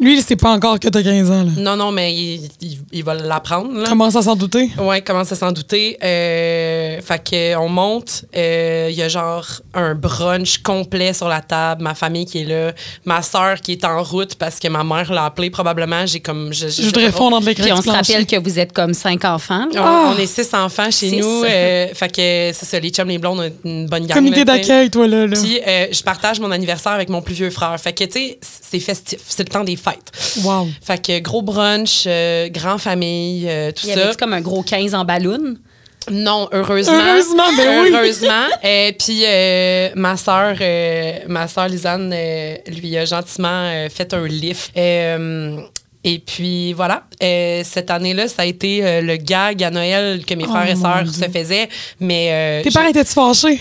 [0.00, 1.50] Lui, il sait pas encore que t'as 15 ans, là.
[1.56, 3.84] Non, non, mais il, il, il va l'apprendre.
[3.88, 4.70] Commence à s'en douter.
[4.78, 5.96] Ouais, commence à s'en douter.
[6.02, 8.24] Euh, fait que on monte.
[8.36, 11.82] euh, Il y a genre un brunch complet sur la table.
[11.82, 12.72] Ma famille qui est là.
[13.04, 16.06] Ma soeur qui est en route parce que ma mère l'a appelée probablement.
[16.06, 16.52] J'ai comme...
[16.52, 19.24] Je, Je voudrais fondre dans l'écran Puis on se rappelle que vous êtes comme cinq
[19.24, 19.66] enfants.
[19.70, 19.82] On, là.
[19.84, 20.14] Ah!
[20.16, 21.16] on est six enfants chez Six.
[21.20, 21.44] nous.
[21.44, 24.16] euh, fait que c'est ça, les chums, les blondes, on une bonne gang.
[24.16, 25.26] Comité d'accueil, toi, là.
[25.26, 25.36] là.
[25.40, 27.78] Puis euh, je partage mon anniversaire avec mon plus vieux frère.
[27.80, 29.18] Fait que, tu sais, c'est festif.
[29.28, 29.76] C'est le temps des
[30.42, 30.68] Wow.
[30.82, 34.04] Fait que gros brunch, euh, grand famille, euh, tout Il y ça.
[34.06, 35.54] avait comme un gros 15 en ballon.
[36.10, 36.92] Non, heureusement.
[36.94, 37.90] Heureusement, ben oui.
[37.94, 38.46] Heureusement.
[38.64, 44.12] Euh, puis euh, ma sœur, euh, ma sœur Lisanne, euh, lui a gentiment euh, fait
[44.14, 44.70] un lift.
[44.76, 45.58] Euh,
[46.06, 50.44] et puis voilà, cette année-là, ça a été euh, le gag à Noël que mes
[50.46, 51.68] Oh, frères et sœurs se faisaient.
[52.00, 53.60] Mais euh, Tes je- parents étaient-tu fâchés?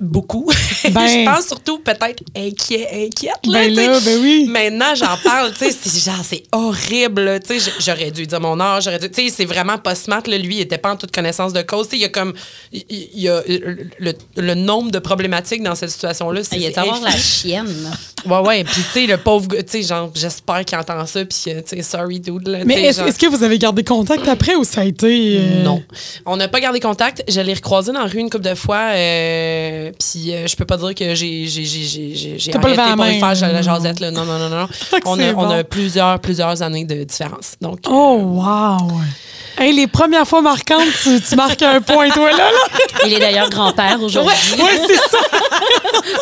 [0.00, 0.50] Beaucoup.
[0.90, 1.06] Ben.
[1.08, 3.46] je pense surtout peut-être inquiet, inquiète.
[3.46, 3.86] Là, Ben tu sais.
[3.86, 4.46] là, ben oui.
[4.48, 8.60] Maintenant, j'en parle, tu sais, c'est genre, c'est horrible, tu sais, j'aurais dû dire mon
[8.60, 10.96] âge, j'aurais dû, tu sais, c'est vraiment pas smart, là, lui, il était pas en
[10.96, 12.34] toute connaissance de cause, tu sais, il y a comme,
[12.72, 16.70] il y a le, le nombre de problématiques dans cette situation-là, c'est Il y a
[16.70, 17.90] c'est avoir la chienne.
[18.26, 21.24] Ouais, ouais, puis tu sais, le pauvre gars, tu sais, genre, j'espère qu'il entend ça,
[21.24, 24.26] puis euh, tu sais, sorry, dude, là, Mais est-ce genre- que vous avez gardé contact
[24.28, 25.38] après ou ça a été.
[25.40, 25.82] euh, non.
[26.26, 27.22] On n'a pas gardé contact.
[27.28, 28.90] Je l'ai recroisé dans la rue une couple de fois.
[28.92, 31.46] euh, puis euh, je peux pas dire que j'ai
[32.52, 34.10] pas arrêté levé la pour main, faire la jasette là.
[34.10, 34.66] Non non non non.
[35.06, 37.54] on, a, on a plusieurs plusieurs années de différence.
[37.60, 38.90] Donc Oh, wow.
[39.56, 42.36] Hey, les premières fois marquantes, tu, tu marques un point, toi, là.
[42.38, 42.78] là.
[43.06, 44.34] Il est d'ailleurs grand-père aujourd'hui.
[44.60, 45.18] Ouais, c'est ça.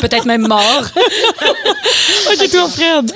[0.00, 0.82] Peut-être même mort.
[2.30, 3.12] OK, toi, Fred.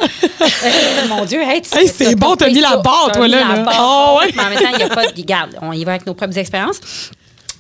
[1.09, 3.63] Mon Dieu, hey, Hey, c'est bon, t'as mis la barre, toi, là, la là.
[3.63, 4.33] barre haute, ouais.
[4.37, 5.13] Mais en même temps, il n'y a pas de.
[5.17, 6.81] Regarde, on y va avec nos propres expériences.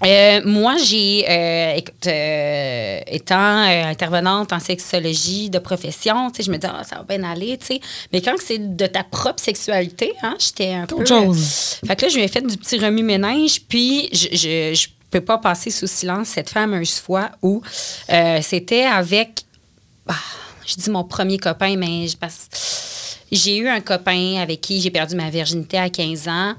[0.05, 6.51] Euh, moi, j'ai, euh, écoute, euh, étant intervenante en sexologie de profession, tu sais, je
[6.51, 7.81] me dis, ah, ça va bien aller, tu sais.
[8.13, 10.97] Mais quand c'est de ta propre sexualité, hein, j'étais un peu.
[10.97, 11.79] Autre chose.
[11.87, 15.23] Fait que là, je lui ai fait du petit remue-ménage, puis je, je, je peux
[15.23, 17.63] pas passer sous silence cette fameuse fois où
[18.43, 19.43] c'était avec.
[20.09, 20.15] ah,
[20.67, 22.49] je dis mon premier copain, mais je passe.
[23.33, 26.55] J'ai eu un copain avec qui j'ai perdu ma virginité à 15 ans,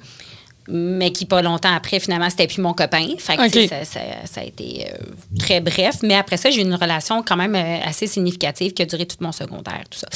[0.68, 3.06] mais qui, pas longtemps après, finalement, c'était plus mon copain.
[3.18, 4.00] Fait que, ça, ça-
[4.32, 4.98] ça a été euh,
[5.40, 5.98] très bref.
[6.04, 9.06] Mais après ça, j'ai eu une relation quand même euh, assez significative qui a duré
[9.06, 10.08] tout mon secondaire, tout ça.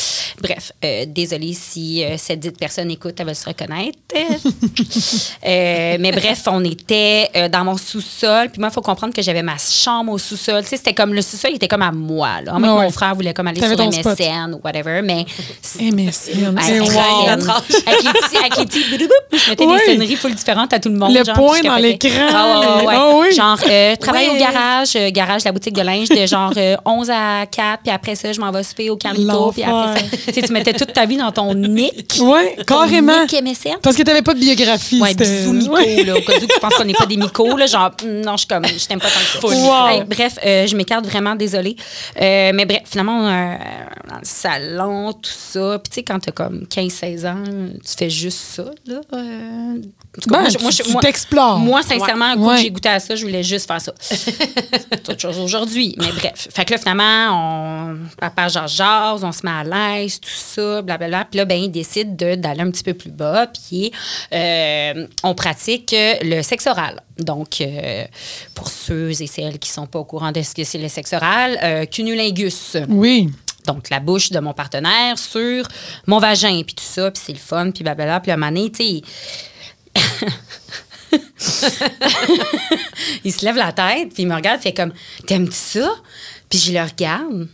[0.42, 3.98] Bref, euh, désolée si euh, cette dite personne écoute, elle va se reconnaître.
[5.44, 8.50] Mais bref, on était dans mon sous-sol.
[8.52, 10.64] Puis moi, il faut comprendre que j'avais ma chambre au sous-sol.
[10.64, 12.42] Tu sais, c'était comme le sous-sol, il était comme à moi.
[12.42, 12.56] Là.
[12.56, 12.84] En même Ouais.
[12.86, 14.18] mon frère voulait comme aller sur ton spot.
[14.20, 15.02] MSN ou whatever.
[15.04, 15.26] Mais
[15.80, 16.58] MSN.
[16.58, 17.28] Avec, wow.
[17.28, 21.14] avec avec boudou-boudou, je mettais des sonneries full différentes à tout le monde.
[21.16, 22.94] Le genre, point dans l'écran, Ah, ouais, les- ouais.
[22.98, 23.32] ah oui.
[23.36, 24.38] Genre, euh, travail Oui.
[24.38, 27.92] au garage, euh, garage, la boutique de linge, de genre euh, 11 à 4, puis
[27.92, 30.94] après ça, je m'en vais souper au Carlito, puis après ça, tu tu mettais toute
[30.94, 32.08] ta vie dans ton nick.
[32.18, 32.36] Ton
[32.66, 33.22] carrément.
[33.22, 33.78] Nick MSN.
[33.82, 35.00] Parce que t'avais pas de biographie.
[35.02, 36.04] Ouais, c'était- bisous Ouais.
[36.04, 36.16] là.
[36.18, 37.66] Au cas où tu penses qu'on n'est pas des Miko, là.
[37.68, 39.62] Genre, hum, non, je suis comme, je t'aime pas tant que ça.
[39.62, 39.88] Wow.
[39.88, 41.76] Hey, bref, euh, je m'écarte vraiment, désolée.
[42.22, 43.56] Euh, mais bref, finalement, euh,
[44.10, 45.80] dans le salon, tout ça.
[45.84, 49.02] Puis, tu sais, quand t'as comme 15-16 ans, tu fais juste ça, là.
[49.14, 49.76] euh,
[50.32, 51.60] cas, Ben, moi, tu- moi, je- tu moi- t'explores.
[51.60, 52.58] Moi, sincèrement, un coup Ouais.
[52.58, 53.94] j'ai goûté à ça, je voulais juste faire ça.
[54.00, 55.96] C'est autre chose aujourd'hui.
[56.00, 56.48] Mais bref.
[56.54, 61.26] Fait que là, finalement, on, papa jase, on se met à l'aise, tout ça, blablabla.
[61.26, 63.48] Puis là, ben, il décide de- d'aller un petit peu plus bas.
[63.48, 63.92] Puis
[64.34, 67.02] euh, on pratique le sexe oral.
[67.20, 68.06] Donc, euh,
[68.56, 71.14] pour ceux et celles qui sont pas au courant de ce que c'est le sexe
[71.14, 72.78] oral, euh, cunnilingus.
[72.90, 73.30] Oui.
[73.68, 75.68] Donc, la bouche de mon partenaire sur
[76.08, 78.20] mon vagin, puis tout ça, puis c'est le fun, puis blablabla.
[78.20, 79.02] Puis moment donné, tu sais,
[83.24, 84.94] il se lève la tête, puis il me regarde, fait comme
[85.28, 85.94] T'aimes-tu ça?
[86.50, 87.48] Puis je le regarde,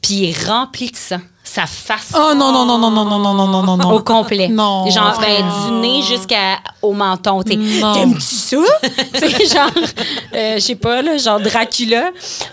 [0.00, 1.20] puis il est rempli de sang.
[1.52, 3.90] Sa face Oh non, non, non, non, non, non, non, non, non, non, non.
[3.90, 4.46] au complet.
[4.46, 4.88] Non.
[4.88, 7.42] Genre, ben, du nez jusqu'au menton.
[7.42, 8.56] T'aimes-tu ça?
[9.14, 9.70] sais, genre,
[10.32, 12.10] euh, je sais pas, là, genre Dracula.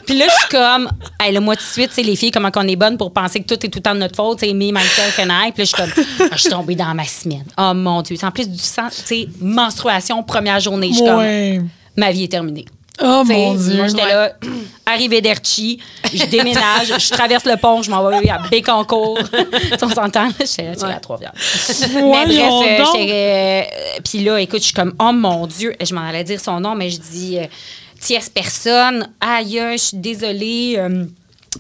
[0.08, 0.90] Puis là, je suis comme,
[1.20, 3.14] hey, là, moi, tout de suite, tu sais, les filles, comment qu'on est bonnes pour
[3.14, 5.30] penser que tout est tout le temps de notre faute, tu sais, me, myself and
[5.30, 5.52] I.
[5.52, 5.92] Puis là, je suis comme,
[6.32, 7.46] ah, je suis tombée dans ma semaine.
[7.56, 8.16] Oh mon Dieu.
[8.20, 10.90] C'est en plus du sang, tu sais, menstruation, première journée.
[10.90, 11.58] Je suis Ouais.
[11.60, 12.66] comme, ma vie est terminée.
[13.02, 13.76] Oh mon Dieu.
[13.78, 14.34] Moi, j'étais là,
[14.86, 15.80] arrivé d'Erchi,
[16.14, 19.20] je déménage, je traverse le pont, je m'en vais à Bécancourt.
[19.82, 21.34] On s'entend, j'étais j'étais à Trois-Rivières.
[21.94, 22.78] Mais bref, euh,
[23.12, 23.64] euh,
[24.04, 26.74] puis là, écoute, je suis comme, oh mon Dieu, je m'en allais dire son nom,
[26.76, 27.46] mais je dis, euh,
[28.00, 30.76] tierce personne, aïe, je suis désolée.
[30.78, 31.06] euh,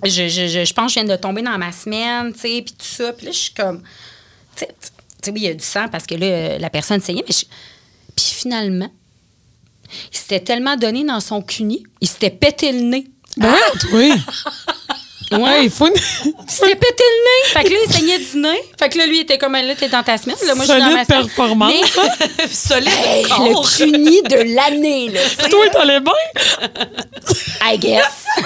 [0.03, 2.61] je, je, je, je pense que je viens de tomber dans ma semaine, tu sais,
[2.63, 3.13] puis tout ça.
[3.13, 3.81] Puis là, je suis comme,
[4.55, 7.33] tu sais, oui, il y a du sang parce que là, la personne saignait, mais
[7.33, 7.45] je-
[8.15, 8.89] Puis finalement,
[10.11, 13.07] il s'était tellement donné dans son cuni, il s'était pété le nez.
[13.37, 13.53] Ben,
[13.93, 14.11] oui.
[15.31, 15.65] Ouais.
[15.65, 15.87] Il faut
[16.47, 17.53] s'était pété le nez.
[17.53, 18.61] Fait que là, il saignait du nez.
[18.79, 20.37] Fait que là, lui, il était comme, là, t'es dans ta semaine.
[20.45, 21.25] Là, moi, je suis dans ma Solide semaine.
[21.25, 21.73] performance.
[22.37, 22.91] Mais Solide
[23.27, 25.19] le cuni de l'année, là.
[25.49, 26.13] Toi, t'allais bien?
[27.61, 28.23] I guess.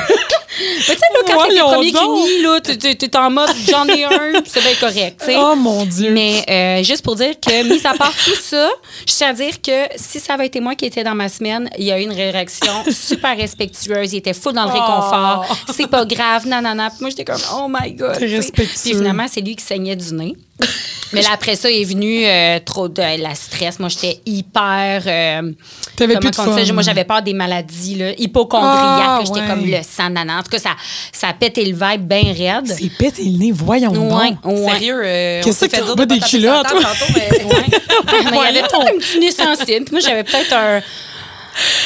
[0.60, 2.24] Mais tu sais, là, quand t'es Voyons premiers donc.
[2.26, 5.36] cunis, là, t'es- en mode j'en ai un, c'est bien correct, tu sais.
[5.38, 6.12] Oh mon Dieu.
[6.12, 8.70] Mais euh, juste pour dire que, mis à part tout ça,
[9.08, 11.70] je tiens à dire que si ça avait été moi qui étais dans ma semaine,
[11.78, 14.14] il y a eu une réaction super respectueuse.
[14.14, 15.46] Il était fou dans le réconfort.
[15.74, 16.90] C'est pas grave, nanana.
[16.90, 18.18] Puis moi, j'étais comme, oh my God.
[18.18, 18.76] Respectueux.
[18.84, 20.36] Puis finalement, c'est lui qui saignait du nez.
[21.14, 23.80] Mais là, après ça, est venu euh, trop de la stress.
[23.80, 25.04] Moi, j'étais hyper.
[25.06, 25.52] euh,
[25.98, 26.72] T'avais comment plus de dit.
[26.72, 28.72] Moi, j'avais peur des maladies, là, hypochondriaques.
[28.78, 29.48] Ah, J'étais ouais.
[29.48, 30.40] comme le sang nanana.
[30.40, 30.70] En tout cas, ça,
[31.12, 32.68] ça a pété le vibe bien raide.
[32.68, 34.46] C'est pété le nez, voyons Ouais, donc.
[34.46, 34.72] ouais.
[34.72, 36.30] Sérieux, euh, Qu'est-ce que des pas taper culottes,
[36.70, 36.82] sur la toi?
[36.82, 37.66] table tantôt, mais- Ouais.
[38.32, 39.86] Mais il y avait peut-être un petit nez sensible.
[39.86, 40.82] Puis moi, j'avais peut-être un.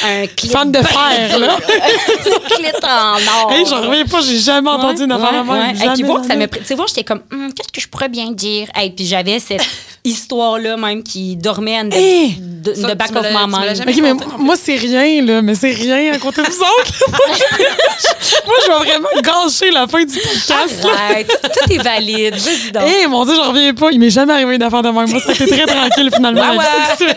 [0.04, 0.48] Un clit.
[0.48, 1.56] Fan de fer, là.
[1.68, 3.52] Un clit en or.
[3.52, 6.02] Hey, j'en reviens pas, j'ai jamais entendu une affaire de ouais.
[6.04, 6.46] Voir que ça me.
[6.46, 8.68] Tu sais, voir, j'étais comme, Hum, qu'est-ce que je pourrais bien dire?
[8.74, 9.66] Hey, puis j'avais cette
[10.04, 12.36] histoire-là, même, qui dormait en Hey!
[12.38, 13.76] de, Ça, de tu back of my tu mind.
[13.76, 17.04] jamais OK, mais moi, c'est rien, là, mais c'est rien à côté de vous autres.
[18.46, 20.84] moi, je- vais vraiment gâcher la fin du podcast.
[20.84, 22.34] Ouais, tout, tout est valide.
[22.36, 22.82] Vas-y donc.
[23.02, 23.90] Eh, mon Dieu, j'en reviens pas.
[23.92, 25.08] Il m'est jamais arrivé une affaire de même.
[25.10, 26.42] Moi, ça a été très tranquille, finalement.
[26.44, 27.14] Ah ouais.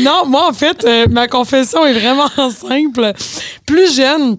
[0.00, 3.12] non, moi, en fait, euh, ma confession est vraiment simple.
[3.64, 4.36] Plus jeune,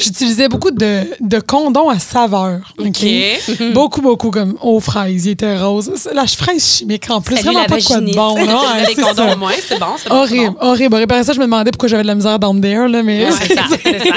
[0.00, 2.72] J'utilisais beaucoup de, de condoms à saveur.
[2.78, 3.06] OK?
[3.72, 5.26] Beaucoup, beaucoup, comme aux fraises.
[5.26, 5.90] Il était rose.
[6.14, 7.36] La fraise chimique, en plus.
[7.36, 8.34] Salut, vraiment pas de quoi de bon.
[8.46, 8.60] là.
[8.60, 9.86] Ouais, les c'est condoms au moins, c'est bon.
[10.10, 10.56] Horrible, bon.
[10.60, 10.94] horrible.
[10.94, 10.96] horrible.
[10.96, 13.24] Après ça, je me demandais pourquoi j'avais de la misère down there, là, mais...
[13.26, 14.14] Ouais, c'est ça, c'est ça.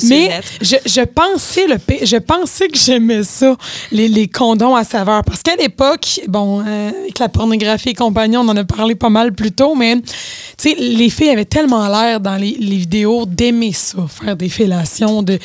[0.00, 3.56] Je me Mais je, je pensais le je pensais que j'aimais ça,
[3.92, 5.22] les, les condoms à saveur.
[5.24, 9.10] Parce qu'à l'époque, bon, euh, avec la pornographie et compagnie, on en a parlé pas
[9.10, 13.26] mal plus tôt, mais tu sais, les filles avaient tellement l'air dans les, les vidéos
[13.26, 14.85] d'aimer ça, faire des fellations,
[15.22, 15.38] de,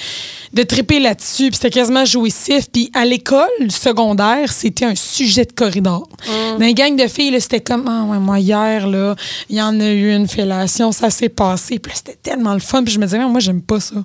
[0.54, 2.66] de triper là-dessus, puis c'était quasiment jouissif.
[2.72, 6.08] Puis à l'école secondaire, c'était un sujet de corridor.
[6.28, 9.16] Dans les gangs de filles, c'était comme, ah ouais, moi, hier, là,
[9.50, 11.80] il y en a eu une fellation, ça s'est passé.
[11.80, 12.84] Puis là, c'était tellement le fun.
[12.84, 13.96] Puis je me disais, moi, j'aime pas ça.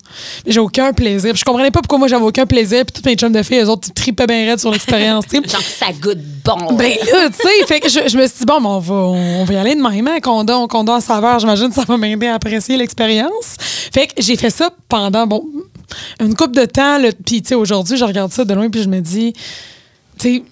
[0.44, 1.32] Mais j'ai aucun plaisir.
[1.32, 2.84] Puis je comprenais pas pourquoi moi, j'avais aucun plaisir.
[2.84, 5.24] Puis toutes mes chums de filles, eux autres, ils tripaient bien raide sur l'expérience.
[5.32, 6.74] Genre, ça goûte bon.
[6.74, 8.94] Ben là, tu sais, fait que je, je me suis dit, bon, ben, on, va,
[8.94, 11.38] on va y aller de même, hein, condom, condom à saveur.
[11.38, 13.56] J'imagine ça va m'aider à apprécier l'expérience.
[13.92, 15.44] Fait que j'ai fait ça pendant, bon,
[16.20, 17.00] une couple de temps.
[17.24, 19.32] Puis, tu sais, aujourd'hui, je regarde ça de loin, puis je me dis,
[20.18, 20.42] tu sais,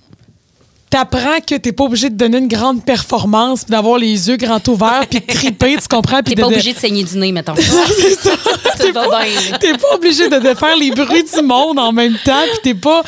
[0.94, 4.60] t'apprends que t'es pas obligé de donner une grande performance, puis d'avoir les yeux grands
[4.68, 6.22] ouverts, puis de triper, tu comprends?
[6.22, 7.54] Puis T'es pas de- obligé de saigner du nez, mettons.
[7.98, 8.30] c'est ça.
[8.78, 9.08] T'es pas
[9.94, 13.02] obligé de, de faire les bruits du monde en même temps, puis t'es pas.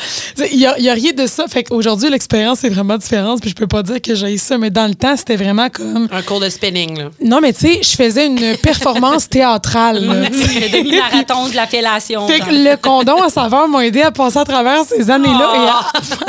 [0.51, 1.45] Il y a, y a rien de ça.
[1.47, 4.69] Fait qu'aujourd'hui, l'expérience est vraiment différente, puis je peux pas dire que j'ai ça, mais
[4.69, 6.09] dans le temps, c'était vraiment comme.
[6.11, 7.05] Un cours de spinning, là.
[7.23, 10.01] Non, mais tu sais, je faisais une performance théâtrale.
[10.29, 12.27] Le demi-marathon de la fellation.
[12.27, 15.67] Fait que le condom à saveur m'a aidé à passer à travers ces années-là et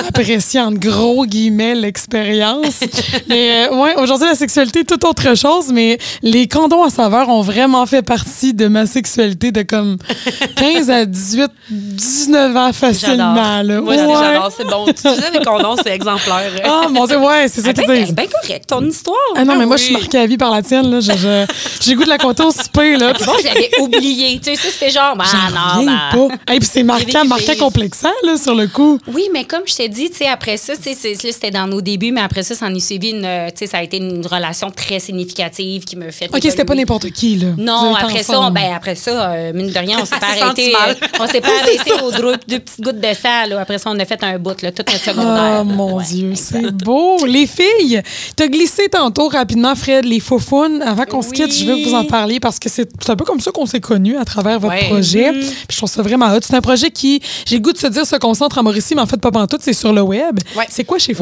[0.00, 2.80] à apprécier en gros guillemets guillemets l'expérience.
[3.28, 7.42] mais euh, ouais, aujourd'hui, la sexualité, tout autre chose, mais les condoms à saveur ont
[7.42, 9.96] vraiment fait partie de ma sexualité de comme
[10.56, 13.62] 15 à 18, 19 ans facilement.
[13.62, 13.80] Là.
[13.80, 13.98] Moi, Ouais.
[13.98, 14.52] j'adore.
[14.56, 14.84] C'est bon.
[14.86, 16.50] Tu disais des condoms, c'est exemplaire.
[16.64, 18.14] Ah, mon Dieu, ouais, c'est ça Ah, qu'ils ben, disent.
[18.14, 19.16] ben correct, ton histoire.
[19.36, 20.90] Ah non, mais moi, je suis marquée à vie par la tienne.
[20.90, 21.00] Là.
[21.00, 21.46] Je- je-
[21.80, 22.96] J'ai goût de la compter au souper.
[22.96, 23.12] Là.
[23.12, 24.38] Bon, je l'avais oublié.
[24.42, 25.24] Tu sais, ça, c'était genre, ben,
[25.78, 26.54] non, ben, pas.
[26.54, 28.98] Et puis c'est marquant, marquant complexant, là, sur le coup.
[29.12, 31.80] Oui, mais comme je t'ai dit, tu sais, après ça, tu c'est- c'était dans nos
[31.80, 33.96] débuts, mais après ça, ça en est suivi une, euh, tu sais, ça a été
[33.98, 36.26] une relation très significative qui me fait.
[36.32, 37.48] OK, c'était pas n'importe qui, là.
[37.56, 40.74] Non, après ça, on- ben, après ça, euh, mine de rien, on s'est pas arrêté.
[40.74, 43.46] euh, on s'est pas arrêté aux deux, deux petites gouttes de sang.
[43.48, 43.60] Là.
[43.60, 45.58] Après ça, on a fait un bout, là, toute notre secondaire.
[45.60, 46.04] Oh mon Ouais.
[46.04, 47.24] Dieu, c'est beau.
[47.26, 48.02] Les filles,
[48.36, 50.82] t'as glissé tantôt rapidement, Fred, les faufounes.
[50.82, 53.40] Avant qu'on se quitte, je veux vous en parler parce que c'est un peu comme
[53.40, 54.88] ça qu'on s'est connus à travers votre Ouais.
[54.88, 55.32] projet.
[55.32, 55.40] Mm-hmm.
[55.40, 56.40] Puis je trouve ça vraiment hot.
[56.42, 59.00] C'est un projet qui, j'ai le goût de se dire, se concentre en Mauricie, mais
[59.02, 60.38] en fait, pas pantoute, c'est sur le web.
[60.56, 60.66] Ouais.
[60.68, 61.14] C'est quoi chez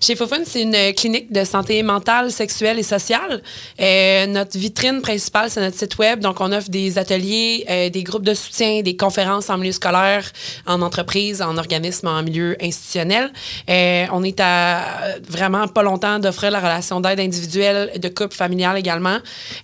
[0.00, 3.42] Chez Fofun, c'est une clinique de santé mentale, sexuelle et sociale.
[3.80, 6.20] Euh, notre vitrine principale, c'est notre site web.
[6.20, 10.30] Donc, on offre des ateliers, euh, des groupes de soutien, des conférences en milieu scolaire,
[10.66, 13.32] en entreprise, en organisme, en milieu institutionnel.
[13.70, 14.82] Euh, on est à
[15.26, 19.18] vraiment pas longtemps d'offrir la relation d'aide individuelle, de couple familial également.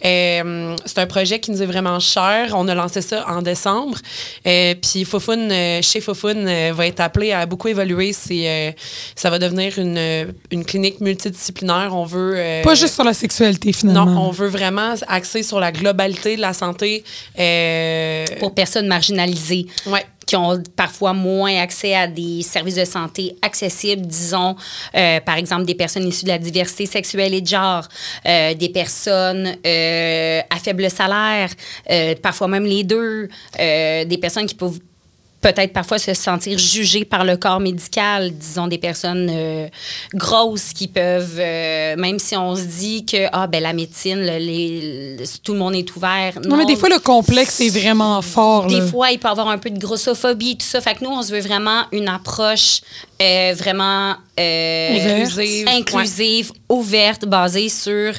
[0.05, 2.55] Euh, c'est un projet qui nous est vraiment cher.
[2.55, 3.99] On a lancé ça en décembre.
[4.47, 8.15] Euh, puis Fofun, euh, chez Fofun, va être appelé à beaucoup évoluer.
[8.15, 8.71] C'est, euh,
[9.17, 11.91] ça va devenir une, une clinique multidisciplinaire.
[11.95, 12.35] On veut...
[12.37, 14.07] euh, Pas juste sur la sexualité, finalement.
[14.07, 17.05] non, on veut vraiment axer sur la globalité de la santé.
[17.39, 19.67] Euh, Pour personnes marginalisées.
[19.87, 20.05] ouais.
[20.27, 24.55] qui ont parfois moins accès à des services de santé accessibles, disons,
[24.95, 27.89] euh, par exemple, des personnes issues de la diversité sexuelle et de genre,
[28.27, 31.49] euh, des personnes euh, à faible salaire,
[31.91, 33.29] euh, parfois même les deux,
[33.59, 34.79] euh, des personnes qui peuvent
[35.41, 39.69] peut-être parfois se sentir jugées par le corps médical, disons des personnes euh,
[40.15, 44.39] grosses qui peuvent, euh, même si on se dit que ah ben la médecine, le-
[44.39, 46.39] les- le- tout le monde est ouvert.
[46.47, 48.67] Non, mais des fois, le complexe est vraiment fort.
[48.67, 48.87] Des là.
[48.87, 50.81] fois, il peut y avoir un peu de grossophobie, tout ça.
[50.81, 52.81] Fait que nous, on se veut vraiment une approche
[53.23, 54.95] euh, vraiment euh.
[55.69, 58.13] Inclusive, ouverte, basée sur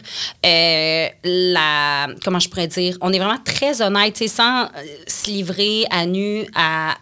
[0.45, 2.07] euh, la.
[2.23, 2.97] Comment je pourrais dire?
[3.01, 4.67] On est vraiment très honnête, tu sais, sans euh,
[5.07, 6.91] se livrer à nu à.
[6.91, 6.95] à-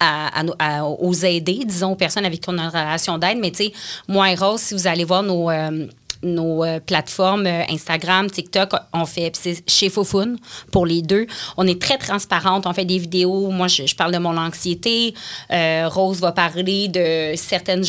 [0.00, 3.38] à nos- à- aux aidés, disons, aux personnes avec qui on a une relation d'aide.
[3.40, 3.72] Mais tu sais,
[4.06, 5.86] moi et Rose, si vous allez voir nos, euh,
[6.24, 9.32] nos euh, plateformes euh, Instagram, TikTok, on fait,
[9.66, 10.36] chez Fofun
[10.72, 11.26] pour les deux.
[11.56, 13.50] On est très transparente, on fait des vidéos.
[13.50, 15.14] Moi, je, je parle de mon anxiété.
[15.52, 17.84] Euh, Rose va parler de certaines,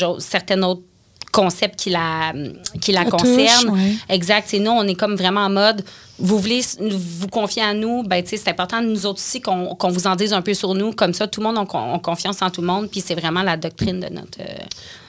[0.64, 0.82] autres
[1.32, 2.34] concepts qui la,
[2.82, 3.70] qui la La touche, concernent.
[3.72, 3.95] ouais.
[4.10, 4.45] Exact.
[4.49, 5.84] C'est nous, on est comme vraiment en mode,
[6.18, 9.76] vous voulez vous confier à nous, ben, tu sais, c'est important, nous autres aussi, qu'on
[9.76, 10.94] qu'on vous en dise un peu sur nous.
[10.94, 12.90] Comme ça, tout le monde a, con- a confiance en tout le monde.
[12.90, 14.40] Puis c'est vraiment la doctrine de notre...
[14.40, 14.54] euh,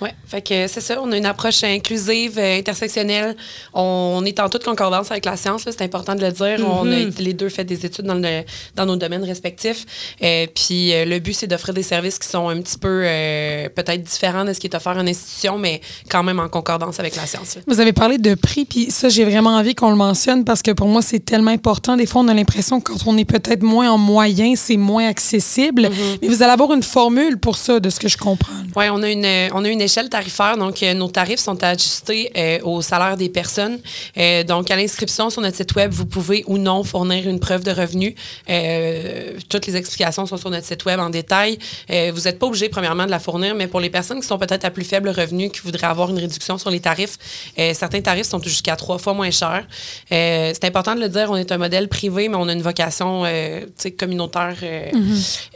[0.01, 1.01] Oui, fait que c'est ça.
[1.01, 3.37] On a une approche inclusive, euh, intersectionnelle.
[3.75, 6.59] On, est en toute concordance avec la science, là, c'est important de le dire.
[6.67, 8.43] On a les deux fait des études dans, le,
[8.75, 9.85] dans nos domaines respectifs.
[10.23, 13.69] Euh, puis euh, le but, c'est d'offrir des services qui sont un petit peu euh,
[13.69, 15.81] peut-être différents de ce qui est offert en institution, mais
[16.11, 17.57] quand même en concordance avec la science.
[17.57, 17.63] là.
[17.67, 20.73] Vous avez parlé de prix, puis ça, j'ai vraiment envie qu'on le mentionne parce que
[20.73, 21.97] pour moi, c'est tellement important.
[21.97, 25.07] Des fois, on a l'impression que quand on est peut-être moins en moyen, c'est moins
[25.07, 25.89] accessible.
[26.23, 28.53] Mais vous allez avoir une formule pour ça, de ce que je comprends.
[28.77, 30.57] Oui, on, a une, on a une échelle tarifaire.
[30.57, 33.79] Donc, euh, nos tarifs sont ajustés euh, au salaire des personnes.
[34.17, 37.65] Euh, donc, à l'inscription sur notre site Web, vous pouvez ou non fournir une preuve
[37.65, 38.15] de revenu.
[38.49, 41.59] Euh, toutes les explications sont sur notre site Web en détail.
[41.89, 44.65] Vous n'êtes pas obligé, premièrement, de la fournir, mais pour les personnes qui sont peut-être
[44.65, 47.19] à plus faible revenu, qui voudraient avoir une réduction sur les tarifs,
[47.57, 49.67] certains tarifs sont jusqu'à trois fois moins chers.
[50.09, 53.25] C'est important de le dire, on est un modèle privé, mais on a une vocation
[53.25, 53.61] euh,
[53.99, 54.91] communautaire euh,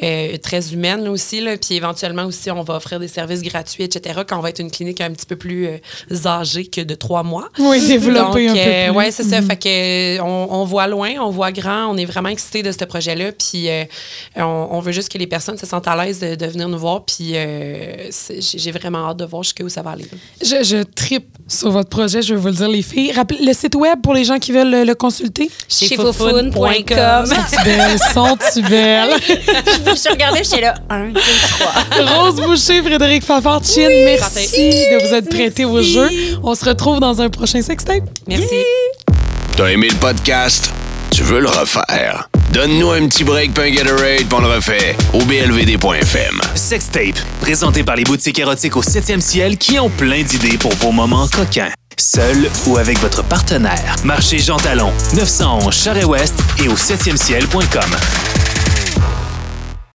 [0.02, 1.40] euh, très humaine là, aussi.
[1.40, 1.56] Là.
[1.56, 4.70] Puis éventuellement aussi, on va offrir des services gratuits, etc., quand on va être une
[4.70, 5.78] clinique un petit peu plus euh,
[6.26, 7.48] âgée que de trois mois.
[7.58, 9.40] Oui, développer Donc, un peu ouais, c'est ça.
[9.42, 12.84] Fait que, on, on voit loin, on voit grand, on est vraiment excités de ce
[12.84, 13.32] projet-là.
[13.32, 13.68] Puis
[14.36, 16.78] on, on veut juste que les personnes se sentent à l'aise de, de venir nous
[16.78, 17.04] voir.
[17.04, 18.10] Puis j'ai
[18.70, 20.04] j'ai vraiment hâte de voir jusqu'où ça va aller.
[20.04, 20.18] là.
[20.42, 23.12] Je, je tripe sur votre projet, je vais vous le dire, les filles.
[23.12, 25.19] Rappelez le site web pour les gens qui veulent le, le consulter.
[25.68, 27.26] Chez fofun.com.
[27.26, 27.98] Sont-tu belles?
[28.14, 29.10] Sont-tu belles?
[29.26, 32.22] je regardais, j'étais là, un, deux, trois.
[32.22, 36.08] Rose Boucher, Frédéric Fafard, Chin, merci de vous être prêtés au jeu.
[36.42, 38.04] On se retrouve dans un prochain sextape.
[38.26, 38.64] Merci.
[39.56, 40.70] T'as aimé le podcast?
[41.10, 42.29] Tu veux le refaire?
[42.52, 43.78] Donne-nous un petit break pis
[44.32, 46.40] on le refait au blvd.fm.
[46.54, 50.90] Sextape, présenté par les boutiques érotiques au 7e ciel qui ont plein d'idées pour vos
[50.90, 51.70] moments coquins.
[51.96, 53.94] Seul ou avec votre partenaire.
[54.04, 58.29] Marché Jean Talon, 911 Charest-Ouest et au 7e ciel.com.